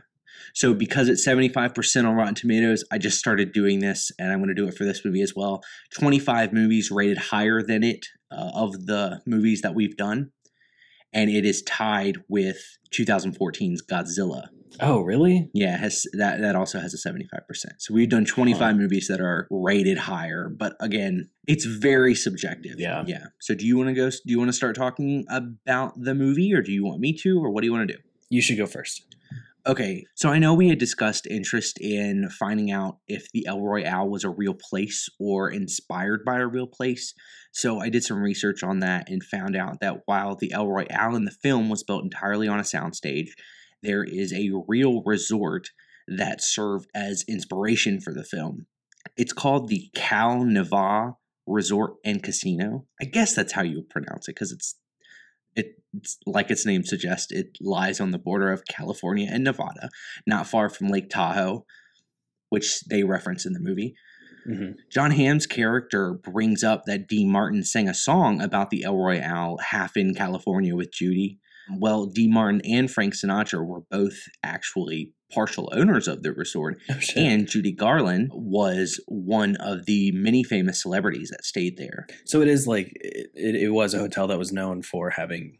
So 0.53 0.73
because 0.73 1.09
it's 1.09 1.27
75% 1.27 2.07
on 2.07 2.15
Rotten 2.15 2.35
Tomatoes, 2.35 2.83
I 2.91 2.97
just 2.97 3.19
started 3.19 3.51
doing 3.51 3.79
this 3.79 4.11
and 4.17 4.31
I'm 4.31 4.39
going 4.39 4.49
to 4.49 4.55
do 4.55 4.67
it 4.67 4.75
for 4.75 4.85
this 4.85 5.03
movie 5.03 5.21
as 5.21 5.33
well. 5.35 5.61
25 5.99 6.53
movies 6.53 6.89
rated 6.91 7.17
higher 7.17 7.61
than 7.61 7.83
it 7.83 8.05
uh, 8.31 8.51
of 8.53 8.85
the 8.85 9.21
movies 9.25 9.61
that 9.61 9.75
we've 9.75 9.97
done. 9.97 10.31
And 11.13 11.29
it 11.29 11.45
is 11.45 11.61
tied 11.63 12.17
with 12.27 12.57
2014's 12.91 13.83
Godzilla. 13.85 14.47
Oh, 14.79 15.01
really? 15.01 15.49
Yeah, 15.53 15.77
has 15.77 16.05
that 16.13 16.39
that 16.41 16.55
also 16.55 16.79
has 16.79 16.93
a 16.93 16.97
75%. 16.97 17.23
So 17.79 17.93
we've 17.93 18.09
done 18.09 18.25
25 18.25 18.59
Huh. 18.59 18.73
movies 18.73 19.07
that 19.07 19.19
are 19.19 19.47
rated 19.49 19.97
higher, 19.97 20.49
but 20.49 20.75
again, 20.79 21.29
it's 21.47 21.65
very 21.65 22.13
subjective. 22.13 22.79
Yeah. 22.79 23.03
Yeah. 23.07 23.27
So 23.39 23.55
do 23.55 23.65
you 23.65 23.77
want 23.77 23.87
to 23.89 23.93
go 23.93 24.09
do 24.09 24.17
you 24.25 24.37
want 24.37 24.49
to 24.49 24.53
start 24.53 24.75
talking 24.75 25.25
about 25.29 25.93
the 25.99 26.13
movie 26.13 26.53
or 26.53 26.61
do 26.61 26.71
you 26.71 26.85
want 26.85 26.99
me 26.99 27.13
to 27.23 27.39
or 27.43 27.49
what 27.49 27.61
do 27.61 27.67
you 27.67 27.73
want 27.73 27.87
to 27.87 27.93
do? 27.95 27.99
You 28.29 28.41
should 28.41 28.57
go 28.57 28.67
first. 28.67 29.03
Okay, 29.67 30.05
so 30.15 30.29
I 30.29 30.39
know 30.39 30.53
we 30.53 30.69
had 30.69 30.77
discussed 30.77 31.27
interest 31.27 31.77
in 31.81 32.29
finding 32.29 32.71
out 32.71 32.99
if 33.05 33.29
the 33.33 33.45
El 33.45 33.59
Royale 33.59 34.07
was 34.07 34.23
a 34.23 34.29
real 34.29 34.53
place 34.53 35.09
or 35.19 35.49
inspired 35.49 36.23
by 36.23 36.37
a 36.37 36.47
real 36.47 36.67
place. 36.67 37.13
So 37.51 37.77
I 37.77 37.89
did 37.89 38.05
some 38.05 38.21
research 38.21 38.63
on 38.63 38.79
that 38.79 39.09
and 39.09 39.21
found 39.21 39.57
out 39.57 39.81
that 39.81 40.03
while 40.05 40.37
the 40.37 40.53
El 40.53 40.69
Royale 40.69 41.17
in 41.17 41.25
the 41.25 41.35
film 41.43 41.69
was 41.69 41.83
built 41.83 42.05
entirely 42.05 42.47
on 42.47 42.59
a 42.61 42.63
soundstage, 42.63 43.31
there 43.83 44.05
is 44.05 44.31
a 44.31 44.51
real 44.69 45.03
resort 45.05 45.71
that 46.07 46.41
served 46.41 46.87
as 46.95 47.25
inspiration 47.27 47.99
for 47.99 48.13
the 48.13 48.23
film. 48.23 48.67
It's 49.17 49.33
called 49.33 49.67
the 49.67 49.89
Cal 49.93 50.45
Neva 50.45 51.15
Resort 51.45 51.95
and 52.05 52.23
Casino. 52.23 52.85
I 53.01 53.05
guess 53.05 53.35
that's 53.35 53.51
how 53.51 53.63
you 53.63 53.83
pronounce 53.89 54.29
it 54.29 54.35
because 54.35 54.53
it's 54.53 54.75
it's 55.57 56.17
like 56.25 56.51
its 56.51 56.65
name 56.65 56.83
suggests, 56.83 57.31
it 57.31 57.57
lies 57.59 57.99
on 57.99 58.11
the 58.11 58.19
border 58.19 58.51
of 58.51 58.65
California 58.65 59.27
and 59.31 59.43
Nevada, 59.43 59.89
not 60.25 60.47
far 60.47 60.69
from 60.69 60.89
Lake 60.89 61.09
Tahoe, 61.09 61.65
which 62.49 62.81
they 62.81 63.03
reference 63.03 63.45
in 63.45 63.53
the 63.53 63.59
movie. 63.59 63.95
hmm 64.45 64.71
Jon 64.91 65.11
Hamm's 65.11 65.45
character 65.45 66.13
brings 66.13 66.63
up 66.63 66.83
that 66.85 67.07
Dean 67.07 67.31
Martin 67.31 67.63
sang 67.63 67.89
a 67.89 67.93
song 67.93 68.41
about 68.41 68.69
the 68.69 68.83
El 68.83 68.97
Royale 68.97 69.57
half 69.57 69.97
in 69.97 70.13
California 70.13 70.75
with 70.75 70.93
Judy. 70.93 71.39
Well, 71.75 72.05
D. 72.05 72.27
Martin 72.27 72.61
and 72.65 72.89
Frank 72.89 73.13
Sinatra 73.13 73.65
were 73.65 73.81
both 73.89 74.17
actually 74.43 75.13
partial 75.31 75.69
owners 75.73 76.07
of 76.07 76.23
the 76.23 76.31
resort, 76.31 76.79
Oh 76.89 76.95
and 77.15 77.47
Judy 77.47 77.71
Garland 77.71 78.29
was 78.33 78.99
one 79.07 79.55
of 79.57 79.85
the 79.85 80.11
many 80.11 80.43
famous 80.43 80.81
celebrities 80.81 81.29
that 81.29 81.43
stayed 81.43 81.77
there. 81.77 82.07
so 82.25 82.41
it 82.41 82.47
is 82.47 82.67
like 82.67 82.91
it, 82.95 83.55
it, 83.55 83.69
was 83.69 83.93
a 83.93 83.99
hotel 83.99 84.27
that 84.27 84.37
was 84.37 84.53
known 84.53 84.81
for 84.81 85.09
having 85.11 85.57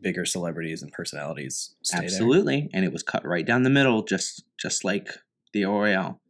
bigger 0.00 0.24
celebrities 0.24 0.82
and 0.82 0.92
personalities 0.92 1.74
stay 1.82 1.98
there. 1.98 2.06
Absolutely, 2.06 2.68
and 2.72 2.84
it 2.84 2.92
was 2.92 3.02
cut 3.02 3.24
right 3.24 3.46
down 3.46 3.62
the 3.62 3.70
middle, 3.70 4.02
just 4.02 4.44
just 4.58 4.84
like 4.84 5.08
the 5.52 5.62
El 5.62 5.72
Royale. 5.72 6.20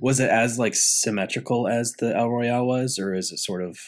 Was 0.00 0.20
it 0.20 0.28
as 0.28 0.58
like 0.58 0.74
symmetrical 0.74 1.66
as 1.66 1.94
the 1.98 2.14
El 2.14 2.30
Royale 2.30 2.66
was, 2.66 2.98
or 2.98 3.14
is 3.14 3.32
it 3.32 3.38
sort 3.38 3.62
of 3.62 3.78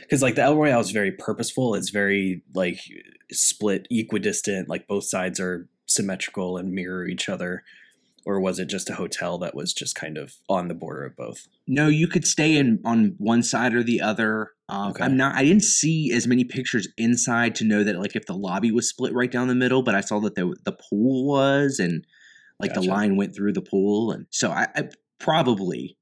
because 0.00 0.22
like 0.22 0.34
the 0.34 0.42
El 0.42 0.56
Royale 0.56 0.80
is 0.80 0.90
very 0.90 1.12
purposeful? 1.12 1.74
It's 1.74 1.90
very 1.90 2.42
like 2.54 2.80
split, 3.32 3.86
equidistant. 3.90 4.68
Like 4.68 4.86
both 4.86 5.04
sides 5.04 5.40
are 5.40 5.68
symmetrical 5.86 6.56
and 6.56 6.72
mirror 6.72 7.06
each 7.06 7.28
other. 7.28 7.62
Or 8.24 8.40
was 8.40 8.58
it 8.58 8.68
just 8.68 8.90
a 8.90 8.94
hotel 8.94 9.38
that 9.38 9.54
was 9.54 9.72
just 9.72 9.94
kind 9.94 10.18
of 10.18 10.34
on 10.48 10.66
the 10.66 10.74
border 10.74 11.04
of 11.04 11.14
both? 11.16 11.46
No, 11.68 11.86
you 11.86 12.08
could 12.08 12.26
stay 12.26 12.56
in 12.56 12.80
on 12.84 13.14
one 13.18 13.44
side 13.44 13.72
or 13.72 13.84
the 13.84 14.00
other. 14.00 14.50
Um, 14.68 14.90
Okay. 14.90 15.04
I'm 15.04 15.16
not. 15.16 15.36
I 15.36 15.44
didn't 15.44 15.62
see 15.62 16.10
as 16.12 16.26
many 16.26 16.42
pictures 16.42 16.88
inside 16.98 17.54
to 17.56 17.64
know 17.64 17.84
that 17.84 18.00
like 18.00 18.16
if 18.16 18.26
the 18.26 18.34
lobby 18.34 18.72
was 18.72 18.88
split 18.88 19.14
right 19.14 19.30
down 19.30 19.46
the 19.46 19.54
middle, 19.54 19.82
but 19.82 19.94
I 19.94 20.00
saw 20.00 20.18
that 20.20 20.34
the 20.34 20.56
the 20.64 20.72
pool 20.72 21.24
was 21.28 21.78
and 21.78 22.04
like 22.58 22.74
the 22.74 22.82
line 22.82 23.16
went 23.16 23.32
through 23.36 23.52
the 23.52 23.62
pool, 23.62 24.10
and 24.10 24.26
so 24.30 24.50
I, 24.50 24.66
I 24.74 24.88
probably. 25.20 25.95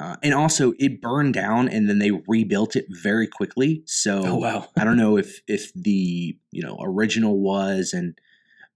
Uh, 0.00 0.16
and 0.22 0.32
also, 0.32 0.74
it 0.78 1.00
burned 1.00 1.34
down, 1.34 1.68
and 1.68 1.88
then 1.88 1.98
they 1.98 2.12
rebuilt 2.28 2.76
it 2.76 2.86
very 2.88 3.26
quickly. 3.26 3.82
So 3.86 4.22
Oh 4.24 4.36
wow! 4.36 4.68
I 4.76 4.84
don't 4.84 4.96
know 4.96 5.16
if 5.16 5.40
if 5.48 5.72
the 5.74 6.36
you 6.52 6.62
know 6.62 6.78
original 6.80 7.40
was 7.40 7.92
and 7.92 8.16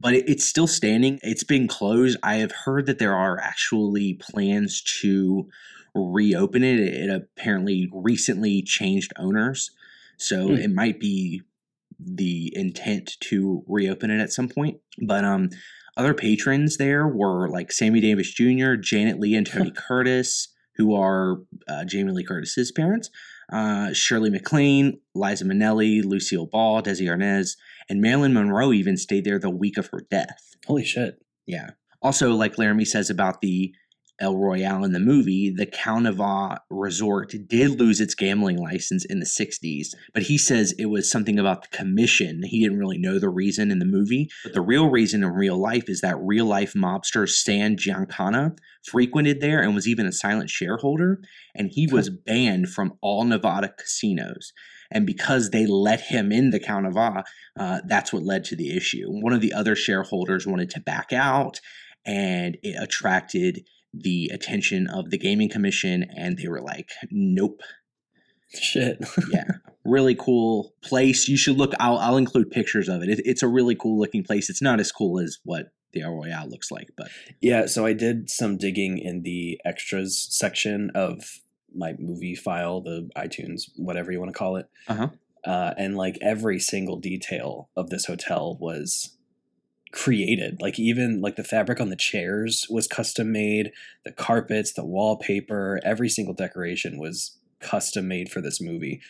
but 0.01 0.15
it, 0.15 0.29
it's 0.29 0.45
still 0.45 0.67
standing. 0.67 1.21
It's 1.23 1.45
been 1.45 1.69
closed. 1.69 2.19
I 2.25 2.37
have 2.37 2.51
heard 2.51 2.87
that 2.87 2.99
there 2.99 3.15
are 3.15 3.39
actually 3.39 4.15
plans 4.15 4.83
to 5.01 5.49
reopen 5.95 6.65
it. 6.65 6.81
It, 6.81 7.09
apparently 7.11 7.89
recently 7.93 8.63
changed 8.63 9.13
owners, 9.17 9.71
so 10.17 10.49
Hmm. 10.49 10.55
it 10.55 10.71
might 10.73 10.99
be 10.99 11.43
the 12.05 12.53
intent 12.57 13.17
to 13.21 13.63
reopen 13.69 14.11
it 14.11 14.21
at 14.21 14.33
some 14.33 14.49
point. 14.49 14.81
But 15.07 15.25
um, 15.25 15.51
other 15.97 16.15
patrons 16.15 16.79
there 16.79 17.07
were 17.07 17.49
like 17.49 17.71
Sammy 17.71 18.01
Davis 18.01 18.33
Jr., 18.33 18.75
Janet 18.75 19.21
Leigh, 19.21 19.35
and 19.37 19.47
Tony 19.47 19.71
Curtis, 19.77 20.49
who 20.77 20.95
are 20.95 21.39
uh, 21.69 21.85
Jamie 21.85 22.13
Lee 22.13 22.25
Curtis's 22.25 22.73
parents 22.73 23.11
uh, 23.53 23.93
Shirley 23.93 24.31
MacLaine, 24.31 24.99
Liza 25.15 25.45
Minnelli, 25.45 26.03
Lucille 26.05 26.47
Ball, 26.47 26.83
Desi 26.83 27.07
Arnaz, 27.07 27.57
and 27.89 28.01
Marilyn 28.01 28.33
Monroe 28.33 28.73
even 28.73 28.97
stayed 28.97 29.25
there 29.25 29.39
the 29.39 29.51
week 29.51 29.77
of 29.77 29.89
her 29.89 30.07
death. 30.11 30.57
Holy 30.67 30.85
shit! 30.85 31.23
Yeah. 31.47 31.71
Also, 32.01 32.31
like 32.31 32.59
Laramie 32.59 32.85
says 32.85 33.11
about 33.11 33.43
the 33.43 33.75
El 34.21 34.37
Royale 34.37 34.85
in 34.85 34.93
the 34.93 35.01
movie, 35.01 35.51
the 35.51 35.67
Calneva 35.67 36.59
Resort 36.71 37.35
did 37.49 37.81
lose 37.81 38.01
its 38.01 38.15
gambling 38.15 38.57
license 38.57 39.05
in 39.05 39.21
the 39.21 39.27
60s, 39.27 39.89
but 40.13 40.25
he 40.25 40.39
says 40.39 40.73
it 40.79 40.87
was 40.87 41.11
something 41.11 41.39
about 41.39 41.63
the 41.63 41.77
commission. 41.77 42.43
He 42.45 42.63
didn't 42.63 42.79
really 42.79 42.99
know 42.99 43.19
the 43.19 43.29
reason 43.29 43.71
in 43.71 43.79
the 43.79 43.85
movie. 43.85 44.29
But 44.45 44.55
the 44.55 44.61
real 44.61 44.91
reason 44.91 45.25
in 45.25 45.31
real 45.31 45.57
life 45.57 45.89
is 45.89 46.03
that 46.03 46.19
real 46.21 46.47
life 46.47 46.75
mobster 46.75 47.29
Sam 47.29 47.77
Giancana 47.77 48.57
frequented 48.85 49.41
there 49.41 49.61
and 49.61 49.75
was 49.75 49.89
even 49.89 50.07
a 50.07 50.13
silent 50.13 50.51
shareholder, 50.51 51.21
and 51.55 51.71
he 51.71 51.87
was 51.87 52.11
banned 52.11 52.69
from 52.69 52.95
all 53.01 53.25
Nevada 53.25 53.73
casinos. 53.77 54.53
And 54.91 55.07
because 55.07 55.51
they 55.51 55.67
let 55.67 56.01
him 56.01 56.31
in 56.31 56.51
the 56.51 56.61
Calneva, 56.61 57.25
uh, 57.59 57.81
that's 57.87 58.13
what 58.13 58.25
led 58.25 58.45
to 58.45 58.57
the 58.57 58.77
issue. 58.77 59.07
One 59.09 59.33
of 59.33 59.41
the 59.41 59.53
other 59.53 59.75
shareholders 59.75 60.47
wanted 60.47 60.71
to 60.71 60.81
back 60.81 61.13
out, 61.13 61.61
and 62.05 62.59
it 62.63 62.77
attracted 62.81 63.65
the 63.93 64.31
attention 64.33 64.87
of 64.87 65.11
the 65.11 65.19
gaming 65.19 65.49
commission, 65.49 66.05
and 66.17 66.39
they 66.39 66.49
were 66.49 66.61
like, 66.61 66.91
"Nope." 67.11 67.61
Shit. 68.55 68.99
Yeah, 69.33 69.45
really 69.85 70.15
cool 70.15 70.75
place. 70.83 71.27
You 71.27 71.37
should 71.37 71.57
look. 71.57 71.73
I'll 71.81 71.99
I'll 71.99 72.17
include 72.19 72.51
pictures 72.51 72.89
of 72.89 73.03
it. 73.03 73.09
it. 73.09 73.23
It's 73.25 73.43
a 73.43 73.49
really 73.49 73.75
cool 73.75 73.99
looking 73.99 74.23
place. 74.23 74.51
It's 74.51 74.63
not 74.63 74.79
as 74.81 74.93
cool 74.93 75.19
as 75.19 75.39
what 75.45 75.73
the 75.93 76.03
El 76.03 76.13
Royale 76.13 76.49
looks 76.49 76.71
like, 76.71 76.91
but 76.97 77.09
Yeah, 77.41 77.67
so 77.67 77.87
I 77.87 77.93
did 77.93 78.31
some 78.31 78.57
digging 78.57 78.99
in 78.99 79.23
the 79.23 79.61
extras 79.65 80.27
section 80.31 80.91
of 80.95 81.41
my 81.75 81.95
movie 81.99 82.35
file, 82.35 82.81
the 82.81 83.09
iTunes, 83.17 83.71
whatever 83.77 84.13
you 84.13 84.19
want 84.19 84.33
to 84.33 84.39
call 84.39 84.57
it. 84.57 84.69
Uh-huh. 84.89 85.09
Uh, 85.45 85.75
and 85.77 85.97
like 85.97 86.19
every 86.23 86.59
single 86.59 86.99
detail 86.99 87.69
of 87.77 87.91
this 87.91 88.07
hotel 88.07 88.57
was 88.61 89.17
created. 89.93 90.61
Like 90.61 90.79
even 90.79 91.21
like 91.21 91.37
the 91.37 91.45
fabric 91.45 91.81
on 91.81 91.91
the 91.91 91.97
chairs 91.97 92.67
was 92.69 92.89
custom 92.89 93.31
made, 93.31 93.73
the 94.05 94.13
carpets, 94.13 94.73
the 94.73 94.85
wallpaper, 94.85 95.81
every 95.85 96.09
single 96.09 96.35
decoration 96.35 96.99
was 96.99 97.39
custom 97.61 98.09
made 98.09 98.31
for 98.31 98.41
this 98.41 98.61
movie. 98.61 99.01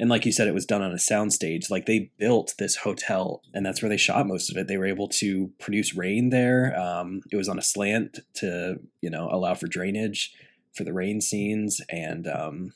And 0.00 0.08
like 0.08 0.24
you 0.24 0.32
said, 0.32 0.48
it 0.48 0.54
was 0.54 0.64
done 0.64 0.80
on 0.80 0.92
a 0.92 0.96
soundstage. 0.96 1.70
Like 1.70 1.84
they 1.84 2.10
built 2.18 2.54
this 2.58 2.76
hotel, 2.76 3.42
and 3.52 3.66
that's 3.66 3.82
where 3.82 3.90
they 3.90 3.98
shot 3.98 4.26
most 4.26 4.50
of 4.50 4.56
it. 4.56 4.66
They 4.66 4.78
were 4.78 4.86
able 4.86 5.08
to 5.08 5.52
produce 5.60 5.94
rain 5.94 6.30
there. 6.30 6.74
Um, 6.80 7.20
it 7.30 7.36
was 7.36 7.50
on 7.50 7.58
a 7.58 7.62
slant 7.62 8.20
to 8.36 8.76
you 9.02 9.10
know 9.10 9.28
allow 9.30 9.52
for 9.54 9.66
drainage 9.66 10.32
for 10.72 10.84
the 10.84 10.94
rain 10.94 11.20
scenes, 11.20 11.82
and 11.90 12.26
um, 12.26 12.72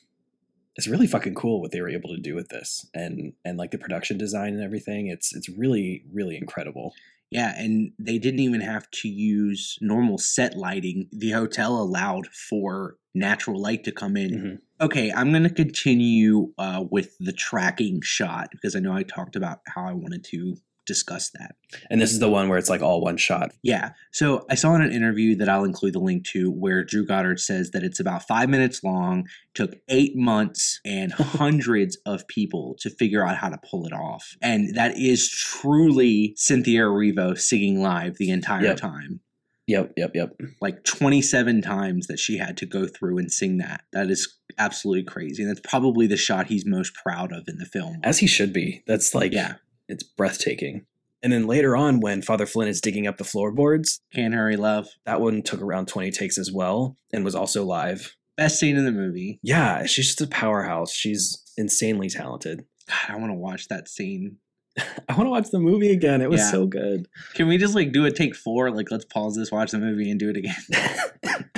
it's 0.75 0.87
really 0.87 1.07
fucking 1.07 1.33
cool 1.33 1.61
what 1.61 1.71
they 1.71 1.81
were 1.81 1.89
able 1.89 2.09
to 2.09 2.21
do 2.21 2.35
with 2.35 2.49
this, 2.49 2.87
and 2.93 3.33
and 3.43 3.57
like 3.57 3.71
the 3.71 3.79
production 3.79 4.19
design 4.19 4.53
and 4.53 4.63
everything. 4.63 5.07
It's 5.07 5.35
it's 5.35 5.49
really 5.49 6.03
really 6.13 6.37
incredible. 6.37 6.93
Yeah, 7.35 7.53
and 7.57 7.91
they 7.99 8.17
didn't 8.17 8.39
even 8.39 8.61
have 8.61 8.89
to 9.01 9.09
use 9.09 9.77
normal 9.81 10.17
set 10.17 10.55
lighting. 10.55 11.09
The 11.11 11.31
hotel 11.31 11.77
allowed 11.81 12.27
for 12.27 12.95
natural 13.13 13.61
light 13.61 13.83
to 13.83 13.91
come 13.91 14.15
in 14.15 14.31
Mhm. 14.31 14.57
Okay, 14.81 15.11
I'm 15.11 15.31
going 15.31 15.43
to 15.43 15.49
continue 15.49 16.53
uh, 16.57 16.83
with 16.89 17.17
the 17.19 17.31
tracking 17.31 18.01
shot 18.01 18.49
because 18.51 18.75
I 18.75 18.79
know 18.79 18.93
I 18.93 19.03
talked 19.03 19.35
about 19.35 19.59
how 19.67 19.85
I 19.85 19.93
wanted 19.93 20.23
to 20.31 20.55
discuss 20.85 21.29
that. 21.31 21.55
And 21.89 21.99
this 22.01 22.11
is 22.11 22.19
the 22.19 22.29
one 22.29 22.47
where 22.49 22.57
it's 22.57 22.69
like 22.69 22.81
all 22.81 23.01
one 23.01 23.17
shot. 23.17 23.51
Yeah. 23.63 23.91
So 24.11 24.45
I 24.49 24.55
saw 24.55 24.73
in 24.75 24.81
an 24.81 24.91
interview 24.91 25.35
that 25.37 25.49
I'll 25.49 25.63
include 25.63 25.93
the 25.93 25.99
link 25.99 26.25
to 26.27 26.51
where 26.51 26.83
Drew 26.83 27.05
Goddard 27.05 27.39
says 27.39 27.71
that 27.71 27.83
it's 27.83 27.99
about 27.99 28.27
five 28.27 28.49
minutes 28.49 28.83
long, 28.83 29.27
took 29.53 29.75
eight 29.89 30.15
months 30.15 30.79
and 30.85 31.11
hundreds 31.39 31.97
of 32.05 32.27
people 32.27 32.75
to 32.79 32.89
figure 32.89 33.25
out 33.25 33.37
how 33.37 33.49
to 33.49 33.57
pull 33.69 33.85
it 33.85 33.93
off. 33.93 34.35
And 34.41 34.75
that 34.75 34.97
is 34.97 35.29
truly 35.29 36.33
Cynthia 36.37 36.81
Erivo 36.81 37.37
singing 37.37 37.81
live 37.81 38.17
the 38.17 38.29
entire 38.29 38.63
Yep. 38.63 38.77
time. 38.77 39.19
Yep, 39.67 39.93
yep, 39.97 40.11
yep. 40.13 40.39
Like 40.61 40.83
27 40.83 41.63
times 41.63 42.05
that 42.05 42.19
she 42.19 42.37
had 42.37 42.55
to 42.57 42.67
go 42.67 42.85
through 42.85 43.17
and 43.17 43.31
sing 43.31 43.57
that. 43.57 43.81
That 43.93 44.11
is 44.11 44.37
absolutely 44.59 45.03
crazy. 45.05 45.41
And 45.41 45.49
that's 45.49 45.67
probably 45.67 46.05
the 46.05 46.17
shot 46.17 46.45
he's 46.47 46.67
most 46.67 46.93
proud 46.93 47.33
of 47.33 47.45
in 47.47 47.57
the 47.57 47.65
film. 47.65 47.99
As 48.03 48.19
he 48.19 48.27
should 48.27 48.53
be. 48.53 48.83
That's 48.85 49.15
like 49.15 49.33
yeah. 49.33 49.55
It's 49.87 50.03
breathtaking. 50.03 50.85
And 51.23 51.33
then 51.33 51.47
later 51.47 51.75
on, 51.75 52.01
when 52.01 52.21
Father 52.21 52.45
Flynn 52.45 52.67
is 52.67 52.81
digging 52.81 53.07
up 53.07 53.17
the 53.17 53.23
floorboards, 53.23 53.99
Can't 54.13 54.33
Hurry 54.33 54.57
Love. 54.57 54.87
that 55.05 55.21
one 55.21 55.41
took 55.41 55.61
around 55.61 55.87
20 55.87 56.11
takes 56.11 56.37
as 56.37 56.51
well 56.51 56.97
and 57.11 57.25
was 57.25 57.33
also 57.35 57.63
live. 57.65 58.15
Best 58.37 58.59
scene 58.59 58.75
in 58.75 58.85
the 58.85 58.91
movie. 58.91 59.39
Yeah, 59.41 59.85
she's 59.85 60.07
just 60.07 60.21
a 60.21 60.27
powerhouse. 60.27 60.91
She's 60.93 61.41
insanely 61.57 62.09
talented. 62.09 62.65
God, 62.87 63.15
I 63.15 63.15
want 63.17 63.31
to 63.31 63.35
watch 63.35 63.69
that 63.69 63.87
scene. 63.89 64.37
I 64.77 65.15
want 65.15 65.25
to 65.25 65.29
watch 65.31 65.49
the 65.51 65.59
movie 65.59 65.91
again. 65.91 66.21
It 66.21 66.29
was 66.29 66.41
Yeah. 66.41 66.51
so 66.51 66.67
good. 66.67 67.07
Can 67.33 67.47
we 67.47 67.57
just 67.57 67.73
like 67.75 67.91
do 67.91 68.05
a 68.05 68.11
take 68.11 68.35
four? 68.35 68.69
Like, 68.71 68.91
let's 68.91 69.05
pause 69.05 69.35
this, 69.35 69.51
watch 69.51 69.71
the 69.71 69.79
movie, 69.79 70.11
and 70.11 70.19
do 70.19 70.29
it 70.29 70.37
again. 70.37 70.55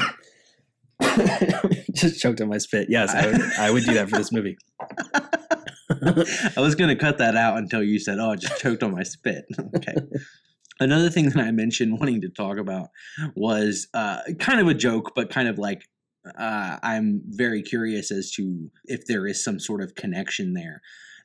just 1.93 2.21
choked 2.21 2.39
on 2.41 2.47
my 2.49 2.57
spit. 2.57 2.87
Yes, 2.89 3.13
I 3.13 3.27
would, 3.27 3.41
I 3.59 3.71
would 3.71 3.83
do 3.83 3.93
that 3.95 4.09
for 4.09 4.17
this 4.17 4.31
movie. 4.31 4.57
I 6.57 6.61
was 6.61 6.75
gonna 6.75 6.95
cut 6.95 7.17
that 7.17 7.35
out 7.35 7.57
until 7.57 7.83
you 7.83 7.99
said, 7.99 8.19
"Oh, 8.19 8.31
I 8.31 8.35
just 8.35 8.59
choked 8.61 8.83
on 8.83 8.91
my 8.91 9.03
spit." 9.03 9.45
okay. 9.75 9.95
Another 10.79 11.09
thing 11.09 11.29
that 11.29 11.43
I 11.43 11.51
mentioned 11.51 11.99
wanting 11.99 12.21
to 12.21 12.29
talk 12.29 12.57
about 12.57 12.89
was 13.35 13.87
uh, 13.93 14.19
kind 14.39 14.59
of 14.59 14.67
a 14.67 14.75
joke, 14.75 15.13
but 15.15 15.31
kind 15.31 15.47
of 15.47 15.57
like 15.57 15.83
uh, 16.37 16.77
I'm 16.83 17.21
very 17.25 17.61
curious 17.61 18.11
as 18.11 18.31
to 18.33 18.69
if 18.85 19.05
there 19.05 19.25
is 19.27 19.43
some 19.43 19.59
sort 19.59 19.81
of 19.81 19.95
connection 19.95 20.53
there. 20.53 20.81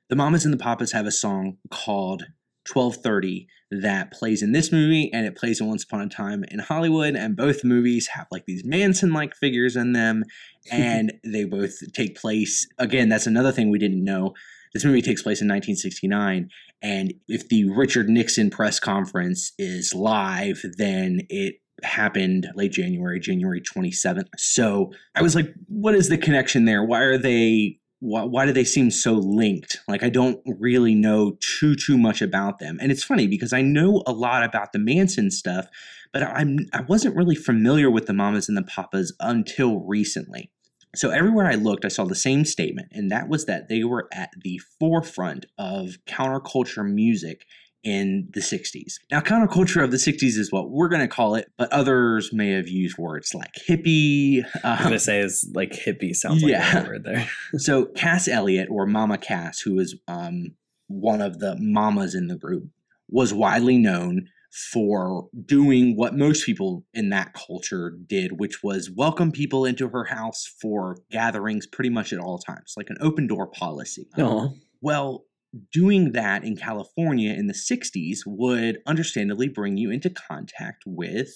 The 0.08 0.16
Mamas 0.16 0.44
and 0.44 0.52
the 0.52 0.58
Papas 0.58 0.92
have 0.92 1.06
a 1.06 1.10
song 1.10 1.58
called 1.70 2.24
1230 2.70 3.48
that 3.80 4.12
plays 4.12 4.42
in 4.42 4.52
this 4.52 4.70
movie 4.70 5.10
and 5.12 5.26
it 5.26 5.36
plays 5.36 5.60
in 5.60 5.66
Once 5.66 5.84
Upon 5.84 6.02
a 6.02 6.08
Time 6.08 6.44
in 6.44 6.58
Hollywood. 6.58 7.16
And 7.16 7.36
both 7.36 7.64
movies 7.64 8.08
have 8.08 8.26
like 8.30 8.44
these 8.46 8.64
Manson 8.64 9.12
like 9.12 9.34
figures 9.34 9.74
in 9.76 9.92
them 9.92 10.24
and 10.70 11.12
they 11.24 11.44
both 11.44 11.74
take 11.92 12.16
place. 12.16 12.66
Again, 12.78 13.08
that's 13.08 13.26
another 13.26 13.52
thing 13.52 13.70
we 13.70 13.78
didn't 13.78 14.04
know. 14.04 14.34
This 14.74 14.84
movie 14.84 15.02
takes 15.02 15.22
place 15.22 15.40
in 15.40 15.48
1969. 15.48 16.48
And 16.82 17.14
if 17.28 17.48
the 17.48 17.68
Richard 17.70 18.08
Nixon 18.08 18.50
press 18.50 18.80
conference 18.80 19.52
is 19.58 19.94
live, 19.94 20.62
then 20.76 21.22
it 21.28 21.56
happened 21.82 22.48
late 22.54 22.72
January, 22.72 23.20
January 23.20 23.60
27th. 23.60 24.28
So 24.36 24.92
I 25.14 25.22
was 25.22 25.34
like, 25.34 25.52
what 25.68 25.94
is 25.94 26.08
the 26.08 26.18
connection 26.18 26.64
there? 26.64 26.84
Why 26.84 27.00
are 27.00 27.18
they 27.18 27.78
why, 28.00 28.24
why 28.24 28.46
do 28.46 28.52
they 28.52 28.64
seem 28.64 28.90
so 28.90 29.12
linked? 29.12 29.78
Like 29.86 30.02
I 30.02 30.08
don't 30.08 30.40
really 30.44 30.94
know 30.94 31.38
too 31.40 31.76
too 31.76 31.96
much 31.96 32.20
about 32.20 32.58
them. 32.58 32.78
And 32.80 32.90
it's 32.90 33.04
funny 33.04 33.28
because 33.28 33.52
I 33.52 33.62
know 33.62 34.02
a 34.06 34.12
lot 34.12 34.42
about 34.42 34.72
the 34.72 34.80
Manson 34.80 35.30
stuff, 35.30 35.68
but 36.12 36.22
I'm 36.22 36.66
I 36.72 36.82
wasn't 36.82 37.16
really 37.16 37.36
familiar 37.36 37.90
with 37.90 38.06
the 38.06 38.12
Mamas 38.12 38.48
and 38.48 38.58
the 38.58 38.62
Papas 38.62 39.14
until 39.20 39.80
recently. 39.80 40.50
So 40.94 41.10
everywhere 41.10 41.46
I 41.46 41.54
looked, 41.54 41.84
I 41.84 41.88
saw 41.88 42.04
the 42.04 42.14
same 42.14 42.44
statement, 42.44 42.88
and 42.92 43.10
that 43.10 43.28
was 43.28 43.46
that 43.46 43.68
they 43.68 43.82
were 43.84 44.08
at 44.12 44.30
the 44.42 44.58
forefront 44.78 45.46
of 45.58 45.96
counterculture 46.06 46.84
music 46.88 47.46
in 47.82 48.28
the 48.32 48.40
60s. 48.40 48.94
Now, 49.10 49.20
counterculture 49.20 49.82
of 49.82 49.90
the 49.90 49.96
60s 49.96 50.38
is 50.38 50.52
what 50.52 50.70
we're 50.70 50.88
going 50.88 51.00
to 51.00 51.08
call 51.08 51.34
it, 51.34 51.50
but 51.58 51.72
others 51.72 52.30
may 52.32 52.50
have 52.52 52.68
used 52.68 52.96
words 52.98 53.34
like 53.34 53.50
hippie. 53.68 54.44
I 54.62 54.70
was 54.72 54.80
Uh, 54.80 54.82
gonna 54.84 54.98
say 55.00 55.18
is 55.20 55.50
like 55.54 55.72
hippie 55.72 56.14
sounds 56.14 56.42
like 56.42 56.52
Yeah. 56.52 56.74
that 56.74 56.86
word 56.86 57.04
there. 57.04 57.28
so 57.56 57.86
Cass 57.86 58.28
Elliot, 58.28 58.68
or 58.70 58.86
Mama 58.86 59.18
Cass, 59.18 59.60
who 59.60 59.78
is 59.80 59.96
um, 60.06 60.52
one 60.86 61.20
of 61.20 61.38
the 61.40 61.56
mamas 61.58 62.14
in 62.14 62.28
the 62.28 62.36
group, 62.36 62.68
was 63.08 63.34
widely 63.34 63.78
known 63.78 64.28
for 64.52 65.28
doing 65.46 65.96
what 65.96 66.14
most 66.14 66.44
people 66.44 66.84
in 66.92 67.08
that 67.08 67.32
culture 67.32 67.96
did, 68.06 68.38
which 68.38 68.62
was 68.62 68.90
welcome 68.94 69.32
people 69.32 69.64
into 69.64 69.88
her 69.88 70.04
house 70.04 70.46
for 70.60 70.98
gatherings 71.10 71.66
pretty 71.66 71.88
much 71.88 72.12
at 72.12 72.18
all 72.18 72.38
times, 72.38 72.74
like 72.76 72.90
an 72.90 72.98
open 73.00 73.26
door 73.26 73.46
policy. 73.46 74.06
No. 74.16 74.54
Well, 74.82 75.24
doing 75.72 76.12
that 76.12 76.44
in 76.44 76.56
California 76.56 77.32
in 77.32 77.46
the 77.46 77.54
60s 77.54 78.20
would 78.26 78.78
understandably 78.86 79.48
bring 79.48 79.78
you 79.78 79.90
into 79.90 80.10
contact 80.10 80.84
with 80.86 81.30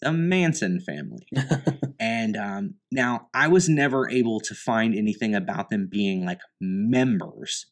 the 0.00 0.12
Manson 0.12 0.80
family. 0.80 1.26
and 2.00 2.36
um, 2.36 2.74
now 2.92 3.28
I 3.34 3.48
was 3.48 3.68
never 3.68 4.08
able 4.08 4.40
to 4.40 4.54
find 4.54 4.94
anything 4.94 5.34
about 5.34 5.70
them 5.70 5.88
being 5.90 6.24
like 6.24 6.40
members, 6.60 7.66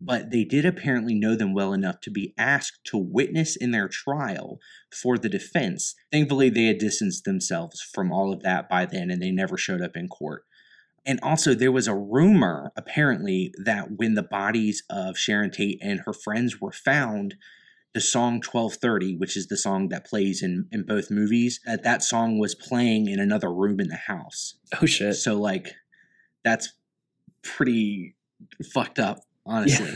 but 0.00 0.30
they 0.30 0.44
did 0.44 0.64
apparently 0.64 1.14
know 1.14 1.34
them 1.34 1.54
well 1.54 1.72
enough 1.72 2.00
to 2.00 2.10
be 2.10 2.34
asked 2.36 2.84
to 2.84 2.98
witness 2.98 3.56
in 3.56 3.70
their 3.70 3.88
trial 3.88 4.58
for 4.92 5.16
the 5.16 5.28
defense. 5.28 5.94
Thankfully, 6.12 6.50
they 6.50 6.64
had 6.64 6.78
distanced 6.78 7.24
themselves 7.24 7.80
from 7.80 8.12
all 8.12 8.32
of 8.32 8.42
that 8.42 8.68
by 8.68 8.86
then 8.86 9.10
and 9.10 9.22
they 9.22 9.30
never 9.30 9.56
showed 9.56 9.80
up 9.80 9.96
in 9.96 10.08
court. 10.08 10.44
And 11.06 11.20
also, 11.22 11.54
there 11.54 11.72
was 11.72 11.86
a 11.86 11.94
rumor, 11.94 12.72
apparently, 12.76 13.52
that 13.62 13.98
when 13.98 14.14
the 14.14 14.22
bodies 14.22 14.82
of 14.88 15.18
Sharon 15.18 15.50
Tate 15.50 15.78
and 15.82 16.00
her 16.06 16.14
friends 16.14 16.60
were 16.60 16.72
found, 16.72 17.34
the 17.92 18.00
song 18.00 18.34
1230, 18.34 19.16
which 19.16 19.36
is 19.36 19.46
the 19.46 19.56
song 19.56 19.88
that 19.90 20.06
plays 20.06 20.42
in, 20.42 20.66
in 20.72 20.84
both 20.84 21.10
movies, 21.10 21.60
that 21.64 21.84
that 21.84 22.02
song 22.02 22.38
was 22.38 22.54
playing 22.54 23.08
in 23.08 23.20
another 23.20 23.52
room 23.52 23.80
in 23.80 23.88
the 23.88 23.96
house. 23.96 24.56
Oh 24.80 24.86
shit. 24.86 25.14
So, 25.14 25.34
like, 25.34 25.74
that's 26.42 26.72
pretty 27.42 28.16
fucked 28.72 28.98
up, 28.98 29.20
honestly. 29.46 29.90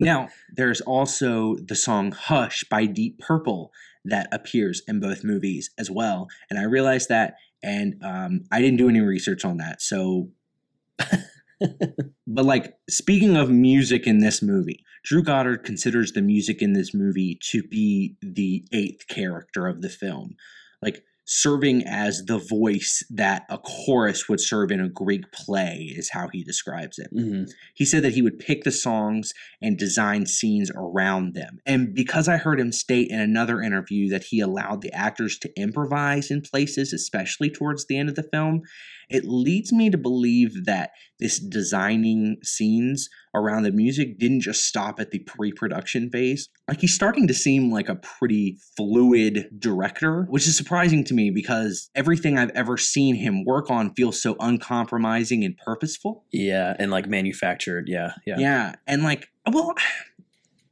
now, 0.00 0.28
there's 0.54 0.80
also 0.80 1.56
the 1.56 1.74
song 1.74 2.12
Hush 2.12 2.64
by 2.64 2.86
Deep 2.86 3.18
Purple 3.18 3.72
that 4.04 4.28
appears 4.32 4.82
in 4.88 5.00
both 5.00 5.24
movies 5.24 5.70
as 5.78 5.90
well. 5.90 6.28
And 6.48 6.58
I 6.58 6.64
realized 6.64 7.08
that, 7.08 7.34
and 7.62 8.02
um, 8.02 8.42
I 8.50 8.60
didn't 8.60 8.78
do 8.78 8.88
any 8.88 9.00
research 9.00 9.44
on 9.44 9.58
that. 9.58 9.82
So, 9.82 10.30
but 10.98 12.44
like, 12.44 12.74
speaking 12.88 13.36
of 13.36 13.50
music 13.50 14.06
in 14.06 14.18
this 14.18 14.42
movie, 14.42 14.84
Drew 15.04 15.22
Goddard 15.22 15.64
considers 15.64 16.12
the 16.12 16.22
music 16.22 16.62
in 16.62 16.72
this 16.72 16.94
movie 16.94 17.38
to 17.50 17.62
be 17.62 18.16
the 18.22 18.64
eighth 18.72 19.06
character 19.08 19.66
of 19.66 19.82
the 19.82 19.88
film. 19.88 20.36
Like, 20.82 21.04
serving 21.32 21.84
as 21.86 22.24
the 22.24 22.38
voice 22.38 23.04
that 23.08 23.46
a 23.48 23.56
chorus 23.56 24.28
would 24.28 24.40
serve 24.40 24.72
in 24.72 24.80
a 24.80 24.88
Greek 24.88 25.30
play, 25.30 25.94
is 25.96 26.10
how 26.10 26.28
he 26.32 26.42
describes 26.42 26.98
it. 26.98 27.08
Mhm. 27.14 27.48
He 27.72 27.84
said 27.84 28.02
that 28.02 28.14
he 28.14 28.20
would 28.22 28.40
pick 28.40 28.64
the 28.64 28.72
songs 28.72 29.32
and 29.62 29.78
design 29.78 30.26
scenes 30.26 30.72
around 30.74 31.34
them. 31.34 31.60
And 31.64 31.94
because 31.94 32.26
I 32.26 32.36
heard 32.36 32.58
him 32.58 32.72
state 32.72 33.10
in 33.10 33.20
another 33.20 33.62
interview 33.62 34.08
that 34.08 34.24
he 34.24 34.40
allowed 34.40 34.82
the 34.82 34.92
actors 34.92 35.38
to 35.38 35.52
improvise 35.56 36.32
in 36.32 36.40
places, 36.40 36.92
especially 36.92 37.48
towards 37.48 37.86
the 37.86 37.96
end 37.96 38.08
of 38.08 38.16
the 38.16 38.24
film, 38.24 38.62
it 39.10 39.24
leads 39.24 39.72
me 39.72 39.90
to 39.90 39.98
believe 39.98 40.64
that 40.64 40.90
this 41.18 41.38
designing 41.38 42.38
scenes 42.42 43.08
around 43.34 43.62
the 43.62 43.70
music 43.70 44.18
didn't 44.18 44.40
just 44.40 44.64
stop 44.64 44.98
at 44.98 45.10
the 45.10 45.18
pre 45.20 45.52
production 45.52 46.10
phase. 46.10 46.48
Like 46.66 46.80
he's 46.80 46.94
starting 46.94 47.26
to 47.28 47.34
seem 47.34 47.70
like 47.70 47.88
a 47.88 47.96
pretty 47.96 48.58
fluid 48.76 49.50
director, 49.58 50.24
which 50.30 50.46
is 50.46 50.56
surprising 50.56 51.04
to 51.04 51.14
me 51.14 51.30
because 51.30 51.90
everything 51.94 52.38
I've 52.38 52.50
ever 52.50 52.76
seen 52.76 53.16
him 53.16 53.44
work 53.44 53.70
on 53.70 53.94
feels 53.94 54.20
so 54.20 54.36
uncompromising 54.40 55.44
and 55.44 55.56
purposeful. 55.58 56.24
Yeah, 56.32 56.74
and 56.78 56.90
like 56.90 57.08
manufactured. 57.08 57.84
Yeah, 57.88 58.12
yeah, 58.26 58.38
Yeah, 58.38 58.74
and 58.86 59.02
like, 59.02 59.28
well, 59.52 59.74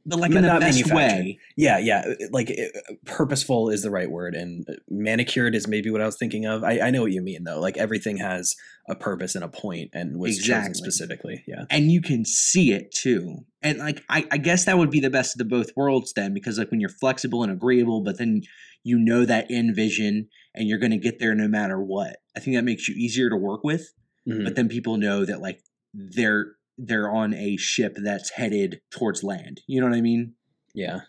but 0.05 0.19
like 0.19 0.31
in 0.31 0.41
the 0.41 0.59
best 0.59 0.93
way. 0.93 1.39
yeah, 1.55 1.77
yeah. 1.77 2.03
Uh, 2.07 2.25
like 2.31 2.49
it, 2.49 2.73
purposeful 3.05 3.69
is 3.69 3.83
the 3.83 3.91
right 3.91 4.09
word, 4.09 4.33
and 4.33 4.65
uh, 4.69 4.73
manicured 4.89 5.55
is 5.55 5.67
maybe 5.67 5.89
what 5.91 6.01
I 6.01 6.05
was 6.05 6.17
thinking 6.17 6.45
of. 6.45 6.63
I, 6.63 6.79
I 6.79 6.89
know 6.89 7.01
what 7.01 7.11
you 7.11 7.21
mean 7.21 7.43
though. 7.43 7.59
Like 7.59 7.77
everything 7.77 8.17
has 8.17 8.55
a 8.87 8.95
purpose 8.95 9.35
and 9.35 9.43
a 9.43 9.49
point, 9.49 9.89
and 9.93 10.19
was 10.19 10.37
chosen 10.39 10.73
specifically. 10.73 11.43
Yeah, 11.47 11.65
And 11.69 11.91
you 11.91 12.01
can 12.01 12.25
see 12.25 12.71
it 12.71 12.91
too. 12.91 13.45
And 13.61 13.79
like, 13.79 14.03
I, 14.09 14.25
I 14.31 14.37
guess 14.37 14.65
that 14.65 14.77
would 14.77 14.89
be 14.89 15.01
the 15.01 15.09
best 15.09 15.35
of 15.35 15.39
the 15.39 15.45
both 15.45 15.71
worlds 15.75 16.13
then, 16.15 16.33
because 16.33 16.57
like 16.57 16.71
when 16.71 16.79
you're 16.79 16.89
flexible 16.89 17.43
and 17.43 17.51
agreeable, 17.51 18.01
but 18.01 18.17
then 18.17 18.41
you 18.83 18.97
know 18.97 19.25
that 19.25 19.47
end 19.51 19.75
vision 19.75 20.29
and 20.55 20.67
you're 20.67 20.79
going 20.79 20.91
to 20.91 20.97
get 20.97 21.19
there 21.19 21.35
no 21.35 21.47
matter 21.47 21.81
what. 21.81 22.17
I 22.35 22.39
think 22.39 22.55
that 22.55 22.63
makes 22.63 22.87
you 22.87 22.95
easier 22.95 23.29
to 23.29 23.35
work 23.35 23.63
with. 23.63 23.81
Mhm. 23.81 23.85
But 24.25 24.33
mm-hmm. 24.33 24.53
then 24.55 24.69
people 24.69 24.97
know 24.97 25.25
that 25.25 25.41
like 25.41 25.61
they're 25.93 26.53
they're 26.79 27.11
on 27.11 27.33
a 27.33 27.57
ship 27.57 27.97
that's 28.01 28.31
headed 28.31 28.81
towards 28.89 29.23
land. 29.23 29.61
You 29.67 29.81
know 29.81 29.87
what 29.87 29.97
I 29.97 30.01
mean? 30.01 30.33
yeah. 30.73 31.01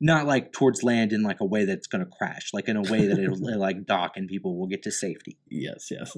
not 0.00 0.26
like 0.26 0.52
towards 0.52 0.82
land 0.82 1.12
in 1.12 1.22
like 1.22 1.40
a 1.40 1.44
way 1.44 1.64
that's 1.64 1.86
going 1.86 2.04
to 2.04 2.10
crash, 2.10 2.50
like 2.52 2.68
in 2.68 2.76
a 2.76 2.82
way 2.82 3.06
that 3.06 3.18
it'll 3.22 3.58
like 3.58 3.86
dock 3.86 4.16
and 4.16 4.28
people 4.28 4.58
will 4.58 4.66
get 4.66 4.82
to 4.84 4.90
safety. 4.90 5.38
Yes, 5.48 5.88
yes. 5.90 6.16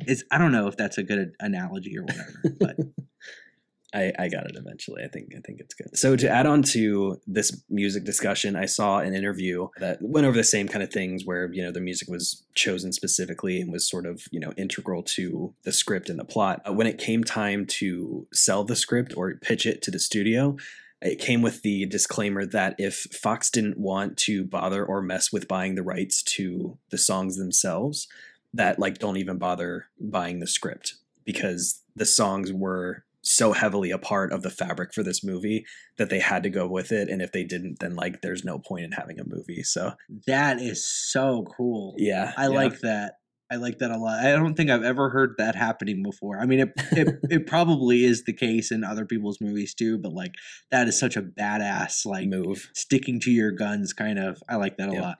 It's 0.00 0.24
I 0.30 0.38
don't 0.38 0.52
know 0.52 0.66
if 0.66 0.76
that's 0.76 0.98
a 0.98 1.02
good 1.02 1.32
analogy 1.40 1.98
or 1.98 2.02
whatever, 2.02 2.42
but 2.58 2.76
I, 3.92 4.12
I 4.18 4.28
got 4.28 4.46
it 4.46 4.56
eventually. 4.56 5.02
I 5.02 5.08
think 5.08 5.32
I 5.36 5.40
think 5.40 5.60
it's 5.60 5.74
good. 5.74 5.96
So 5.96 6.16
to 6.16 6.28
add 6.28 6.46
on 6.46 6.62
to 6.74 7.20
this 7.26 7.62
music 7.68 8.04
discussion, 8.04 8.54
I 8.54 8.66
saw 8.66 8.98
an 8.98 9.14
interview 9.14 9.68
that 9.78 9.98
went 10.00 10.26
over 10.26 10.36
the 10.36 10.44
same 10.44 10.68
kind 10.68 10.82
of 10.82 10.92
things 10.92 11.24
where 11.24 11.52
you 11.52 11.62
know 11.62 11.72
the 11.72 11.80
music 11.80 12.08
was 12.08 12.44
chosen 12.54 12.92
specifically 12.92 13.60
and 13.60 13.72
was 13.72 13.88
sort 13.88 14.06
of 14.06 14.22
you 14.30 14.38
know 14.38 14.52
integral 14.56 15.02
to 15.02 15.54
the 15.64 15.72
script 15.72 16.08
and 16.08 16.18
the 16.18 16.24
plot. 16.24 16.62
Uh, 16.68 16.72
when 16.72 16.86
it 16.86 16.98
came 16.98 17.24
time 17.24 17.66
to 17.66 18.26
sell 18.32 18.64
the 18.64 18.76
script 18.76 19.14
or 19.16 19.34
pitch 19.42 19.66
it 19.66 19.82
to 19.82 19.90
the 19.90 19.98
studio, 19.98 20.56
it 21.02 21.18
came 21.18 21.42
with 21.42 21.62
the 21.62 21.86
disclaimer 21.86 22.46
that 22.46 22.76
if 22.78 23.06
Fox 23.12 23.50
didn't 23.50 23.78
want 23.78 24.16
to 24.18 24.44
bother 24.44 24.84
or 24.84 25.02
mess 25.02 25.32
with 25.32 25.48
buying 25.48 25.74
the 25.74 25.82
rights 25.82 26.22
to 26.22 26.78
the 26.90 26.98
songs 26.98 27.36
themselves, 27.36 28.06
that 28.54 28.78
like 28.78 28.98
don't 28.98 29.16
even 29.16 29.38
bother 29.38 29.86
buying 29.98 30.38
the 30.38 30.46
script 30.46 30.94
because 31.24 31.82
the 31.96 32.06
songs 32.06 32.52
were 32.52 33.04
so 33.22 33.52
heavily 33.52 33.90
a 33.90 33.98
part 33.98 34.32
of 34.32 34.42
the 34.42 34.50
fabric 34.50 34.94
for 34.94 35.02
this 35.02 35.22
movie 35.22 35.64
that 35.98 36.08
they 36.08 36.20
had 36.20 36.42
to 36.42 36.50
go 36.50 36.66
with 36.66 36.90
it 36.90 37.08
and 37.08 37.20
if 37.20 37.32
they 37.32 37.44
didn't 37.44 37.78
then 37.80 37.94
like 37.94 38.22
there's 38.22 38.44
no 38.44 38.58
point 38.58 38.84
in 38.84 38.92
having 38.92 39.20
a 39.20 39.24
movie 39.26 39.62
so. 39.62 39.92
That 40.26 40.58
is 40.60 40.84
so 40.90 41.44
cool. 41.56 41.94
Yeah 41.98 42.32
i 42.36 42.44
yeah. 42.44 42.48
like 42.48 42.80
that. 42.80 43.14
I 43.52 43.56
like 43.56 43.78
that 43.80 43.90
a 43.90 43.98
lot. 43.98 44.24
I 44.24 44.30
don't 44.32 44.54
think 44.54 44.70
i've 44.70 44.82
ever 44.84 45.10
heard 45.10 45.34
that 45.38 45.54
happening 45.54 46.02
before. 46.02 46.38
I 46.40 46.46
mean 46.46 46.60
it, 46.60 46.68
it, 46.92 47.08
it 47.30 47.46
probably 47.46 48.04
is 48.04 48.24
the 48.24 48.32
case 48.32 48.70
in 48.72 48.84
other 48.84 49.04
people's 49.04 49.40
movies 49.40 49.74
too 49.74 49.98
but 49.98 50.12
like 50.12 50.32
that 50.70 50.88
is 50.88 50.98
such 50.98 51.16
a 51.16 51.22
badass 51.22 52.06
like 52.06 52.28
move. 52.28 52.70
sticking 52.74 53.20
to 53.20 53.30
your 53.30 53.50
guns 53.50 53.92
kind 53.92 54.18
of. 54.18 54.42
I 54.48 54.56
like 54.56 54.76
that 54.78 54.88
a 54.88 54.92
Yeah. 54.94 55.00
lot. 55.02 55.18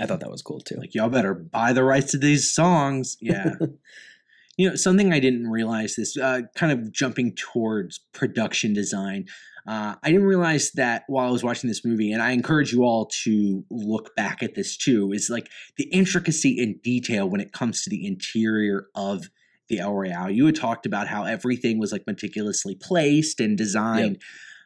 I 0.00 0.06
thought 0.06 0.20
that 0.20 0.30
was 0.30 0.42
cool 0.42 0.60
too. 0.60 0.76
Like 0.76 0.94
y'all 0.94 1.08
better 1.08 1.32
buy 1.32 1.72
the 1.72 1.84
rights 1.84 2.10
to 2.12 2.18
these 2.18 2.52
songs. 2.52 3.16
Yeah 3.20 3.52
you 4.56 4.68
know 4.68 4.76
something 4.76 5.12
i 5.12 5.20
didn't 5.20 5.48
realize 5.48 5.96
this 5.96 6.16
uh, 6.16 6.42
kind 6.54 6.72
of 6.72 6.92
jumping 6.92 7.34
towards 7.34 8.00
production 8.12 8.72
design 8.72 9.24
uh, 9.66 9.94
i 10.02 10.10
didn't 10.10 10.26
realize 10.26 10.70
that 10.72 11.04
while 11.06 11.28
i 11.28 11.30
was 11.30 11.44
watching 11.44 11.68
this 11.68 11.84
movie 11.84 12.12
and 12.12 12.22
i 12.22 12.30
encourage 12.30 12.72
you 12.72 12.82
all 12.82 13.06
to 13.06 13.64
look 13.70 14.14
back 14.16 14.42
at 14.42 14.54
this 14.54 14.76
too 14.76 15.12
is 15.12 15.28
like 15.30 15.48
the 15.76 15.84
intricacy 15.84 16.62
and 16.62 16.80
detail 16.82 17.28
when 17.28 17.40
it 17.40 17.52
comes 17.52 17.82
to 17.82 17.90
the 17.90 18.06
interior 18.06 18.86
of 18.94 19.28
the 19.68 19.80
El 19.80 19.94
Royale. 19.94 20.30
You 20.30 20.46
had 20.46 20.54
talked 20.54 20.86
about 20.86 21.08
how 21.08 21.24
everything 21.24 21.78
was 21.78 21.92
like 21.92 22.06
meticulously 22.06 22.74
placed 22.74 23.40
and 23.40 23.56
designed. 23.58 24.22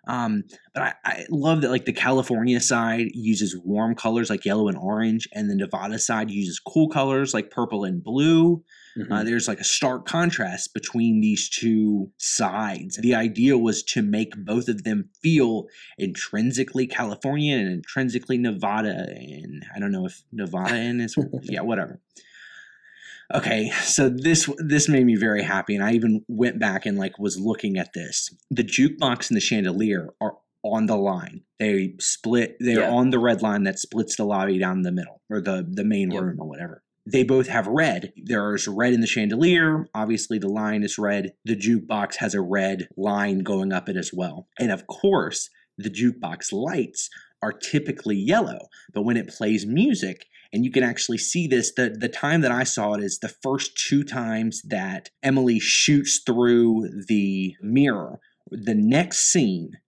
Um, 0.06 0.44
but 0.74 0.82
I, 0.82 0.94
I 1.04 1.26
love 1.30 1.60
that 1.62 1.70
like 1.70 1.84
the 1.84 1.92
California 1.92 2.60
side 2.60 3.08
uses 3.12 3.56
warm 3.64 3.94
colors 3.94 4.30
like 4.30 4.44
yellow 4.44 4.68
and 4.68 4.78
orange, 4.78 5.28
and 5.32 5.50
the 5.50 5.56
Nevada 5.56 5.98
side 5.98 6.30
uses 6.30 6.58
cool 6.58 6.88
colors 6.88 7.34
like 7.34 7.50
purple 7.50 7.84
and 7.84 8.02
blue. 8.02 8.62
Mhm. 8.98 9.10
Uh, 9.10 9.22
there's 9.24 9.46
like 9.46 9.60
a 9.60 9.64
stark 9.64 10.06
contrast 10.06 10.74
between 10.74 11.20
these 11.20 11.48
two 11.48 12.10
sides. 12.18 12.96
The 12.96 13.14
idea 13.14 13.56
was 13.56 13.82
to 13.84 14.02
make 14.02 14.32
both 14.36 14.68
of 14.68 14.84
them 14.84 15.10
feel 15.22 15.66
intrinsically 15.98 16.86
California 16.86 17.56
and 17.56 17.68
intrinsically 17.68 18.38
Nevada. 18.38 19.06
And 19.08 19.64
I 19.74 19.78
don't 19.78 19.92
know 19.92 20.06
if 20.06 20.22
Nevada 20.32 20.76
in 20.76 21.00
is 21.00 21.16
yeah, 21.42 21.60
whatever. 21.60 22.00
Okay, 23.32 23.70
so 23.82 24.08
this 24.08 24.48
this 24.58 24.88
made 24.88 25.06
me 25.06 25.14
very 25.14 25.42
happy, 25.42 25.74
and 25.76 25.84
I 25.84 25.92
even 25.92 26.24
went 26.28 26.58
back 26.58 26.84
and 26.86 26.98
like 26.98 27.18
was 27.18 27.38
looking 27.38 27.76
at 27.78 27.92
this. 27.92 28.28
The 28.50 28.64
jukebox 28.64 29.30
and 29.30 29.36
the 29.36 29.40
chandelier 29.40 30.10
are 30.20 30.34
on 30.64 30.86
the 30.86 30.96
line. 30.96 31.42
They 31.58 31.94
split. 32.00 32.56
They're 32.60 32.80
Yeah. 32.80 32.90
on 32.90 33.10
the 33.10 33.18
red 33.18 33.40
line 33.40 33.62
that 33.64 33.78
splits 33.78 34.16
the 34.16 34.24
lobby 34.24 34.58
down 34.58 34.82
the 34.82 34.92
middle, 34.92 35.22
or 35.30 35.40
the 35.40 35.64
the 35.68 35.84
main 35.84 36.10
Yep. 36.10 36.22
room, 36.22 36.36
or 36.40 36.48
whatever. 36.48 36.82
They 37.06 37.22
both 37.22 37.46
have 37.48 37.66
red. 37.66 38.12
There's 38.16 38.68
red 38.68 38.92
in 38.92 39.00
the 39.00 39.06
chandelier. 39.06 39.86
Obviously, 39.94 40.38
the 40.38 40.48
line 40.48 40.82
is 40.82 40.98
red. 40.98 41.32
The 41.44 41.56
jukebox 41.56 42.16
has 42.16 42.34
a 42.34 42.40
red 42.42 42.88
line 42.96 43.38
going 43.40 43.72
up 43.72 43.88
it 43.88 43.96
as 43.96 44.12
well. 44.12 44.48
And 44.58 44.70
of 44.70 44.86
course, 44.86 45.48
the 45.78 45.88
jukebox 45.90 46.52
lights 46.52 47.08
are 47.42 47.52
typically 47.52 48.16
yellow. 48.16 48.68
But 48.92 49.02
when 49.02 49.16
it 49.16 49.28
plays 49.28 49.64
music, 49.64 50.26
and 50.52 50.64
you 50.64 50.70
can 50.70 50.82
actually 50.82 51.18
see 51.18 51.46
this, 51.46 51.72
the, 51.72 51.90
the 51.90 52.08
time 52.08 52.40
that 52.40 52.50
I 52.50 52.64
saw 52.64 52.94
it 52.94 53.02
is 53.02 53.18
the 53.18 53.28
first 53.28 53.76
two 53.76 54.02
times 54.02 54.62
that 54.62 55.10
Emily 55.22 55.60
shoots 55.60 56.20
through 56.24 56.88
the 57.06 57.54
mirror. 57.62 58.18
The 58.50 58.74
next 58.74 59.30
scene, 59.30 59.78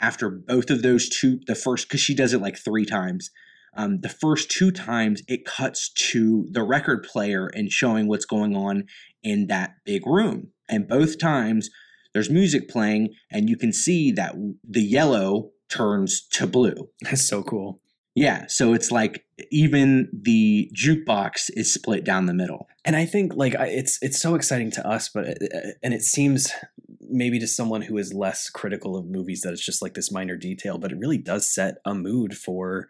after 0.00 0.28
both 0.28 0.70
of 0.70 0.82
those 0.82 1.08
two, 1.08 1.40
the 1.46 1.54
first, 1.54 1.88
because 1.88 2.00
she 2.00 2.14
does 2.14 2.34
it 2.34 2.42
like 2.42 2.58
three 2.58 2.84
times. 2.84 3.30
Um, 3.76 4.00
the 4.00 4.08
first 4.08 4.50
two 4.50 4.72
times 4.72 5.22
it 5.28 5.44
cuts 5.44 5.90
to 5.90 6.48
the 6.50 6.64
record 6.64 7.04
player 7.04 7.46
and 7.46 7.70
showing 7.70 8.08
what's 8.08 8.24
going 8.24 8.56
on 8.56 8.86
in 9.22 9.46
that 9.46 9.74
big 9.84 10.04
room. 10.06 10.48
And 10.68 10.88
both 10.88 11.20
times 11.20 11.70
there's 12.12 12.30
music 12.30 12.68
playing, 12.68 13.10
and 13.30 13.48
you 13.48 13.56
can 13.56 13.72
see 13.72 14.10
that 14.12 14.34
the 14.68 14.82
yellow 14.82 15.50
turns 15.68 16.26
to 16.32 16.48
blue. 16.48 16.88
that's 17.02 17.28
so 17.28 17.44
cool 17.44 17.80
Yeah, 18.14 18.46
so 18.48 18.74
it's 18.74 18.90
like 18.90 19.24
even 19.50 20.08
the 20.12 20.70
jukebox 20.74 21.50
is 21.54 21.72
split 21.72 22.04
down 22.04 22.26
the 22.26 22.34
middle. 22.34 22.68
and 22.84 22.96
i 22.96 23.04
think 23.04 23.34
like 23.34 23.54
it's 23.58 23.98
it's 24.02 24.20
so 24.20 24.34
exciting 24.34 24.70
to 24.70 24.86
us 24.86 25.08
but 25.08 25.28
uh, 25.28 25.70
and 25.82 25.94
it 25.94 26.02
seems 26.02 26.52
maybe 27.08 27.38
to 27.38 27.46
someone 27.46 27.82
who 27.82 27.98
is 27.98 28.14
less 28.14 28.48
critical 28.50 28.96
of 28.96 29.06
movies 29.06 29.42
that 29.42 29.52
it's 29.52 29.64
just 29.64 29.82
like 29.82 29.94
this 29.94 30.12
minor 30.12 30.36
detail 30.36 30.78
but 30.78 30.92
it 30.92 30.98
really 30.98 31.18
does 31.18 31.48
set 31.48 31.76
a 31.84 31.94
mood 31.94 32.36
for 32.36 32.88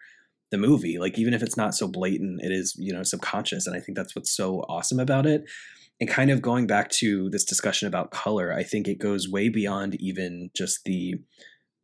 the 0.51 0.59
movie 0.59 0.99
like 0.99 1.19
even 1.19 1.35
if 1.35 1.43
it's 1.43 1.57
not 1.57 1.75
so 1.75 1.87
blatant 1.89 2.41
it 2.43 2.53
is 2.53 2.75
you 2.79 2.93
know 2.93 3.03
subconscious 3.03 3.67
and 3.67 3.77
i 3.77 3.81
think 3.81 3.97
that's 3.97 4.15
what's 4.15 4.31
so 4.31 4.61
awesome 4.69 5.01
about 5.01 5.27
it 5.27 5.45
and 6.01 6.09
kind 6.09 6.31
of 6.31 6.43
going 6.43 6.67
back 6.67 6.89
to 6.91 7.29
this 7.31 7.45
discussion 7.45 7.87
about 7.89 8.11
color 8.11 8.53
i 8.53 8.63
think 8.63 8.87
it 8.89 8.99
goes 8.99 9.29
way 9.29 9.49
beyond 9.49 9.95
even 10.01 10.51
just 10.55 10.85
the 10.85 11.15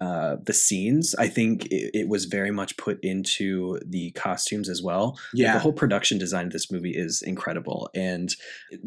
uh, 0.01 0.37
the 0.45 0.53
scenes 0.53 1.15
i 1.19 1.29
think 1.29 1.67
it, 1.67 1.91
it 1.95 2.09
was 2.09 2.27
very 2.27 2.51
much 2.51 2.77
put 2.77 2.99
into 3.03 3.79
the 3.87 4.11
costumes 4.13 4.69
as 4.69 4.83
well. 4.83 5.19
Like, 5.49 5.55
the 5.55 5.61
whole 5.61 5.73
production 5.73 6.19
design 6.19 6.47
of 6.47 6.53
this 6.53 6.71
movie 6.71 6.95
is 6.95 7.23
incredible. 7.23 7.91
And 7.95 8.35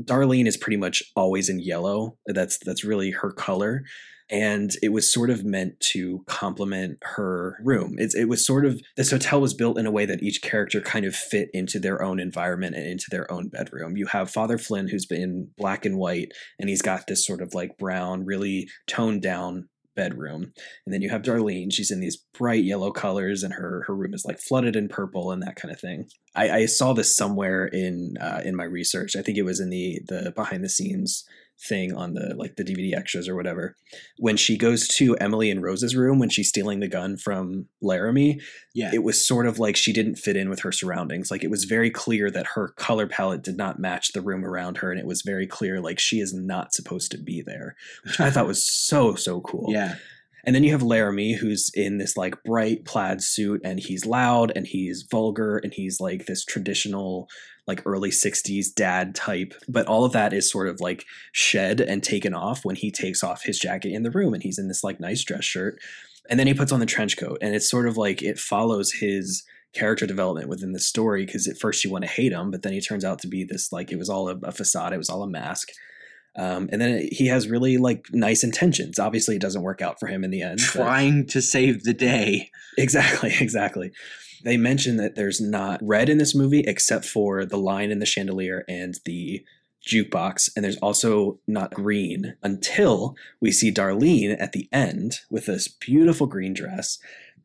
darlene 0.03 0.47
is 0.47 0.57
pretty 0.57 0.77
much 0.77 1.03
always 1.15 1.49
in 1.49 1.59
yellow. 1.59 2.17
That's 2.25 2.57
that's 2.59 2.83
really 2.83 3.11
her 3.11 3.31
color. 3.31 3.83
And 4.31 4.71
it 4.83 4.89
was 4.89 5.11
sort 5.11 5.31
of 5.31 5.43
meant 5.43 5.79
to 5.93 6.23
complement 6.27 6.99
her 7.01 7.57
room. 7.63 7.95
It's, 7.97 8.13
it 8.13 8.25
was 8.25 8.45
sort 8.45 8.63
of 8.63 8.79
this 8.95 9.09
hotel 9.09 9.41
was 9.41 9.55
built 9.55 9.79
in 9.79 9.87
a 9.87 9.91
way 9.91 10.05
that 10.05 10.21
each 10.21 10.43
character 10.43 10.81
kind 10.81 11.03
of 11.05 11.15
fit 11.15 11.49
into 11.51 11.79
their 11.79 12.03
own 12.03 12.19
environment 12.19 12.75
and 12.75 12.85
into 12.85 13.07
their 13.09 13.31
own 13.31 13.47
bedroom. 13.49 13.97
You 13.97 14.05
have 14.05 14.29
father 14.29 14.59
flynn 14.59 14.87
who's 14.87 15.07
been 15.07 15.49
black 15.57 15.83
and 15.83 15.97
white 15.97 16.31
and 16.59 16.69
he's 16.69 16.83
got 16.83 17.07
this 17.07 17.25
sort 17.25 17.41
of 17.41 17.55
like 17.55 17.79
brown 17.79 18.23
really 18.23 18.67
toned 18.85 19.23
down 19.23 19.67
bedroom 19.99 20.53
and 20.85 20.93
then 20.93 21.01
you 21.01 21.09
have 21.09 21.21
darlene. 21.21 21.73
She's 21.73 21.91
in 21.91 21.99
these 21.99 22.17
bright 22.33 22.63
yellow 22.63 22.91
colors 22.91 23.43
and 23.43 23.53
her 23.53 23.83
her 23.87 23.95
room 23.95 24.13
is 24.13 24.25
like 24.25 24.39
flooded 24.39 24.75
in 24.75 24.87
purple 24.87 25.31
and 25.31 25.41
that 25.43 25.55
kind 25.55 25.73
of 25.73 25.79
thing. 25.79 26.05
I, 26.35 26.49
I 26.51 26.65
saw 26.65 26.93
this 26.93 27.15
somewhere 27.15 27.65
in 27.65 28.15
uh, 28.21 28.41
in 28.45 28.55
my 28.55 28.63
research. 28.63 29.15
I 29.15 29.21
think 29.21 29.37
it 29.37 29.43
was 29.43 29.59
in 29.59 29.69
the 29.69 29.99
the 30.07 30.31
behind 30.35 30.63
the 30.63 30.69
scenes 30.69 31.25
thing 31.61 31.93
on 31.93 32.13
the 32.13 32.33
like 32.37 32.55
the 32.55 32.63
dvd 32.63 32.95
extras 32.95 33.27
or 33.27 33.35
whatever 33.35 33.75
when 34.17 34.37
she 34.37 34.57
goes 34.57 34.87
to 34.87 35.17
emily 35.17 35.51
and 35.51 35.61
rose's 35.61 35.95
room 35.95 36.17
when 36.17 36.29
she's 36.29 36.47
stealing 36.47 36.79
the 36.79 36.87
gun 36.87 37.17
from 37.17 37.65
laramie 37.81 38.39
yeah. 38.79 38.91
it 38.93 39.03
was 39.03 39.25
sort 39.25 39.45
of 39.45 39.59
like 39.59 39.75
she 39.75 39.91
didn't 39.91 40.15
fit 40.15 40.37
in 40.37 40.49
with 40.49 40.61
her 40.61 40.71
surroundings. 40.71 41.29
Like 41.29 41.43
it 41.43 41.49
was 41.49 41.65
very 41.65 41.89
clear 41.91 42.31
that 42.31 42.47
her 42.55 42.69
color 42.69 43.07
palette 43.07 43.43
did 43.43 43.57
not 43.57 43.79
match 43.79 44.13
the 44.13 44.21
room 44.21 44.45
around 44.45 44.77
her, 44.77 44.91
and 44.91 44.99
it 44.99 45.05
was 45.05 45.21
very 45.21 45.47
clear 45.47 45.81
like 45.81 45.99
she 45.99 46.19
is 46.19 46.33
not 46.33 46.73
supposed 46.73 47.11
to 47.11 47.17
be 47.17 47.41
there, 47.41 47.75
which 48.03 48.19
I 48.19 48.31
thought 48.31 48.47
was 48.47 48.65
so 48.73 49.15
so 49.15 49.41
cool. 49.41 49.71
yeah. 49.71 49.95
And 50.45 50.55
then 50.55 50.63
you 50.63 50.71
have 50.71 50.81
Laramie, 50.81 51.33
who's 51.33 51.69
in 51.75 51.97
this 51.97 52.15
like 52.15 52.41
bright 52.43 52.85
plaid 52.85 53.21
suit, 53.21 53.59
and 53.63 53.79
he's 53.79 54.05
loud 54.05 54.53
and 54.55 54.65
he's 54.65 55.03
vulgar 55.03 55.57
and 55.57 55.73
he's 55.73 55.99
like 55.99 56.25
this 56.25 56.45
traditional, 56.45 57.27
like 57.69 57.81
early 57.85 58.09
60s 58.09 58.65
dad 58.75 59.15
type. 59.15 59.53
But 59.69 59.87
all 59.87 60.03
of 60.03 60.11
that 60.11 60.33
is 60.33 60.51
sort 60.51 60.67
of 60.67 60.81
like 60.81 61.05
shed 61.31 61.79
and 61.79 62.03
taken 62.03 62.33
off 62.33 62.65
when 62.65 62.75
he 62.75 62.91
takes 62.91 63.23
off 63.23 63.43
his 63.43 63.57
jacket 63.59 63.93
in 63.93 64.03
the 64.03 64.11
room 64.11 64.33
and 64.33 64.43
he's 64.43 64.59
in 64.59 64.67
this 64.67 64.83
like 64.83 64.99
nice 64.99 65.23
dress 65.23 65.45
shirt. 65.45 65.79
And 66.29 66.37
then 66.39 66.47
he 66.47 66.53
puts 66.53 66.71
on 66.71 66.79
the 66.79 66.85
trench 66.85 67.17
coat, 67.17 67.39
and 67.41 67.55
it's 67.55 67.69
sort 67.71 67.87
of 67.87 67.97
like 67.97 68.21
it 68.21 68.37
follows 68.37 68.91
his 68.99 69.43
character 69.73 70.05
development 70.05 70.47
within 70.49 70.73
the 70.73 70.79
story 70.79 71.25
because 71.25 71.47
at 71.47 71.57
first 71.57 71.83
you 71.83 71.89
want 71.91 72.03
to 72.03 72.09
hate 72.09 72.31
him, 72.33 72.51
but 72.51 72.61
then 72.63 72.73
he 72.73 72.81
turns 72.81 73.05
out 73.05 73.19
to 73.19 73.27
be 73.27 73.43
this 73.43 73.71
like 73.71 73.91
it 73.91 73.97
was 73.97 74.09
all 74.09 74.27
a, 74.29 74.35
a 74.43 74.51
facade, 74.51 74.93
it 74.93 74.97
was 74.97 75.09
all 75.09 75.23
a 75.23 75.27
mask. 75.29 75.69
Um, 76.37 76.69
and 76.71 76.79
then 76.79 77.07
he 77.11 77.27
has 77.27 77.47
really 77.49 77.77
like 77.77 78.05
nice 78.11 78.43
intentions. 78.43 78.99
Obviously, 78.99 79.35
it 79.35 79.41
doesn't 79.41 79.63
work 79.63 79.81
out 79.81 79.99
for 79.99 80.07
him 80.07 80.23
in 80.23 80.29
the 80.29 80.41
end. 80.43 80.59
but- 80.59 80.83
Trying 80.83 81.25
to 81.27 81.41
save 81.41 81.83
the 81.83 81.93
day. 81.93 82.51
Exactly, 82.77 83.33
exactly. 83.39 83.91
They 84.43 84.57
mention 84.57 84.97
that 84.97 85.15
there's 85.15 85.41
not 85.41 85.79
red 85.81 86.09
in 86.09 86.17
this 86.17 86.35
movie 86.35 86.61
except 86.61 87.05
for 87.05 87.45
the 87.45 87.57
line 87.57 87.91
in 87.91 87.99
the 87.99 88.05
chandelier 88.05 88.63
and 88.67 88.99
the 89.05 89.43
jukebox, 89.87 90.49
and 90.55 90.63
there's 90.63 90.77
also 90.77 91.39
not 91.47 91.73
green 91.73 92.35
until 92.43 93.15
we 93.39 93.51
see 93.51 93.71
Darlene 93.71 94.35
at 94.39 94.51
the 94.51 94.67
end 94.71 95.19
with 95.29 95.45
this 95.45 95.67
beautiful 95.67 96.27
green 96.27 96.53
dress. 96.53 96.99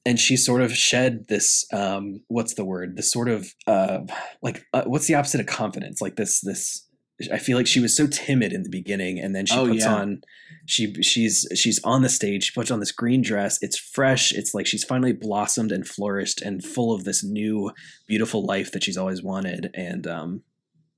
and 0.06 0.20
she 0.20 0.36
sort 0.36 0.60
of 0.60 0.72
shed 0.76 1.28
this 1.28 1.64
um 1.72 2.20
what's 2.28 2.54
the 2.54 2.64
word 2.64 2.96
this 2.96 3.10
sort 3.10 3.28
of 3.28 3.54
uh 3.66 4.00
like 4.42 4.66
uh, 4.74 4.82
what's 4.84 5.06
the 5.06 5.14
opposite 5.14 5.40
of 5.40 5.46
confidence 5.46 6.00
like 6.00 6.16
this 6.16 6.40
this 6.40 6.86
i 7.32 7.38
feel 7.38 7.56
like 7.56 7.66
she 7.66 7.80
was 7.80 7.96
so 7.96 8.06
timid 8.06 8.52
in 8.52 8.62
the 8.64 8.68
beginning 8.68 9.18
and 9.20 9.34
then 9.34 9.46
she 9.46 9.56
Oh, 9.56 9.66
puts 9.68 9.84
yeah. 9.84 9.94
on 9.94 10.22
she 10.66 10.92
she's 11.02 11.46
she's 11.54 11.82
on 11.84 12.02
the 12.02 12.08
stage 12.08 12.44
she 12.44 12.52
puts 12.52 12.70
on 12.70 12.80
this 12.80 12.90
green 12.92 13.22
dress. 13.22 13.58
It's 13.62 13.78
fresh. 13.78 14.32
It's 14.32 14.54
like 14.54 14.66
she's 14.66 14.82
finally 14.84 15.12
blossomed 15.12 15.70
and 15.72 15.86
flourished 15.86 16.40
and 16.42 16.64
full 16.64 16.92
of 16.94 17.04
this 17.04 17.22
new 17.22 17.70
beautiful 18.06 18.44
life 18.44 18.72
that 18.72 18.82
she's 18.82 18.96
always 18.96 19.22
wanted. 19.22 19.70
And 19.74 20.06
um 20.06 20.42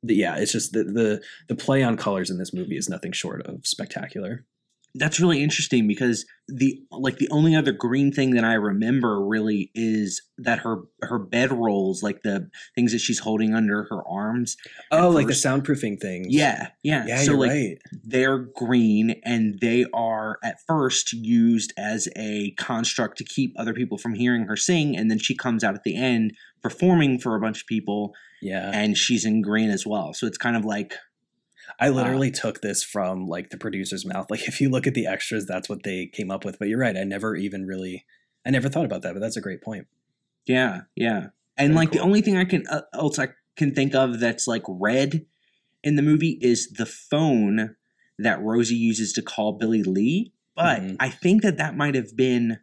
the, 0.02 0.14
yeah 0.14 0.36
it's 0.36 0.52
just 0.52 0.72
the, 0.72 0.84
the 0.84 1.20
the 1.48 1.54
play 1.56 1.82
on 1.82 1.96
colors 1.96 2.30
in 2.30 2.38
this 2.38 2.52
movie 2.54 2.76
is 2.76 2.88
nothing 2.88 3.12
short 3.12 3.42
of 3.46 3.66
spectacular 3.66 4.44
That's 4.98 5.20
really 5.20 5.42
interesting 5.42 5.86
because 5.86 6.24
the 6.48 6.80
like 6.90 7.18
the 7.18 7.28
only 7.30 7.54
other 7.56 7.72
green 7.72 8.12
thing 8.12 8.30
that 8.32 8.44
I 8.44 8.54
remember 8.54 9.24
really 9.24 9.70
is 9.74 10.22
that 10.38 10.60
her 10.60 10.82
her 11.02 11.18
bed 11.18 11.50
rolls, 11.52 12.02
like 12.02 12.22
the 12.22 12.48
things 12.74 12.92
that 12.92 13.00
she's 13.00 13.18
holding 13.18 13.54
under 13.54 13.84
her 13.90 14.06
arms. 14.08 14.56
oh 14.92 15.10
like 15.10 15.26
first- 15.26 15.42
the 15.42 15.48
soundproofing 15.48 16.00
things 16.00 16.28
Yeah, 16.30 16.68
yeah. 16.82 17.04
yeah 17.06 17.18
so 17.18 17.32
you're 17.32 17.40
like 17.40 17.50
right 17.50 17.78
they're 18.04 18.38
green 18.38 19.20
and 19.24 19.58
they 19.60 19.84
are 19.92 20.38
at 20.44 20.56
first 20.66 21.12
used 21.12 21.72
as 21.76 22.08
a 22.16 22.52
construct 22.52 23.18
to 23.18 23.24
keep 23.24 23.54
other 23.58 23.74
people 23.74 23.98
from 23.98 24.14
hearing 24.14 24.44
her 24.44 24.56
sing 24.56 24.96
and 24.96 25.10
then 25.10 25.18
she 25.18 25.34
comes 25.34 25.64
out 25.64 25.74
at 25.74 25.82
the 25.84 25.96
end 25.96 26.32
performing 26.62 27.18
for 27.18 27.34
a 27.36 27.40
bunch 27.40 27.60
of 27.62 27.66
people 27.66 28.12
yeah 28.42 28.70
and 28.72 28.96
she's 28.96 29.24
in 29.24 29.40
green 29.42 29.70
as 29.70 29.86
well 29.86 30.12
so 30.12 30.26
it's 30.26 30.38
kind 30.38 30.56
of 30.56 30.64
like 30.64 30.94
I 31.80 31.88
literally 31.88 32.30
took 32.30 32.60
this 32.60 32.82
from 32.82 33.26
like 33.26 33.50
the 33.50 33.58
producer's 33.58 34.04
mouth. 34.06 34.30
Like 34.30 34.46
if 34.48 34.60
you 34.60 34.68
look 34.68 34.86
at 34.86 34.94
the 34.94 35.06
extras, 35.06 35.46
that's 35.46 35.68
what 35.68 35.82
they 35.82 36.06
came 36.06 36.30
up 36.30 36.44
with. 36.44 36.58
But 36.58 36.68
you're 36.68 36.78
right. 36.78 36.96
I 36.96 37.04
never 37.04 37.36
even 37.36 37.66
really, 37.66 38.04
I 38.46 38.50
never 38.50 38.68
thought 38.68 38.84
about 38.84 39.02
that. 39.02 39.12
But 39.14 39.20
that's 39.20 39.36
a 39.36 39.40
great 39.42 39.62
point. 39.62 39.86
yeah 40.46 40.82
yeah 40.94 41.28
and 41.58 41.72
Very 41.72 41.74
like 41.86 41.90
the 41.92 41.98
only 42.00 42.20
thing 42.20 42.36
i 42.36 42.44
can 42.44 42.66
uh, 42.68 42.82
else 42.94 43.18
i 43.18 43.28
can 43.56 43.74
think 43.74 43.94
of 43.94 44.20
that's 44.20 44.46
like 44.46 44.62
red 44.68 45.24
in 45.82 45.96
the 45.96 46.02
movie 46.02 46.38
is 46.42 46.68
the 46.70 46.86
phone 46.86 47.74
that 48.18 48.40
rosie 48.42 48.76
uses 48.76 49.12
to 49.14 49.22
call 49.22 49.52
billy 49.54 49.82
lee 49.82 50.32
but 50.54 50.80
Mhm. 50.82 50.96
i 51.00 51.08
think 51.08 51.42
that 51.42 51.56
that 51.56 51.76
might 51.76 51.94
have 51.96 52.14
been 52.16 52.58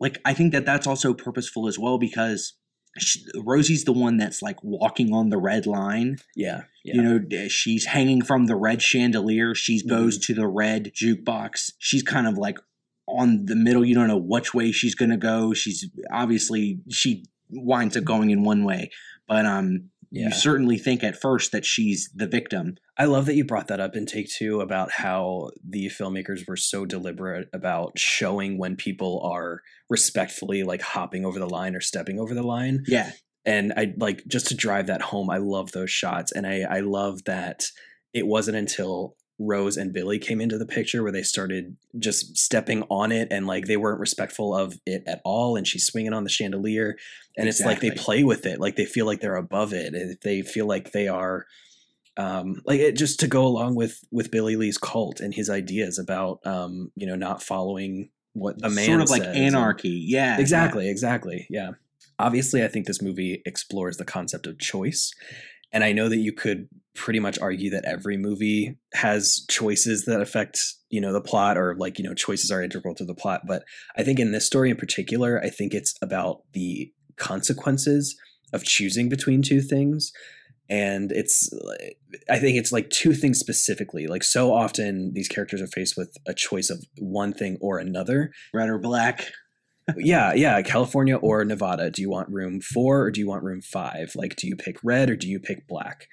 like 0.00 0.18
i 0.24 0.32
think 0.34 0.52
that 0.52 0.64
that's 0.66 0.86
also 0.86 1.14
purposeful 1.14 1.68
as 1.68 1.78
well 1.78 1.98
because 1.98 2.54
she, 2.98 3.24
rosie's 3.36 3.84
the 3.84 3.92
one 3.92 4.16
that's 4.16 4.42
like 4.42 4.62
walking 4.62 5.12
on 5.12 5.30
the 5.30 5.38
red 5.38 5.66
line. 5.66 6.18
Yeah, 6.34 6.62
yeah, 6.84 6.94
you 6.94 7.02
know 7.02 7.48
she's 7.48 7.86
hanging 7.86 8.22
from 8.22 8.46
the 8.46 8.56
red 8.56 8.82
chandelier. 8.82 9.54
She 9.54 9.86
goes 9.86 10.18
to 10.18 10.34
the 10.34 10.46
red 10.46 10.92
jukebox. 10.94 11.72
She's 11.78 12.02
kind 12.02 12.26
of 12.26 12.36
like 12.36 12.58
on 13.06 13.46
the 13.46 13.56
middle. 13.56 13.84
You 13.84 13.94
don't 13.94 14.08
know 14.08 14.18
which 14.18 14.54
way 14.54 14.72
she's 14.72 14.94
going 14.94 15.10
to 15.10 15.16
go. 15.16 15.54
She's 15.54 15.88
obviously 16.10 16.80
she 16.90 17.24
winds 17.50 17.96
up 17.96 18.04
going 18.04 18.30
in 18.30 18.44
one 18.44 18.64
way. 18.64 18.90
But 19.26 19.46
um 19.46 19.90
yeah. 20.10 20.26
you 20.26 20.32
certainly 20.32 20.78
think 20.78 21.02
at 21.04 21.20
first 21.20 21.52
that 21.52 21.64
she's 21.64 22.10
the 22.14 22.26
victim 22.26 22.76
I 22.96 23.04
love 23.04 23.26
that 23.26 23.36
you 23.36 23.44
brought 23.44 23.68
that 23.68 23.80
up 23.80 23.94
in 23.94 24.06
Take 24.06 24.28
Two 24.28 24.60
about 24.60 24.90
how 24.90 25.50
the 25.66 25.86
filmmakers 25.86 26.48
were 26.48 26.56
so 26.56 26.84
deliberate 26.84 27.48
about 27.52 27.98
showing 27.98 28.58
when 28.58 28.74
people 28.74 29.20
are 29.22 29.62
respectfully 29.88 30.64
like 30.64 30.82
hopping 30.82 31.24
over 31.24 31.38
the 31.38 31.48
line 31.48 31.76
or 31.76 31.80
stepping 31.80 32.18
over 32.18 32.34
the 32.34 32.42
line. 32.42 32.84
yeah 32.88 33.12
and 33.48 33.72
I 33.76 33.94
like 33.96 34.24
just 34.28 34.48
to 34.48 34.54
drive 34.54 34.88
that 34.88 35.00
home. 35.00 35.30
I 35.30 35.38
love 35.38 35.72
those 35.72 35.90
shots, 35.90 36.32
and 36.32 36.46
I 36.46 36.66
I 36.68 36.80
love 36.80 37.24
that 37.24 37.64
it 38.12 38.26
wasn't 38.26 38.58
until 38.58 39.16
Rose 39.38 39.76
and 39.76 39.92
Billy 39.92 40.18
came 40.18 40.40
into 40.40 40.58
the 40.58 40.66
picture 40.66 41.02
where 41.02 41.12
they 41.12 41.22
started 41.22 41.76
just 41.98 42.36
stepping 42.36 42.82
on 42.84 43.12
it, 43.12 43.28
and 43.30 43.46
like 43.46 43.66
they 43.66 43.76
weren't 43.76 44.00
respectful 44.00 44.54
of 44.54 44.78
it 44.84 45.02
at 45.06 45.20
all. 45.24 45.56
And 45.56 45.66
she's 45.66 45.86
swinging 45.86 46.12
on 46.12 46.24
the 46.24 46.30
chandelier, 46.30 46.96
and 47.36 47.48
it's 47.48 47.60
like 47.60 47.80
they 47.80 47.90
play 47.90 48.24
with 48.24 48.46
it, 48.46 48.60
like 48.60 48.76
they 48.76 48.84
feel 48.84 49.06
like 49.06 49.20
they're 49.20 49.36
above 49.36 49.72
it, 49.72 49.94
and 49.94 50.16
they 50.22 50.42
feel 50.42 50.66
like 50.66 50.92
they 50.92 51.08
are. 51.08 51.46
Um, 52.16 52.62
like 52.66 52.80
it 52.80 52.96
just 52.96 53.20
to 53.20 53.28
go 53.28 53.46
along 53.46 53.76
with 53.76 54.00
with 54.10 54.32
Billy 54.32 54.56
Lee's 54.56 54.76
cult 54.76 55.20
and 55.20 55.32
his 55.32 55.48
ideas 55.48 56.00
about 56.00 56.40
um, 56.44 56.90
you 56.96 57.06
know 57.06 57.14
not 57.14 57.42
following 57.42 58.10
what 58.32 58.56
a 58.64 58.70
man 58.70 58.86
sort 58.86 59.00
of 59.02 59.10
like 59.10 59.22
and- 59.22 59.36
anarchy 59.36 59.88
yeah 59.88 60.36
yeah. 60.36 60.40
Exactly, 60.40 60.88
exactly. 60.88 61.46
Yeah. 61.48 61.72
Obviously, 62.18 62.64
I 62.64 62.68
think 62.68 62.86
this 62.86 63.00
movie 63.00 63.42
explores 63.46 63.96
the 63.96 64.04
concept 64.04 64.46
of 64.46 64.58
choice. 64.58 65.12
And 65.72 65.84
I 65.84 65.92
know 65.92 66.08
that 66.08 66.16
you 66.16 66.32
could 66.32 66.68
pretty 66.98 67.20
much 67.20 67.38
argue 67.38 67.70
that 67.70 67.84
every 67.84 68.16
movie 68.16 68.76
has 68.94 69.44
choices 69.48 70.04
that 70.04 70.20
affect, 70.20 70.58
you 70.90 71.00
know, 71.00 71.12
the 71.12 71.20
plot 71.20 71.56
or 71.56 71.74
like, 71.76 71.98
you 71.98 72.04
know, 72.04 72.14
choices 72.14 72.50
are 72.50 72.62
integral 72.62 72.94
to 72.96 73.04
the 73.04 73.14
plot. 73.14 73.42
But 73.46 73.62
I 73.96 74.02
think 74.02 74.18
in 74.18 74.32
this 74.32 74.46
story 74.46 74.70
in 74.70 74.76
particular, 74.76 75.40
I 75.42 75.48
think 75.48 75.74
it's 75.74 75.94
about 76.02 76.42
the 76.52 76.92
consequences 77.16 78.16
of 78.52 78.64
choosing 78.64 79.08
between 79.08 79.42
two 79.42 79.60
things. 79.60 80.12
And 80.70 81.12
it's, 81.12 81.50
I 82.28 82.38
think 82.38 82.58
it's 82.58 82.72
like 82.72 82.90
two 82.90 83.14
things 83.14 83.38
specifically. 83.38 84.06
Like, 84.06 84.22
so 84.22 84.52
often 84.52 85.12
these 85.14 85.28
characters 85.28 85.62
are 85.62 85.66
faced 85.68 85.96
with 85.96 86.14
a 86.26 86.34
choice 86.34 86.68
of 86.68 86.84
one 86.98 87.32
thing 87.32 87.56
or 87.60 87.78
another 87.78 88.32
red 88.52 88.68
or 88.68 88.78
black 88.78 89.30
yeah, 89.96 90.34
yeah, 90.34 90.60
California 90.62 91.16
or 91.16 91.44
Nevada. 91.44 91.90
Do 91.90 92.02
you 92.02 92.10
want 92.10 92.28
room 92.28 92.60
four 92.60 93.02
or 93.02 93.10
do 93.10 93.20
you 93.20 93.28
want 93.28 93.42
room 93.42 93.60
five? 93.60 94.12
Like, 94.14 94.36
do 94.36 94.46
you 94.46 94.56
pick 94.56 94.76
red 94.84 95.08
or 95.10 95.16
do 95.16 95.28
you 95.28 95.40
pick 95.40 95.66
black? 95.66 96.08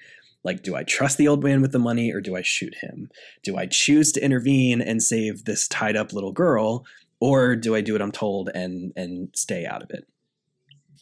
Like, 0.46 0.62
do 0.62 0.76
I 0.76 0.84
trust 0.84 1.18
the 1.18 1.26
old 1.26 1.42
man 1.42 1.60
with 1.60 1.72
the 1.72 1.80
money 1.80 2.12
or 2.12 2.20
do 2.20 2.36
I 2.36 2.42
shoot 2.42 2.76
him? 2.76 3.10
Do 3.42 3.56
I 3.56 3.66
choose 3.66 4.12
to 4.12 4.24
intervene 4.24 4.80
and 4.80 5.02
save 5.02 5.44
this 5.44 5.66
tied 5.66 5.96
up 5.96 6.12
little 6.12 6.30
girl, 6.30 6.86
or 7.18 7.56
do 7.56 7.74
I 7.74 7.80
do 7.80 7.94
what 7.94 8.00
I'm 8.00 8.12
told 8.12 8.48
and 8.54 8.92
and 8.94 9.30
stay 9.34 9.66
out 9.66 9.82
of 9.82 9.90
it? 9.90 10.06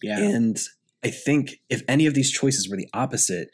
yeah 0.03 0.19
And 0.19 0.59
I 1.05 1.11
think 1.11 1.61
if 1.69 1.83
any 1.87 2.07
of 2.07 2.15
these 2.15 2.33
choices 2.33 2.71
were 2.71 2.79
the 2.79 2.89
opposite, 2.95 3.51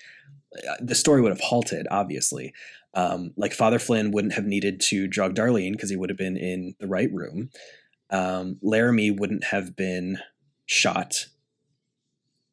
uh, 0.56 0.76
the 0.80 0.94
story 0.94 1.20
would 1.22 1.32
have 1.32 1.40
halted, 1.40 1.88
obviously. 1.90 2.54
Um, 2.94 3.32
like 3.36 3.52
Father 3.52 3.80
Flynn 3.80 4.12
wouldn't 4.12 4.34
have 4.34 4.46
needed 4.46 4.80
to 4.90 5.08
drug 5.08 5.34
Darlene 5.34 5.72
because 5.72 5.90
he 5.90 5.96
would 5.96 6.10
have 6.10 6.18
been 6.18 6.36
in 6.36 6.76
the 6.78 6.86
right 6.86 7.12
room. 7.12 7.50
Um, 8.10 8.58
Laramie 8.62 9.10
wouldn't 9.10 9.44
have 9.44 9.74
been 9.74 10.18
shot, 10.66 11.26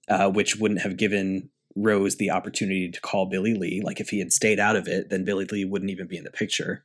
uh, 0.08 0.30
which 0.32 0.56
wouldn't 0.56 0.82
have 0.82 0.98
given 0.98 1.52
Rose 1.78 2.18
the 2.18 2.32
opportunity 2.32 2.90
to 2.90 3.02
call 3.02 3.28
Billy 3.28 3.54
Lee. 3.54 3.82
Like 3.84 4.00
if 4.00 4.10
he 4.10 4.20
had 4.20 4.34
stayed 4.34 4.60
out 4.60 4.76
of 4.76 4.88
it, 4.88 5.10
then 5.10 5.24
Billy 5.24 5.46
Lee 5.46 5.66
wouldn't 5.66 5.92
even 5.92 6.08
be 6.08 6.18
in 6.18 6.24
the 6.24 6.32
picture. 6.32 6.84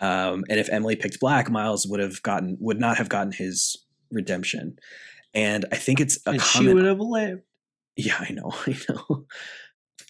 Um, 0.00 0.44
and 0.48 0.60
if 0.60 0.68
Emily 0.70 0.96
picked 0.96 1.20
black, 1.20 1.50
Miles 1.50 1.86
would 1.86 2.00
have 2.00 2.22
gotten 2.22 2.56
would 2.60 2.80
not 2.80 2.98
have 2.98 3.08
gotten 3.08 3.32
his 3.32 3.76
redemption. 4.10 4.78
And 5.34 5.64
I 5.72 5.76
think 5.76 6.00
it's 6.00 6.18
a 6.26 6.30
and 6.30 6.42
she 6.42 6.72
would 6.72 6.84
have 6.84 7.00
lived 7.00 7.42
yeah, 7.98 8.16
I 8.18 8.32
know, 8.32 8.52
I 8.66 8.76
know. 8.88 9.26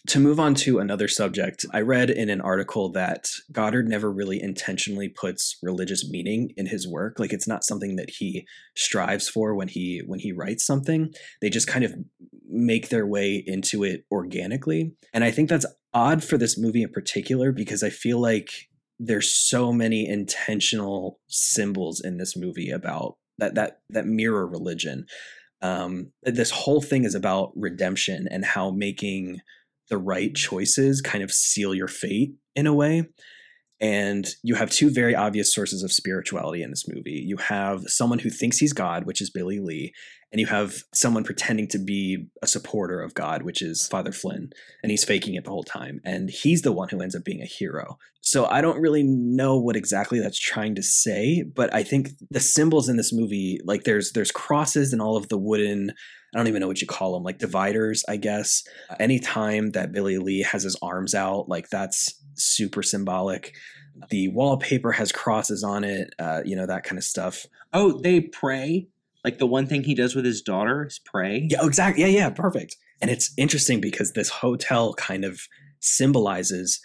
To 0.07 0.19
move 0.19 0.39
on 0.39 0.55
to 0.55 0.79
another 0.79 1.07
subject, 1.07 1.65
I 1.73 1.81
read 1.81 2.09
in 2.09 2.29
an 2.29 2.41
article 2.41 2.89
that 2.93 3.29
Goddard 3.51 3.87
never 3.87 4.11
really 4.11 4.41
intentionally 4.41 5.09
puts 5.09 5.57
religious 5.61 6.09
meaning 6.09 6.53
in 6.55 6.67
his 6.67 6.87
work. 6.87 7.19
Like 7.19 7.33
it's 7.33 7.47
not 7.47 7.63
something 7.63 7.97
that 7.97 8.09
he 8.09 8.47
strives 8.75 9.27
for 9.27 9.53
when 9.53 9.67
he 9.67 10.01
when 10.05 10.19
he 10.19 10.31
writes 10.31 10.65
something. 10.65 11.13
They 11.41 11.49
just 11.49 11.67
kind 11.67 11.83
of 11.83 11.93
make 12.49 12.89
their 12.89 13.05
way 13.05 13.43
into 13.45 13.83
it 13.83 14.05
organically. 14.11 14.93
And 15.13 15.23
I 15.23 15.31
think 15.31 15.49
that's 15.49 15.65
odd 15.93 16.23
for 16.23 16.37
this 16.37 16.57
movie 16.57 16.83
in 16.83 16.89
particular 16.89 17.51
because 17.51 17.83
I 17.83 17.89
feel 17.89 18.19
like 18.19 18.69
there's 18.99 19.33
so 19.33 19.71
many 19.73 20.07
intentional 20.07 21.19
symbols 21.27 22.01
in 22.01 22.17
this 22.17 22.35
movie 22.35 22.69
about 22.69 23.17
that 23.37 23.55
that 23.55 23.79
that 23.89 24.05
mirror 24.05 24.47
religion 24.47 25.05
um, 25.61 26.11
this 26.23 26.51
whole 26.51 26.81
thing 26.81 27.03
is 27.03 27.15
about 27.15 27.51
redemption 27.55 28.27
and 28.31 28.45
how 28.45 28.71
making 28.71 29.41
the 29.89 29.97
right 29.97 30.33
choices 30.35 31.01
kind 31.01 31.23
of 31.23 31.31
seal 31.31 31.73
your 31.73 31.87
fate 31.87 32.33
in 32.55 32.67
a 32.67 32.73
way. 32.73 33.09
And 33.81 34.27
you 34.43 34.55
have 34.55 34.69
two 34.69 34.89
very 34.89 35.15
obvious 35.15 35.53
sources 35.53 35.83
of 35.83 35.91
spirituality 35.91 36.61
in 36.61 36.69
this 36.69 36.85
movie. 36.87 37.23
You 37.25 37.37
have 37.37 37.83
someone 37.87 38.19
who 38.19 38.29
thinks 38.29 38.57
he's 38.57 38.73
God, 38.73 39.05
which 39.05 39.21
is 39.21 39.29
Billy 39.29 39.59
Lee, 39.59 39.93
and 40.31 40.39
you 40.39 40.47
have 40.47 40.83
someone 40.93 41.23
pretending 41.23 41.67
to 41.69 41.79
be 41.79 42.27
a 42.41 42.47
supporter 42.47 43.01
of 43.01 43.13
God, 43.13 43.43
which 43.43 43.61
is 43.61 43.87
Father 43.87 44.11
Flynn, 44.11 44.49
and 44.83 44.91
he's 44.91 45.05
faking 45.05 45.35
it 45.35 45.45
the 45.45 45.49
whole 45.49 45.63
time. 45.63 46.01
And 46.03 46.29
he's 46.29 46.61
the 46.61 46.73
one 46.73 46.89
who 46.89 47.01
ends 47.01 47.15
up 47.15 47.23
being 47.23 47.41
a 47.41 47.45
hero. 47.45 47.97
So 48.21 48.45
I 48.45 48.61
don't 48.61 48.81
really 48.81 49.01
know 49.03 49.57
what 49.57 49.77
exactly 49.77 50.19
that's 50.19 50.37
trying 50.37 50.75
to 50.75 50.83
say, 50.83 51.43
but 51.43 51.73
I 51.73 51.83
think 51.83 52.09
the 52.29 52.41
symbols 52.41 52.89
in 52.89 52.97
this 52.97 53.13
movie, 53.13 53.59
like 53.63 53.85
there's 53.85 54.11
there's 54.11 54.31
crosses 54.31 54.91
and 54.93 55.01
all 55.01 55.15
of 55.15 55.29
the 55.29 55.37
wooden 55.37 55.93
I 56.33 56.37
don't 56.37 56.47
even 56.47 56.61
know 56.61 56.67
what 56.67 56.81
you 56.81 56.87
call 56.87 57.13
them, 57.13 57.23
like 57.23 57.39
dividers, 57.39 58.05
I 58.07 58.17
guess. 58.17 58.63
Anytime 58.99 59.71
that 59.71 59.91
Billy 59.91 60.17
Lee 60.17 60.43
has 60.43 60.63
his 60.63 60.77
arms 60.81 61.15
out, 61.15 61.49
like 61.49 61.69
that's 61.69 62.13
super 62.35 62.83
symbolic. 62.83 63.55
The 64.09 64.29
wallpaper 64.29 64.91
has 64.91 65.11
crosses 65.11 65.63
on 65.63 65.83
it, 65.83 66.13
uh, 66.19 66.41
you 66.45 66.55
know, 66.55 66.65
that 66.65 66.83
kind 66.83 66.97
of 66.97 67.03
stuff. 67.03 67.45
oh 67.73 67.99
they 67.99 68.21
pray 68.21 68.87
like 69.23 69.37
the 69.37 69.47
one 69.47 69.67
thing 69.67 69.83
he 69.83 69.95
does 69.95 70.15
with 70.15 70.25
his 70.25 70.41
daughter 70.41 70.85
is 70.85 70.99
pray 70.99 71.47
Yeah, 71.49 71.65
exactly. 71.65 72.03
Yeah, 72.03 72.09
yeah, 72.09 72.29
perfect. 72.29 72.77
And 73.01 73.11
it's 73.11 73.33
interesting 73.37 73.81
because 73.81 74.13
this 74.13 74.29
hotel 74.29 74.93
kind 74.93 75.25
of 75.25 75.41
symbolizes 75.79 76.81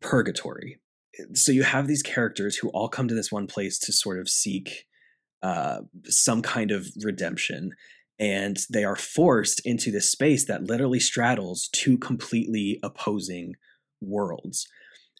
purgatory. 0.00 0.78
So 1.34 1.52
you 1.52 1.62
have 1.62 1.86
these 1.86 2.02
characters 2.02 2.56
who 2.56 2.68
all 2.70 2.88
come 2.88 3.08
to 3.08 3.14
this 3.14 3.32
one 3.32 3.46
place 3.46 3.78
to 3.80 3.92
sort 3.92 4.18
of 4.18 4.28
seek 4.28 4.86
uh, 5.42 5.80
some 6.04 6.42
kind 6.42 6.70
of 6.70 6.88
redemption. 7.02 7.72
And 8.20 8.58
they 8.70 8.84
are 8.84 8.96
forced 8.96 9.60
into 9.64 9.90
this 9.90 10.10
space 10.10 10.46
that 10.46 10.64
literally 10.64 11.00
straddles 11.00 11.68
two 11.72 11.98
completely 11.98 12.80
opposing 12.82 13.54
worlds. 14.00 14.66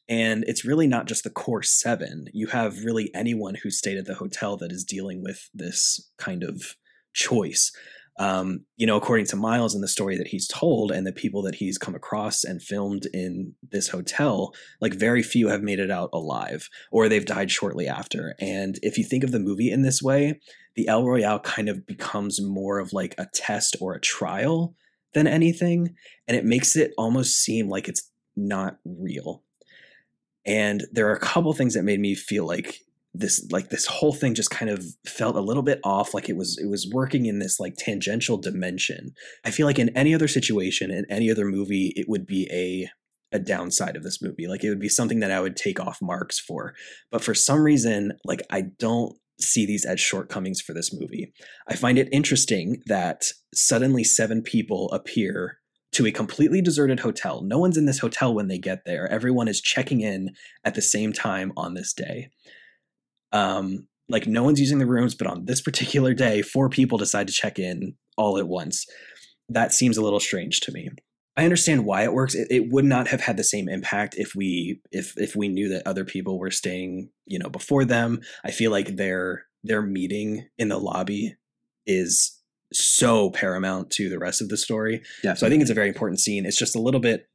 And 0.08 0.44
it's 0.46 0.64
really 0.64 0.86
not 0.86 1.06
just 1.06 1.22
the 1.22 1.30
core 1.30 1.62
seven. 1.62 2.26
You 2.32 2.48
have 2.48 2.84
really 2.84 3.10
anyone 3.14 3.56
who 3.56 3.70
stayed 3.70 3.98
at 3.98 4.06
the 4.06 4.14
hotel 4.14 4.56
that 4.56 4.72
is 4.72 4.84
dealing 4.84 5.22
with 5.22 5.50
this 5.52 6.10
kind 6.18 6.42
of 6.42 6.76
choice 7.12 7.72
um, 8.18 8.64
you 8.76 8.86
know, 8.86 8.96
according 8.96 9.26
to 9.26 9.36
Miles 9.36 9.74
and 9.74 9.82
the 9.82 9.88
story 9.88 10.16
that 10.18 10.28
he's 10.28 10.48
told 10.48 10.90
and 10.90 11.06
the 11.06 11.12
people 11.12 11.42
that 11.42 11.54
he's 11.54 11.78
come 11.78 11.94
across 11.94 12.42
and 12.42 12.60
filmed 12.60 13.06
in 13.12 13.54
this 13.70 13.88
hotel, 13.88 14.52
like 14.80 14.94
very 14.94 15.22
few 15.22 15.48
have 15.48 15.62
made 15.62 15.78
it 15.78 15.90
out 15.90 16.10
alive 16.12 16.68
or 16.90 17.08
they've 17.08 17.24
died 17.24 17.50
shortly 17.50 17.86
after. 17.86 18.34
And 18.40 18.78
if 18.82 18.98
you 18.98 19.04
think 19.04 19.22
of 19.22 19.30
the 19.30 19.38
movie 19.38 19.70
in 19.70 19.82
this 19.82 20.02
way, 20.02 20.40
the 20.74 20.88
El 20.88 21.06
Royale 21.06 21.40
kind 21.40 21.68
of 21.68 21.86
becomes 21.86 22.40
more 22.42 22.78
of 22.80 22.92
like 22.92 23.14
a 23.18 23.26
test 23.32 23.76
or 23.80 23.94
a 23.94 24.00
trial 24.00 24.74
than 25.14 25.28
anything. 25.28 25.94
And 26.26 26.36
it 26.36 26.44
makes 26.44 26.76
it 26.76 26.92
almost 26.98 27.38
seem 27.38 27.68
like 27.68 27.88
it's 27.88 28.10
not 28.36 28.78
real. 28.84 29.44
And 30.44 30.84
there 30.92 31.08
are 31.08 31.14
a 31.14 31.20
couple 31.20 31.52
things 31.52 31.74
that 31.74 31.84
made 31.84 32.00
me 32.00 32.14
feel 32.14 32.46
like 32.46 32.80
this 33.14 33.46
like 33.50 33.70
this 33.70 33.86
whole 33.86 34.12
thing 34.12 34.34
just 34.34 34.50
kind 34.50 34.70
of 34.70 34.84
felt 35.06 35.36
a 35.36 35.40
little 35.40 35.62
bit 35.62 35.80
off 35.82 36.14
like 36.14 36.28
it 36.28 36.36
was 36.36 36.58
it 36.62 36.68
was 36.68 36.90
working 36.92 37.26
in 37.26 37.38
this 37.38 37.58
like 37.58 37.74
tangential 37.76 38.36
dimension 38.36 39.12
i 39.44 39.50
feel 39.50 39.66
like 39.66 39.78
in 39.78 39.96
any 39.96 40.14
other 40.14 40.28
situation 40.28 40.90
in 40.90 41.04
any 41.10 41.30
other 41.30 41.46
movie 41.46 41.92
it 41.96 42.06
would 42.08 42.26
be 42.26 42.48
a 42.52 42.88
a 43.34 43.38
downside 43.38 43.96
of 43.96 44.02
this 44.02 44.22
movie 44.22 44.46
like 44.46 44.62
it 44.62 44.68
would 44.68 44.80
be 44.80 44.88
something 44.88 45.20
that 45.20 45.30
i 45.30 45.40
would 45.40 45.56
take 45.56 45.80
off 45.80 45.98
marks 46.02 46.38
for 46.38 46.74
but 47.10 47.22
for 47.22 47.34
some 47.34 47.62
reason 47.62 48.12
like 48.24 48.42
i 48.50 48.62
don't 48.78 49.16
see 49.40 49.64
these 49.64 49.84
as 49.84 50.00
shortcomings 50.00 50.60
for 50.60 50.72
this 50.72 50.92
movie 50.92 51.32
i 51.68 51.74
find 51.74 51.98
it 51.98 52.08
interesting 52.12 52.82
that 52.86 53.24
suddenly 53.54 54.04
seven 54.04 54.42
people 54.42 54.90
appear 54.92 55.58
to 55.90 56.06
a 56.06 56.12
completely 56.12 56.60
deserted 56.60 57.00
hotel. 57.00 57.42
No 57.42 57.58
one's 57.58 57.78
in 57.78 57.86
this 57.86 58.00
hotel 58.00 58.34
when 58.34 58.48
they 58.48 58.58
get 58.58 58.84
there. 58.84 59.10
Everyone 59.10 59.48
is 59.48 59.60
checking 59.60 60.00
in 60.00 60.34
at 60.64 60.74
the 60.74 60.82
same 60.82 61.12
time 61.12 61.50
on 61.56 61.74
this 61.74 61.92
day. 61.94 62.28
Um, 63.32 63.86
like 64.08 64.26
no 64.26 64.42
one's 64.42 64.60
using 64.60 64.78
the 64.78 64.86
rooms, 64.86 65.14
but 65.14 65.26
on 65.26 65.44
this 65.44 65.60
particular 65.60 66.14
day, 66.14 66.42
four 66.42 66.68
people 66.68 66.98
decide 66.98 67.26
to 67.26 67.32
check 67.32 67.58
in 67.58 67.94
all 68.16 68.38
at 68.38 68.48
once. 68.48 68.86
That 69.48 69.72
seems 69.72 69.96
a 69.96 70.02
little 70.02 70.20
strange 70.20 70.60
to 70.60 70.72
me. 70.72 70.88
I 71.36 71.44
understand 71.44 71.84
why 71.84 72.02
it 72.02 72.12
works. 72.12 72.34
It, 72.34 72.48
it, 72.50 72.72
would 72.72 72.84
not 72.84 73.06
have 73.08 73.20
had 73.20 73.36
the 73.36 73.44
same 73.44 73.68
impact 73.68 74.16
if 74.16 74.34
we 74.34 74.80
if 74.90 75.14
if 75.16 75.36
we 75.36 75.46
knew 75.48 75.68
that 75.68 75.86
other 75.86 76.04
people 76.04 76.36
were 76.36 76.50
staying, 76.50 77.10
you 77.26 77.38
know, 77.38 77.48
before 77.48 77.84
them. 77.84 78.20
I 78.44 78.50
feel 78.50 78.72
like 78.72 78.96
their 78.96 79.44
their 79.62 79.80
meeting 79.80 80.48
in 80.58 80.68
the 80.68 80.78
lobby 80.78 81.36
is 81.86 82.38
so 82.72 83.30
paramount 83.30 83.90
to 83.90 84.08
the 84.08 84.18
rest 84.18 84.42
of 84.42 84.48
the 84.48 84.56
story. 84.56 85.02
Definitely. 85.22 85.38
So 85.38 85.46
I 85.46 85.50
think 85.50 85.62
it's 85.62 85.70
a 85.70 85.74
very 85.74 85.88
important 85.88 86.18
scene. 86.18 86.44
It's 86.44 86.58
just 86.58 86.74
a 86.74 86.82
little 86.82 87.00
bit 87.00 87.28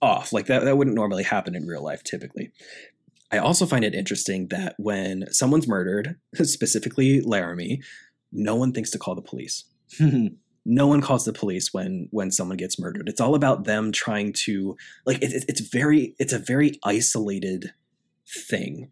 off. 0.00 0.32
Like 0.32 0.46
that 0.46 0.64
that 0.64 0.78
wouldn't 0.78 0.96
normally 0.96 1.22
happen 1.22 1.54
in 1.54 1.66
real 1.66 1.84
life 1.84 2.02
typically. 2.02 2.52
I 3.32 3.38
also 3.38 3.64
find 3.66 3.84
it 3.84 3.94
interesting 3.94 4.48
that 4.48 4.74
when 4.78 5.24
someone's 5.30 5.66
murdered, 5.66 6.16
specifically 6.42 7.20
Laramie, 7.20 7.80
no 8.30 8.54
one 8.54 8.72
thinks 8.72 8.90
to 8.90 8.98
call 8.98 9.14
the 9.14 9.22
police. 9.22 9.64
no 10.64 10.86
one 10.86 11.00
calls 11.00 11.24
the 11.24 11.32
police 11.32 11.72
when 11.72 12.08
when 12.10 12.30
someone 12.30 12.56
gets 12.56 12.78
murdered. 12.78 13.08
It's 13.08 13.20
all 13.20 13.34
about 13.34 13.64
them 13.64 13.92
trying 13.92 14.32
to 14.44 14.76
like 15.06 15.22
it, 15.22 15.44
it's 15.48 15.60
very 15.60 16.14
it's 16.18 16.32
a 16.32 16.38
very 16.38 16.78
isolated 16.84 17.72
thing, 18.48 18.90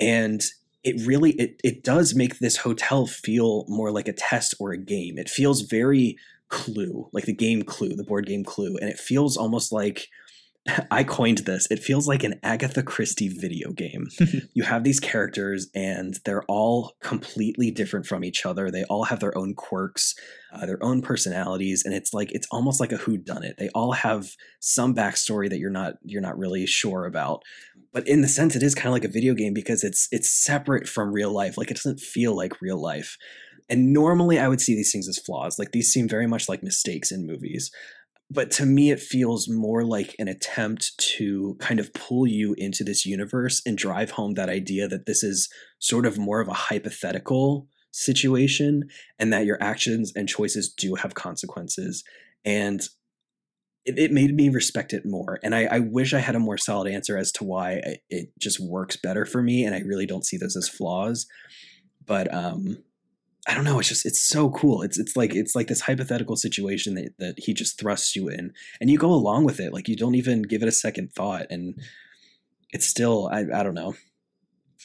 and 0.00 0.42
it 0.82 1.06
really 1.06 1.32
it 1.32 1.60
it 1.62 1.84
does 1.84 2.14
make 2.14 2.38
this 2.38 2.58
hotel 2.58 3.06
feel 3.06 3.64
more 3.68 3.90
like 3.90 4.08
a 4.08 4.12
test 4.12 4.54
or 4.58 4.72
a 4.72 4.78
game. 4.78 5.18
It 5.18 5.28
feels 5.28 5.62
very 5.62 6.16
Clue, 6.48 7.08
like 7.12 7.24
the 7.24 7.34
game 7.34 7.62
Clue, 7.62 7.96
the 7.96 8.04
board 8.04 8.26
game 8.26 8.44
Clue, 8.44 8.76
and 8.80 8.88
it 8.88 8.98
feels 8.98 9.36
almost 9.36 9.72
like 9.72 10.08
I 10.90 11.04
coined 11.04 11.38
this. 11.38 11.66
It 11.70 11.80
feels 11.80 12.08
like 12.08 12.24
an 12.24 12.40
Agatha 12.42 12.82
Christie 12.82 13.28
video 13.28 13.72
game. 13.72 14.08
you 14.54 14.62
have 14.62 14.84
these 14.84 15.00
characters, 15.00 15.68
and 15.74 16.18
they're 16.24 16.44
all 16.48 16.92
completely 17.02 17.70
different 17.70 18.06
from 18.06 18.24
each 18.24 18.46
other. 18.46 18.70
They 18.70 18.84
all 18.84 19.04
have 19.04 19.20
their 19.20 19.36
own 19.36 19.54
quirks, 19.54 20.14
uh, 20.52 20.66
their 20.66 20.82
own 20.82 21.02
personalities, 21.02 21.82
and 21.84 21.94
it's 21.94 22.12
like 22.14 22.32
it's 22.32 22.48
almost 22.50 22.80
like 22.80 22.92
a 22.92 22.96
who 22.96 23.16
done 23.16 23.44
it. 23.44 23.56
They 23.58 23.68
all 23.74 23.92
have 23.92 24.26
some 24.60 24.94
backstory 24.94 25.50
that 25.50 25.58
you're 25.58 25.70
not 25.70 25.94
you're 26.02 26.22
not 26.22 26.38
really 26.38 26.66
sure 26.66 27.04
about. 27.04 27.42
But 27.92 28.08
in 28.08 28.22
the 28.22 28.28
sense, 28.28 28.56
it 28.56 28.62
is 28.62 28.74
kind 28.74 28.88
of 28.88 28.94
like 28.94 29.04
a 29.04 29.12
video 29.12 29.34
game 29.34 29.54
because 29.54 29.84
it's 29.84 30.08
it's 30.10 30.32
separate 30.32 30.88
from 30.88 31.12
real 31.12 31.32
life. 31.32 31.58
Like 31.58 31.70
it 31.70 31.76
doesn't 31.76 32.00
feel 32.00 32.34
like 32.34 32.60
real 32.60 32.80
life. 32.80 33.16
And 33.70 33.94
normally, 33.94 34.38
I 34.38 34.48
would 34.48 34.60
see 34.60 34.74
these 34.74 34.92
things 34.92 35.08
as 35.08 35.18
flaws. 35.18 35.58
Like 35.58 35.72
these 35.72 35.90
seem 35.90 36.08
very 36.08 36.26
much 36.26 36.48
like 36.48 36.62
mistakes 36.62 37.10
in 37.10 37.26
movies 37.26 37.70
but 38.30 38.50
to 38.50 38.66
me 38.66 38.90
it 38.90 39.00
feels 39.00 39.48
more 39.48 39.84
like 39.84 40.14
an 40.18 40.28
attempt 40.28 40.96
to 40.98 41.56
kind 41.60 41.78
of 41.78 41.92
pull 41.92 42.26
you 42.26 42.54
into 42.58 42.82
this 42.84 43.04
universe 43.04 43.62
and 43.66 43.76
drive 43.76 44.12
home 44.12 44.34
that 44.34 44.48
idea 44.48 44.88
that 44.88 45.06
this 45.06 45.22
is 45.22 45.48
sort 45.78 46.06
of 46.06 46.18
more 46.18 46.40
of 46.40 46.48
a 46.48 46.54
hypothetical 46.54 47.68
situation 47.92 48.88
and 49.18 49.32
that 49.32 49.44
your 49.44 49.62
actions 49.62 50.12
and 50.16 50.28
choices 50.28 50.68
do 50.68 50.96
have 50.96 51.14
consequences. 51.14 52.02
And 52.44 52.80
it, 53.84 53.98
it 53.98 54.10
made 54.10 54.34
me 54.34 54.48
respect 54.48 54.92
it 54.92 55.06
more. 55.06 55.38
And 55.42 55.54
I, 55.54 55.64
I, 55.66 55.78
wish 55.78 56.12
i 56.12 56.18
had 56.18 56.34
a 56.34 56.40
more 56.40 56.58
solid 56.58 56.90
answer 56.90 57.16
as 57.16 57.30
to 57.32 57.44
why 57.44 57.98
it 58.10 58.30
just 58.38 58.58
works 58.58 58.96
better 58.96 59.24
for 59.24 59.42
me 59.42 59.64
and 59.64 59.74
i 59.74 59.80
really 59.80 60.06
don't 60.06 60.26
see 60.26 60.36
those 60.36 60.56
as 60.56 60.68
flaws. 60.68 61.26
But 62.04 62.32
um 62.34 62.82
I 63.46 63.54
don't 63.54 63.64
know. 63.64 63.78
It's 63.78 63.88
just 63.88 64.06
it's 64.06 64.20
so 64.20 64.50
cool. 64.50 64.82
It's 64.82 64.98
it's 64.98 65.16
like 65.16 65.34
it's 65.34 65.54
like 65.54 65.66
this 65.66 65.82
hypothetical 65.82 66.36
situation 66.36 66.94
that 66.94 67.14
that 67.18 67.34
he 67.38 67.52
just 67.52 67.78
thrusts 67.78 68.16
you 68.16 68.28
in, 68.28 68.52
and 68.80 68.90
you 68.90 68.98
go 68.98 69.10
along 69.10 69.44
with 69.44 69.60
it. 69.60 69.72
Like 69.72 69.88
you 69.88 69.96
don't 69.96 70.14
even 70.14 70.42
give 70.42 70.62
it 70.62 70.68
a 70.68 70.72
second 70.72 71.12
thought, 71.14 71.46
and 71.50 71.78
it's 72.70 72.86
still 72.86 73.28
I 73.28 73.40
I 73.40 73.62
don't 73.62 73.74
know. 73.74 73.94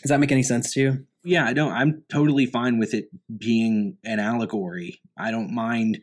Does 0.02 0.10
that 0.10 0.20
make 0.20 0.32
any 0.32 0.44
sense 0.44 0.74
to 0.74 0.82
you? 0.82 1.06
Yeah, 1.24 1.46
I 1.46 1.54
don't. 1.54 1.72
I'm 1.72 2.04
totally 2.10 2.46
fine 2.46 2.80
with 2.80 2.94
it 2.94 3.10
being 3.38 3.98
an 4.04 4.20
allegory. 4.20 5.02
I 5.18 5.32
don't 5.32 5.54
mind 5.54 6.00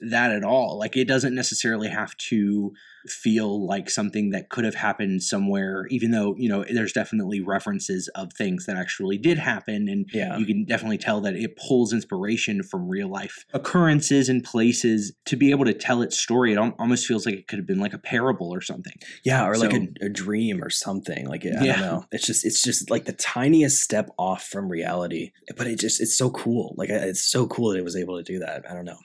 that 0.00 0.32
at 0.32 0.44
all. 0.44 0.78
Like 0.78 0.96
it 0.96 1.06
doesn't 1.06 1.34
necessarily 1.34 1.88
have 1.88 2.16
to 2.16 2.72
feel 3.06 3.66
like 3.66 3.90
something 3.90 4.30
that 4.30 4.48
could 4.48 4.64
have 4.64 4.74
happened 4.74 5.22
somewhere, 5.22 5.86
even 5.90 6.10
though, 6.10 6.34
you 6.36 6.48
know, 6.48 6.64
there's 6.72 6.92
definitely 6.92 7.40
references 7.40 8.08
of 8.14 8.32
things 8.32 8.66
that 8.66 8.76
actually 8.76 9.18
did 9.18 9.38
happen. 9.38 9.88
And 9.88 10.08
yeah. 10.12 10.36
you 10.36 10.46
can 10.46 10.64
definitely 10.64 10.98
tell 10.98 11.20
that 11.22 11.34
it 11.34 11.56
pulls 11.56 11.92
inspiration 11.92 12.62
from 12.62 12.88
real 12.88 13.08
life 13.08 13.44
occurrences 13.52 14.28
and 14.28 14.42
places 14.42 15.12
to 15.26 15.36
be 15.36 15.50
able 15.50 15.64
to 15.66 15.74
tell 15.74 16.02
its 16.02 16.18
story. 16.18 16.52
It 16.52 16.58
almost 16.58 17.06
feels 17.06 17.26
like 17.26 17.34
it 17.34 17.48
could 17.48 17.58
have 17.58 17.66
been 17.66 17.80
like 17.80 17.94
a 17.94 17.98
parable 17.98 18.52
or 18.52 18.60
something. 18.60 18.94
Yeah. 19.24 19.46
Or 19.46 19.54
so, 19.54 19.66
like 19.66 19.74
a, 19.74 20.06
a, 20.06 20.08
dream 20.08 20.62
or 20.62 20.70
something. 20.70 21.28
Like, 21.28 21.44
I 21.44 21.64
yeah. 21.64 21.72
don't 21.76 21.80
know. 21.80 22.04
It's 22.10 22.26
just, 22.26 22.44
it's 22.44 22.62
just 22.62 22.90
like 22.90 23.04
the 23.04 23.12
tiniest 23.12 23.82
step 23.82 24.08
off 24.18 24.44
from 24.44 24.68
reality. 24.68 25.32
But 25.56 25.66
it 25.66 25.78
just, 25.78 26.00
it's 26.00 26.16
so 26.16 26.30
cool. 26.30 26.74
Like, 26.78 26.88
it's 26.88 27.30
so 27.30 27.46
cool 27.46 27.70
that 27.70 27.78
it 27.78 27.84
was 27.84 27.96
able 27.96 28.16
to 28.16 28.22
do 28.22 28.38
that. 28.38 28.64
I 28.68 28.74
don't 28.74 28.84
know. 28.84 28.98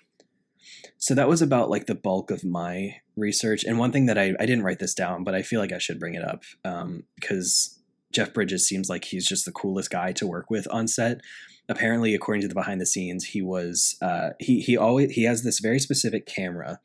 So 0.99 1.15
that 1.15 1.29
was 1.29 1.41
about 1.41 1.69
like 1.69 1.85
the 1.85 1.95
bulk 1.95 2.29
of 2.29 2.43
my 2.43 2.97
research. 3.15 3.63
And 3.63 3.79
one 3.79 3.93
thing 3.93 4.05
that 4.07 4.17
I, 4.17 4.35
I 4.37 4.45
didn't 4.45 4.63
write 4.63 4.79
this 4.79 4.93
down, 4.93 5.23
but 5.23 5.33
I 5.33 5.41
feel 5.41 5.61
like 5.61 5.71
I 5.71 5.77
should 5.77 5.99
bring 5.99 6.13
it 6.13 6.23
up 6.23 6.43
um, 6.65 7.03
because 7.15 7.79
Jeff 8.11 8.33
Bridges 8.33 8.67
seems 8.67 8.89
like 8.89 9.05
he's 9.05 9.25
just 9.25 9.45
the 9.45 9.51
coolest 9.53 9.89
guy 9.89 10.11
to 10.11 10.27
work 10.27 10.49
with 10.49 10.67
on 10.69 10.89
set. 10.89 11.21
Apparently, 11.69 12.13
according 12.13 12.41
to 12.41 12.49
the 12.49 12.53
behind 12.53 12.81
the 12.81 12.85
scenes, 12.85 13.25
he 13.25 13.41
was 13.41 13.95
uh, 14.01 14.31
he 14.39 14.59
he 14.59 14.75
always 14.75 15.11
he 15.11 15.23
has 15.23 15.43
this 15.43 15.59
very 15.59 15.79
specific 15.79 16.25
camera 16.25 16.79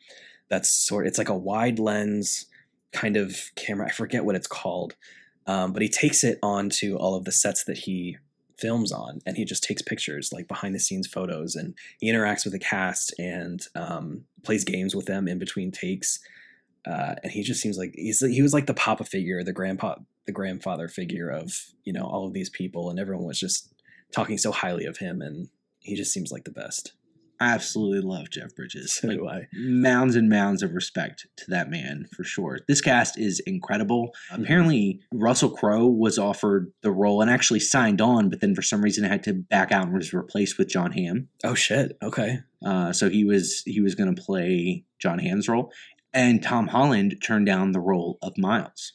that's 0.48 0.70
sort 0.70 1.06
it's 1.06 1.18
like 1.18 1.30
a 1.30 1.36
wide 1.36 1.78
lens 1.78 2.46
kind 2.92 3.16
of 3.16 3.50
camera. 3.56 3.88
I 3.88 3.90
forget 3.90 4.24
what 4.24 4.36
it's 4.36 4.46
called, 4.46 4.94
um, 5.46 5.72
but 5.72 5.82
he 5.82 5.88
takes 5.88 6.22
it 6.22 6.38
onto 6.42 6.96
all 6.96 7.16
of 7.16 7.24
the 7.24 7.32
sets 7.32 7.64
that 7.64 7.78
he 7.78 8.18
films 8.58 8.92
on 8.92 9.20
and 9.26 9.36
he 9.36 9.44
just 9.44 9.62
takes 9.62 9.82
pictures 9.82 10.32
like 10.32 10.48
behind 10.48 10.74
the 10.74 10.80
scenes 10.80 11.06
photos 11.06 11.54
and 11.56 11.74
he 11.98 12.10
interacts 12.10 12.44
with 12.44 12.52
the 12.52 12.58
cast 12.58 13.14
and 13.18 13.66
um, 13.74 14.24
plays 14.42 14.64
games 14.64 14.94
with 14.94 15.06
them 15.06 15.28
in 15.28 15.38
between 15.38 15.70
takes. 15.70 16.20
Uh, 16.86 17.14
and 17.22 17.32
he 17.32 17.42
just 17.42 17.60
seems 17.60 17.78
like 17.78 17.92
he's 17.94 18.20
he 18.20 18.42
was 18.42 18.52
like 18.52 18.66
the 18.66 18.74
papa 18.74 19.04
figure 19.04 19.42
the 19.42 19.54
grandpa 19.54 19.94
the 20.26 20.32
grandfather 20.32 20.86
figure 20.86 21.30
of 21.30 21.72
you 21.84 21.92
know 21.92 22.04
all 22.04 22.26
of 22.26 22.34
these 22.34 22.50
people 22.50 22.90
and 22.90 22.98
everyone 22.98 23.24
was 23.24 23.40
just 23.40 23.72
talking 24.12 24.36
so 24.36 24.52
highly 24.52 24.84
of 24.84 24.98
him 24.98 25.22
and 25.22 25.48
he 25.80 25.96
just 25.96 26.12
seems 26.12 26.30
like 26.30 26.44
the 26.44 26.50
best 26.50 26.92
absolutely 27.52 28.00
love 28.00 28.30
Jeff 28.30 28.54
Bridges. 28.54 28.94
So 28.94 29.08
like, 29.08 29.18
do 29.18 29.28
I. 29.28 29.48
Mounds 29.52 30.16
and 30.16 30.28
mounds 30.28 30.62
of 30.62 30.72
respect 30.72 31.26
to 31.36 31.44
that 31.48 31.70
man 31.70 32.06
for 32.14 32.24
sure. 32.24 32.60
This 32.68 32.80
cast 32.80 33.18
is 33.18 33.40
incredible. 33.40 34.14
Mm-hmm. 34.30 34.42
Apparently, 34.42 35.00
Russell 35.12 35.50
Crowe 35.50 35.86
was 35.86 36.18
offered 36.18 36.72
the 36.82 36.90
role 36.90 37.20
and 37.20 37.30
actually 37.30 37.60
signed 37.60 38.00
on, 38.00 38.28
but 38.30 38.40
then 38.40 38.54
for 38.54 38.62
some 38.62 38.82
reason 38.82 39.04
had 39.04 39.22
to 39.24 39.34
back 39.34 39.72
out 39.72 39.84
and 39.84 39.94
was 39.94 40.12
replaced 40.12 40.58
with 40.58 40.68
Jon 40.68 40.92
Hamm. 40.92 41.28
Oh 41.42 41.54
shit! 41.54 41.96
Okay. 42.02 42.40
Uh, 42.64 42.92
so 42.92 43.10
he 43.10 43.24
was 43.24 43.62
he 43.66 43.80
was 43.80 43.94
going 43.94 44.14
to 44.14 44.22
play 44.22 44.84
Jon 44.98 45.18
Hamm's 45.18 45.48
role, 45.48 45.72
and 46.12 46.42
Tom 46.42 46.68
Holland 46.68 47.16
turned 47.22 47.46
down 47.46 47.72
the 47.72 47.80
role 47.80 48.18
of 48.22 48.38
Miles. 48.38 48.94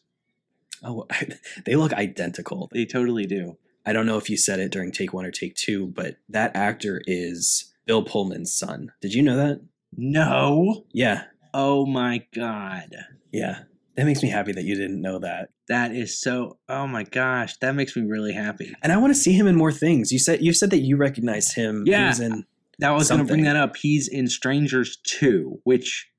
Oh, 0.84 1.08
they 1.66 1.76
look 1.76 1.94
identical. 1.94 2.70
They 2.72 2.86
totally 2.86 3.26
do. 3.26 3.58
I 3.86 3.94
don't 3.94 4.06
know 4.06 4.18
if 4.18 4.30
you 4.30 4.38
said 4.38 4.60
it 4.60 4.72
during 4.72 4.92
take 4.92 5.14
one 5.14 5.26
or 5.26 5.32
take 5.32 5.56
two, 5.56 5.88
but 5.88 6.18
that 6.30 6.56
actor 6.56 7.02
is 7.06 7.69
Bill 7.90 8.04
Pullman's 8.04 8.54
son. 8.56 8.92
Did 9.02 9.16
you 9.16 9.24
know 9.24 9.36
that? 9.36 9.62
No. 9.98 10.86
Yeah. 10.94 11.24
Oh 11.56 11.88
my 11.88 12.24
god. 12.36 12.96
Yeah. 13.32 13.64
That 13.96 14.06
makes 14.06 14.22
me 14.22 14.30
happy 14.30 14.52
that 14.52 14.64
you 14.64 14.76
didn't 14.76 15.02
know 15.02 15.18
that. 15.18 15.50
That 15.70 15.92
is 15.96 16.22
so 16.22 16.60
oh 16.70 16.86
my 16.86 17.02
gosh. 17.02 17.58
That 17.62 17.74
makes 17.74 17.96
me 17.96 18.04
really 18.04 18.34
happy. 18.34 18.76
And 18.84 18.92
I 18.94 18.98
want 18.98 19.16
to 19.16 19.20
see 19.20 19.34
him 19.34 19.48
in 19.48 19.56
more 19.56 19.72
things. 19.72 20.12
You 20.12 20.20
said 20.20 20.44
you 20.44 20.54
said 20.54 20.70
that 20.70 20.82
you 20.82 20.98
recognized 20.98 21.56
him. 21.56 21.82
He 21.84 21.92
Yeah. 21.92 22.10
was 22.10 22.20
in 22.20 22.46
That 22.78 22.92
was 22.92 23.10
going 23.10 23.22
to 23.22 23.26
bring 23.26 23.46
that 23.46 23.56
up. 23.56 23.76
He's 23.76 24.08
in 24.08 24.28
Strangers 24.28 24.98
2, 25.08 25.62
which 25.64 26.12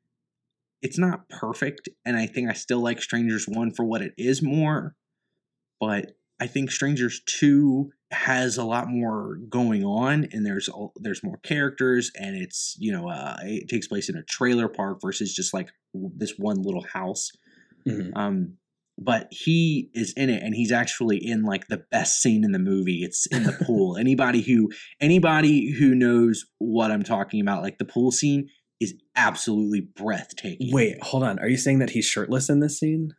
it's 0.82 0.98
not 0.98 1.28
perfect 1.28 1.88
and 2.04 2.16
I 2.16 2.26
think 2.26 2.50
I 2.50 2.54
still 2.54 2.80
like 2.80 3.00
Strangers 3.00 3.46
1 3.46 3.74
for 3.74 3.84
what 3.84 4.02
it 4.02 4.12
is 4.18 4.42
more, 4.42 4.96
but 5.78 6.16
I 6.40 6.48
think 6.48 6.72
Strangers 6.72 7.20
2 7.26 7.92
has 8.10 8.56
a 8.56 8.64
lot 8.64 8.88
more 8.88 9.36
going 9.48 9.84
on 9.84 10.26
and 10.32 10.44
there's 10.44 10.68
there's 10.96 11.22
more 11.22 11.38
characters 11.44 12.10
and 12.16 12.36
it's, 12.36 12.76
you 12.78 12.92
know, 12.92 13.08
uh, 13.08 13.36
it 13.42 13.68
takes 13.68 13.86
place 13.86 14.08
in 14.08 14.16
a 14.16 14.22
trailer 14.24 14.68
park 14.68 14.98
versus 15.00 15.34
just 15.34 15.54
like 15.54 15.70
this 15.94 16.34
one 16.36 16.62
little 16.62 16.84
house. 16.92 17.30
Mhm. 17.86 18.10
Um, 18.16 18.56
but 19.02 19.28
he 19.30 19.90
is 19.94 20.12
in 20.12 20.28
it, 20.28 20.42
and 20.42 20.54
he's 20.54 20.70
actually 20.70 21.16
in 21.16 21.42
like 21.42 21.68
the 21.68 21.82
best 21.90 22.20
scene 22.20 22.44
in 22.44 22.52
the 22.52 22.58
movie. 22.58 23.02
It's 23.02 23.26
in 23.26 23.44
the 23.44 23.52
pool. 23.66 23.96
anybody 23.96 24.42
who 24.42 24.70
anybody 25.00 25.70
who 25.70 25.94
knows 25.94 26.44
what 26.58 26.90
I'm 26.90 27.02
talking 27.02 27.40
about, 27.40 27.62
like 27.62 27.78
the 27.78 27.86
pool 27.86 28.12
scene, 28.12 28.50
is 28.78 28.94
absolutely 29.16 29.80
breathtaking. 29.80 30.70
Wait, 30.72 31.02
hold 31.02 31.22
on. 31.22 31.38
Are 31.38 31.48
you 31.48 31.56
saying 31.56 31.78
that 31.78 31.90
he's 31.90 32.04
shirtless 32.04 32.50
in 32.50 32.60
this 32.60 32.78
scene? 32.78 33.14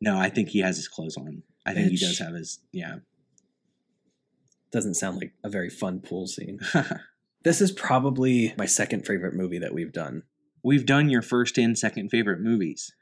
no, 0.00 0.18
I 0.18 0.30
think 0.30 0.48
he 0.50 0.60
has 0.60 0.76
his 0.76 0.88
clothes 0.88 1.16
on. 1.16 1.42
I 1.66 1.74
think 1.74 1.90
he 1.90 1.96
does 1.96 2.18
have 2.20 2.32
his 2.34 2.60
yeah. 2.72 2.96
Doesn't 4.70 4.94
sound 4.94 5.18
like 5.18 5.32
a 5.42 5.48
very 5.48 5.70
fun 5.70 6.00
pool 6.00 6.26
scene. 6.26 6.60
This 7.44 7.60
is 7.60 7.70
probably 7.70 8.52
my 8.58 8.66
second 8.66 9.06
favorite 9.06 9.34
movie 9.34 9.58
that 9.58 9.72
we've 9.72 9.92
done. 9.92 10.24
We've 10.62 10.84
done 10.84 11.08
your 11.08 11.22
first 11.22 11.56
and 11.56 11.78
second 11.78 12.10
favorite 12.10 12.40
movies 12.40 12.92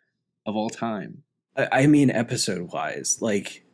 of 0.44 0.54
all 0.54 0.68
time. 0.68 1.22
I, 1.56 1.68
I 1.72 1.86
mean, 1.86 2.10
episode 2.10 2.70
wise, 2.72 3.18
like 3.22 3.64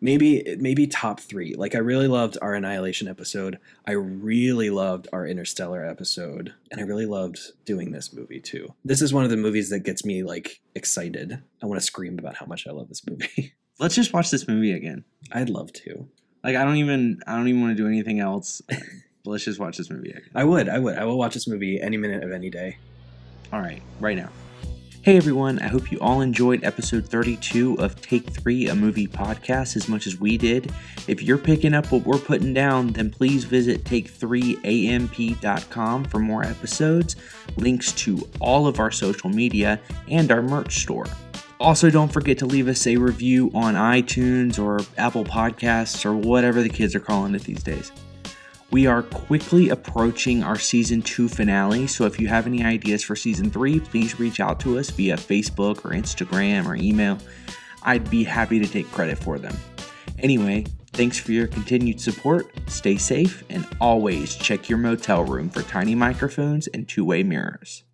maybe 0.00 0.56
maybe 0.58 0.88
top 0.88 1.20
three. 1.20 1.54
Like 1.54 1.76
I 1.76 1.78
really 1.78 2.08
loved 2.08 2.36
our 2.42 2.54
Annihilation 2.54 3.06
episode. 3.06 3.60
I 3.86 3.92
really 3.92 4.68
loved 4.68 5.06
our 5.12 5.26
Interstellar 5.26 5.86
episode, 5.86 6.54
and 6.72 6.80
I 6.80 6.84
really 6.84 7.06
loved 7.06 7.38
doing 7.64 7.92
this 7.92 8.12
movie 8.12 8.40
too. 8.40 8.74
This 8.84 9.00
is 9.00 9.14
one 9.14 9.24
of 9.24 9.30
the 9.30 9.36
movies 9.36 9.70
that 9.70 9.84
gets 9.84 10.04
me 10.04 10.24
like 10.24 10.60
excited. 10.74 11.40
I 11.62 11.66
want 11.66 11.80
to 11.80 11.86
scream 11.86 12.18
about 12.18 12.36
how 12.36 12.46
much 12.46 12.66
I 12.66 12.72
love 12.72 12.88
this 12.88 13.06
movie. 13.08 13.54
Let's 13.78 13.94
just 13.94 14.12
watch 14.12 14.30
this 14.30 14.48
movie 14.48 14.72
again. 14.72 15.04
I'd 15.32 15.48
love 15.48 15.72
to. 15.72 16.08
Like 16.42 16.56
I 16.56 16.64
don't 16.64 16.76
even 16.76 17.20
I 17.26 17.36
don't 17.36 17.48
even 17.48 17.60
want 17.60 17.76
to 17.76 17.82
do 17.82 17.88
anything 17.88 18.20
else. 18.20 18.62
let's 19.24 19.44
just 19.44 19.58
watch 19.58 19.76
this 19.76 19.90
movie. 19.90 20.14
I 20.34 20.44
would. 20.44 20.68
I 20.68 20.78
would. 20.78 20.96
I 20.96 21.04
will 21.04 21.18
watch 21.18 21.34
this 21.34 21.46
movie 21.46 21.80
any 21.80 21.96
minute 21.96 22.22
of 22.22 22.32
any 22.32 22.50
day. 22.50 22.78
All 23.52 23.60
right, 23.60 23.82
right 23.98 24.16
now. 24.16 24.30
Hey 25.02 25.16
everyone, 25.16 25.58
I 25.60 25.66
hope 25.66 25.90
you 25.90 25.98
all 26.00 26.20
enjoyed 26.20 26.62
episode 26.62 27.06
32 27.06 27.78
of 27.78 27.98
Take 28.02 28.28
3, 28.28 28.68
a 28.68 28.74
movie 28.74 29.08
podcast, 29.08 29.74
as 29.74 29.88
much 29.88 30.06
as 30.06 30.20
we 30.20 30.36
did. 30.36 30.70
If 31.08 31.22
you're 31.22 31.38
picking 31.38 31.72
up 31.72 31.90
what 31.90 32.04
we're 32.04 32.18
putting 32.18 32.52
down, 32.52 32.88
then 32.88 33.10
please 33.10 33.44
visit 33.44 33.82
take3amp.com 33.84 36.04
for 36.04 36.18
more 36.18 36.44
episodes, 36.44 37.16
links 37.56 37.92
to 37.92 38.28
all 38.40 38.66
of 38.66 38.78
our 38.78 38.90
social 38.90 39.30
media, 39.30 39.80
and 40.08 40.30
our 40.30 40.42
merch 40.42 40.82
store. 40.82 41.06
Also, 41.60 41.90
don't 41.90 42.10
forget 42.10 42.38
to 42.38 42.46
leave 42.46 42.68
us 42.68 42.86
a 42.86 42.96
review 42.96 43.50
on 43.52 43.74
iTunes 43.74 44.58
or 44.58 44.80
Apple 44.96 45.24
Podcasts 45.24 46.06
or 46.06 46.16
whatever 46.16 46.62
the 46.62 46.70
kids 46.70 46.94
are 46.94 47.00
calling 47.00 47.34
it 47.34 47.42
these 47.42 47.62
days. 47.62 47.92
We 48.70 48.86
are 48.86 49.02
quickly 49.02 49.68
approaching 49.68 50.42
our 50.42 50.58
season 50.58 51.02
two 51.02 51.28
finale, 51.28 51.86
so 51.86 52.06
if 52.06 52.18
you 52.18 52.28
have 52.28 52.46
any 52.46 52.64
ideas 52.64 53.02
for 53.02 53.14
season 53.14 53.50
three, 53.50 53.78
please 53.78 54.18
reach 54.18 54.40
out 54.40 54.58
to 54.60 54.78
us 54.78 54.88
via 54.88 55.16
Facebook 55.16 55.84
or 55.84 55.90
Instagram 55.90 56.66
or 56.66 56.76
email. 56.76 57.18
I'd 57.82 58.08
be 58.08 58.24
happy 58.24 58.58
to 58.58 58.66
take 58.66 58.90
credit 58.90 59.18
for 59.18 59.38
them. 59.38 59.54
Anyway, 60.20 60.64
thanks 60.92 61.18
for 61.18 61.32
your 61.32 61.46
continued 61.46 62.00
support, 62.00 62.46
stay 62.68 62.96
safe, 62.96 63.44
and 63.50 63.66
always 63.82 64.34
check 64.34 64.70
your 64.70 64.78
motel 64.78 65.24
room 65.24 65.50
for 65.50 65.62
tiny 65.62 65.94
microphones 65.94 66.68
and 66.68 66.88
two 66.88 67.04
way 67.04 67.22
mirrors. 67.22 67.84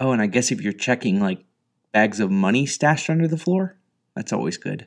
Oh, 0.00 0.10
and 0.10 0.20
I 0.20 0.26
guess 0.26 0.50
if 0.50 0.60
you're 0.60 0.72
checking 0.72 1.20
like 1.20 1.44
bags 1.98 2.20
of 2.20 2.30
money 2.30 2.64
stashed 2.64 3.10
under 3.10 3.26
the 3.26 3.36
floor, 3.36 3.76
that's 4.14 4.32
always 4.32 4.56
good. 4.56 4.86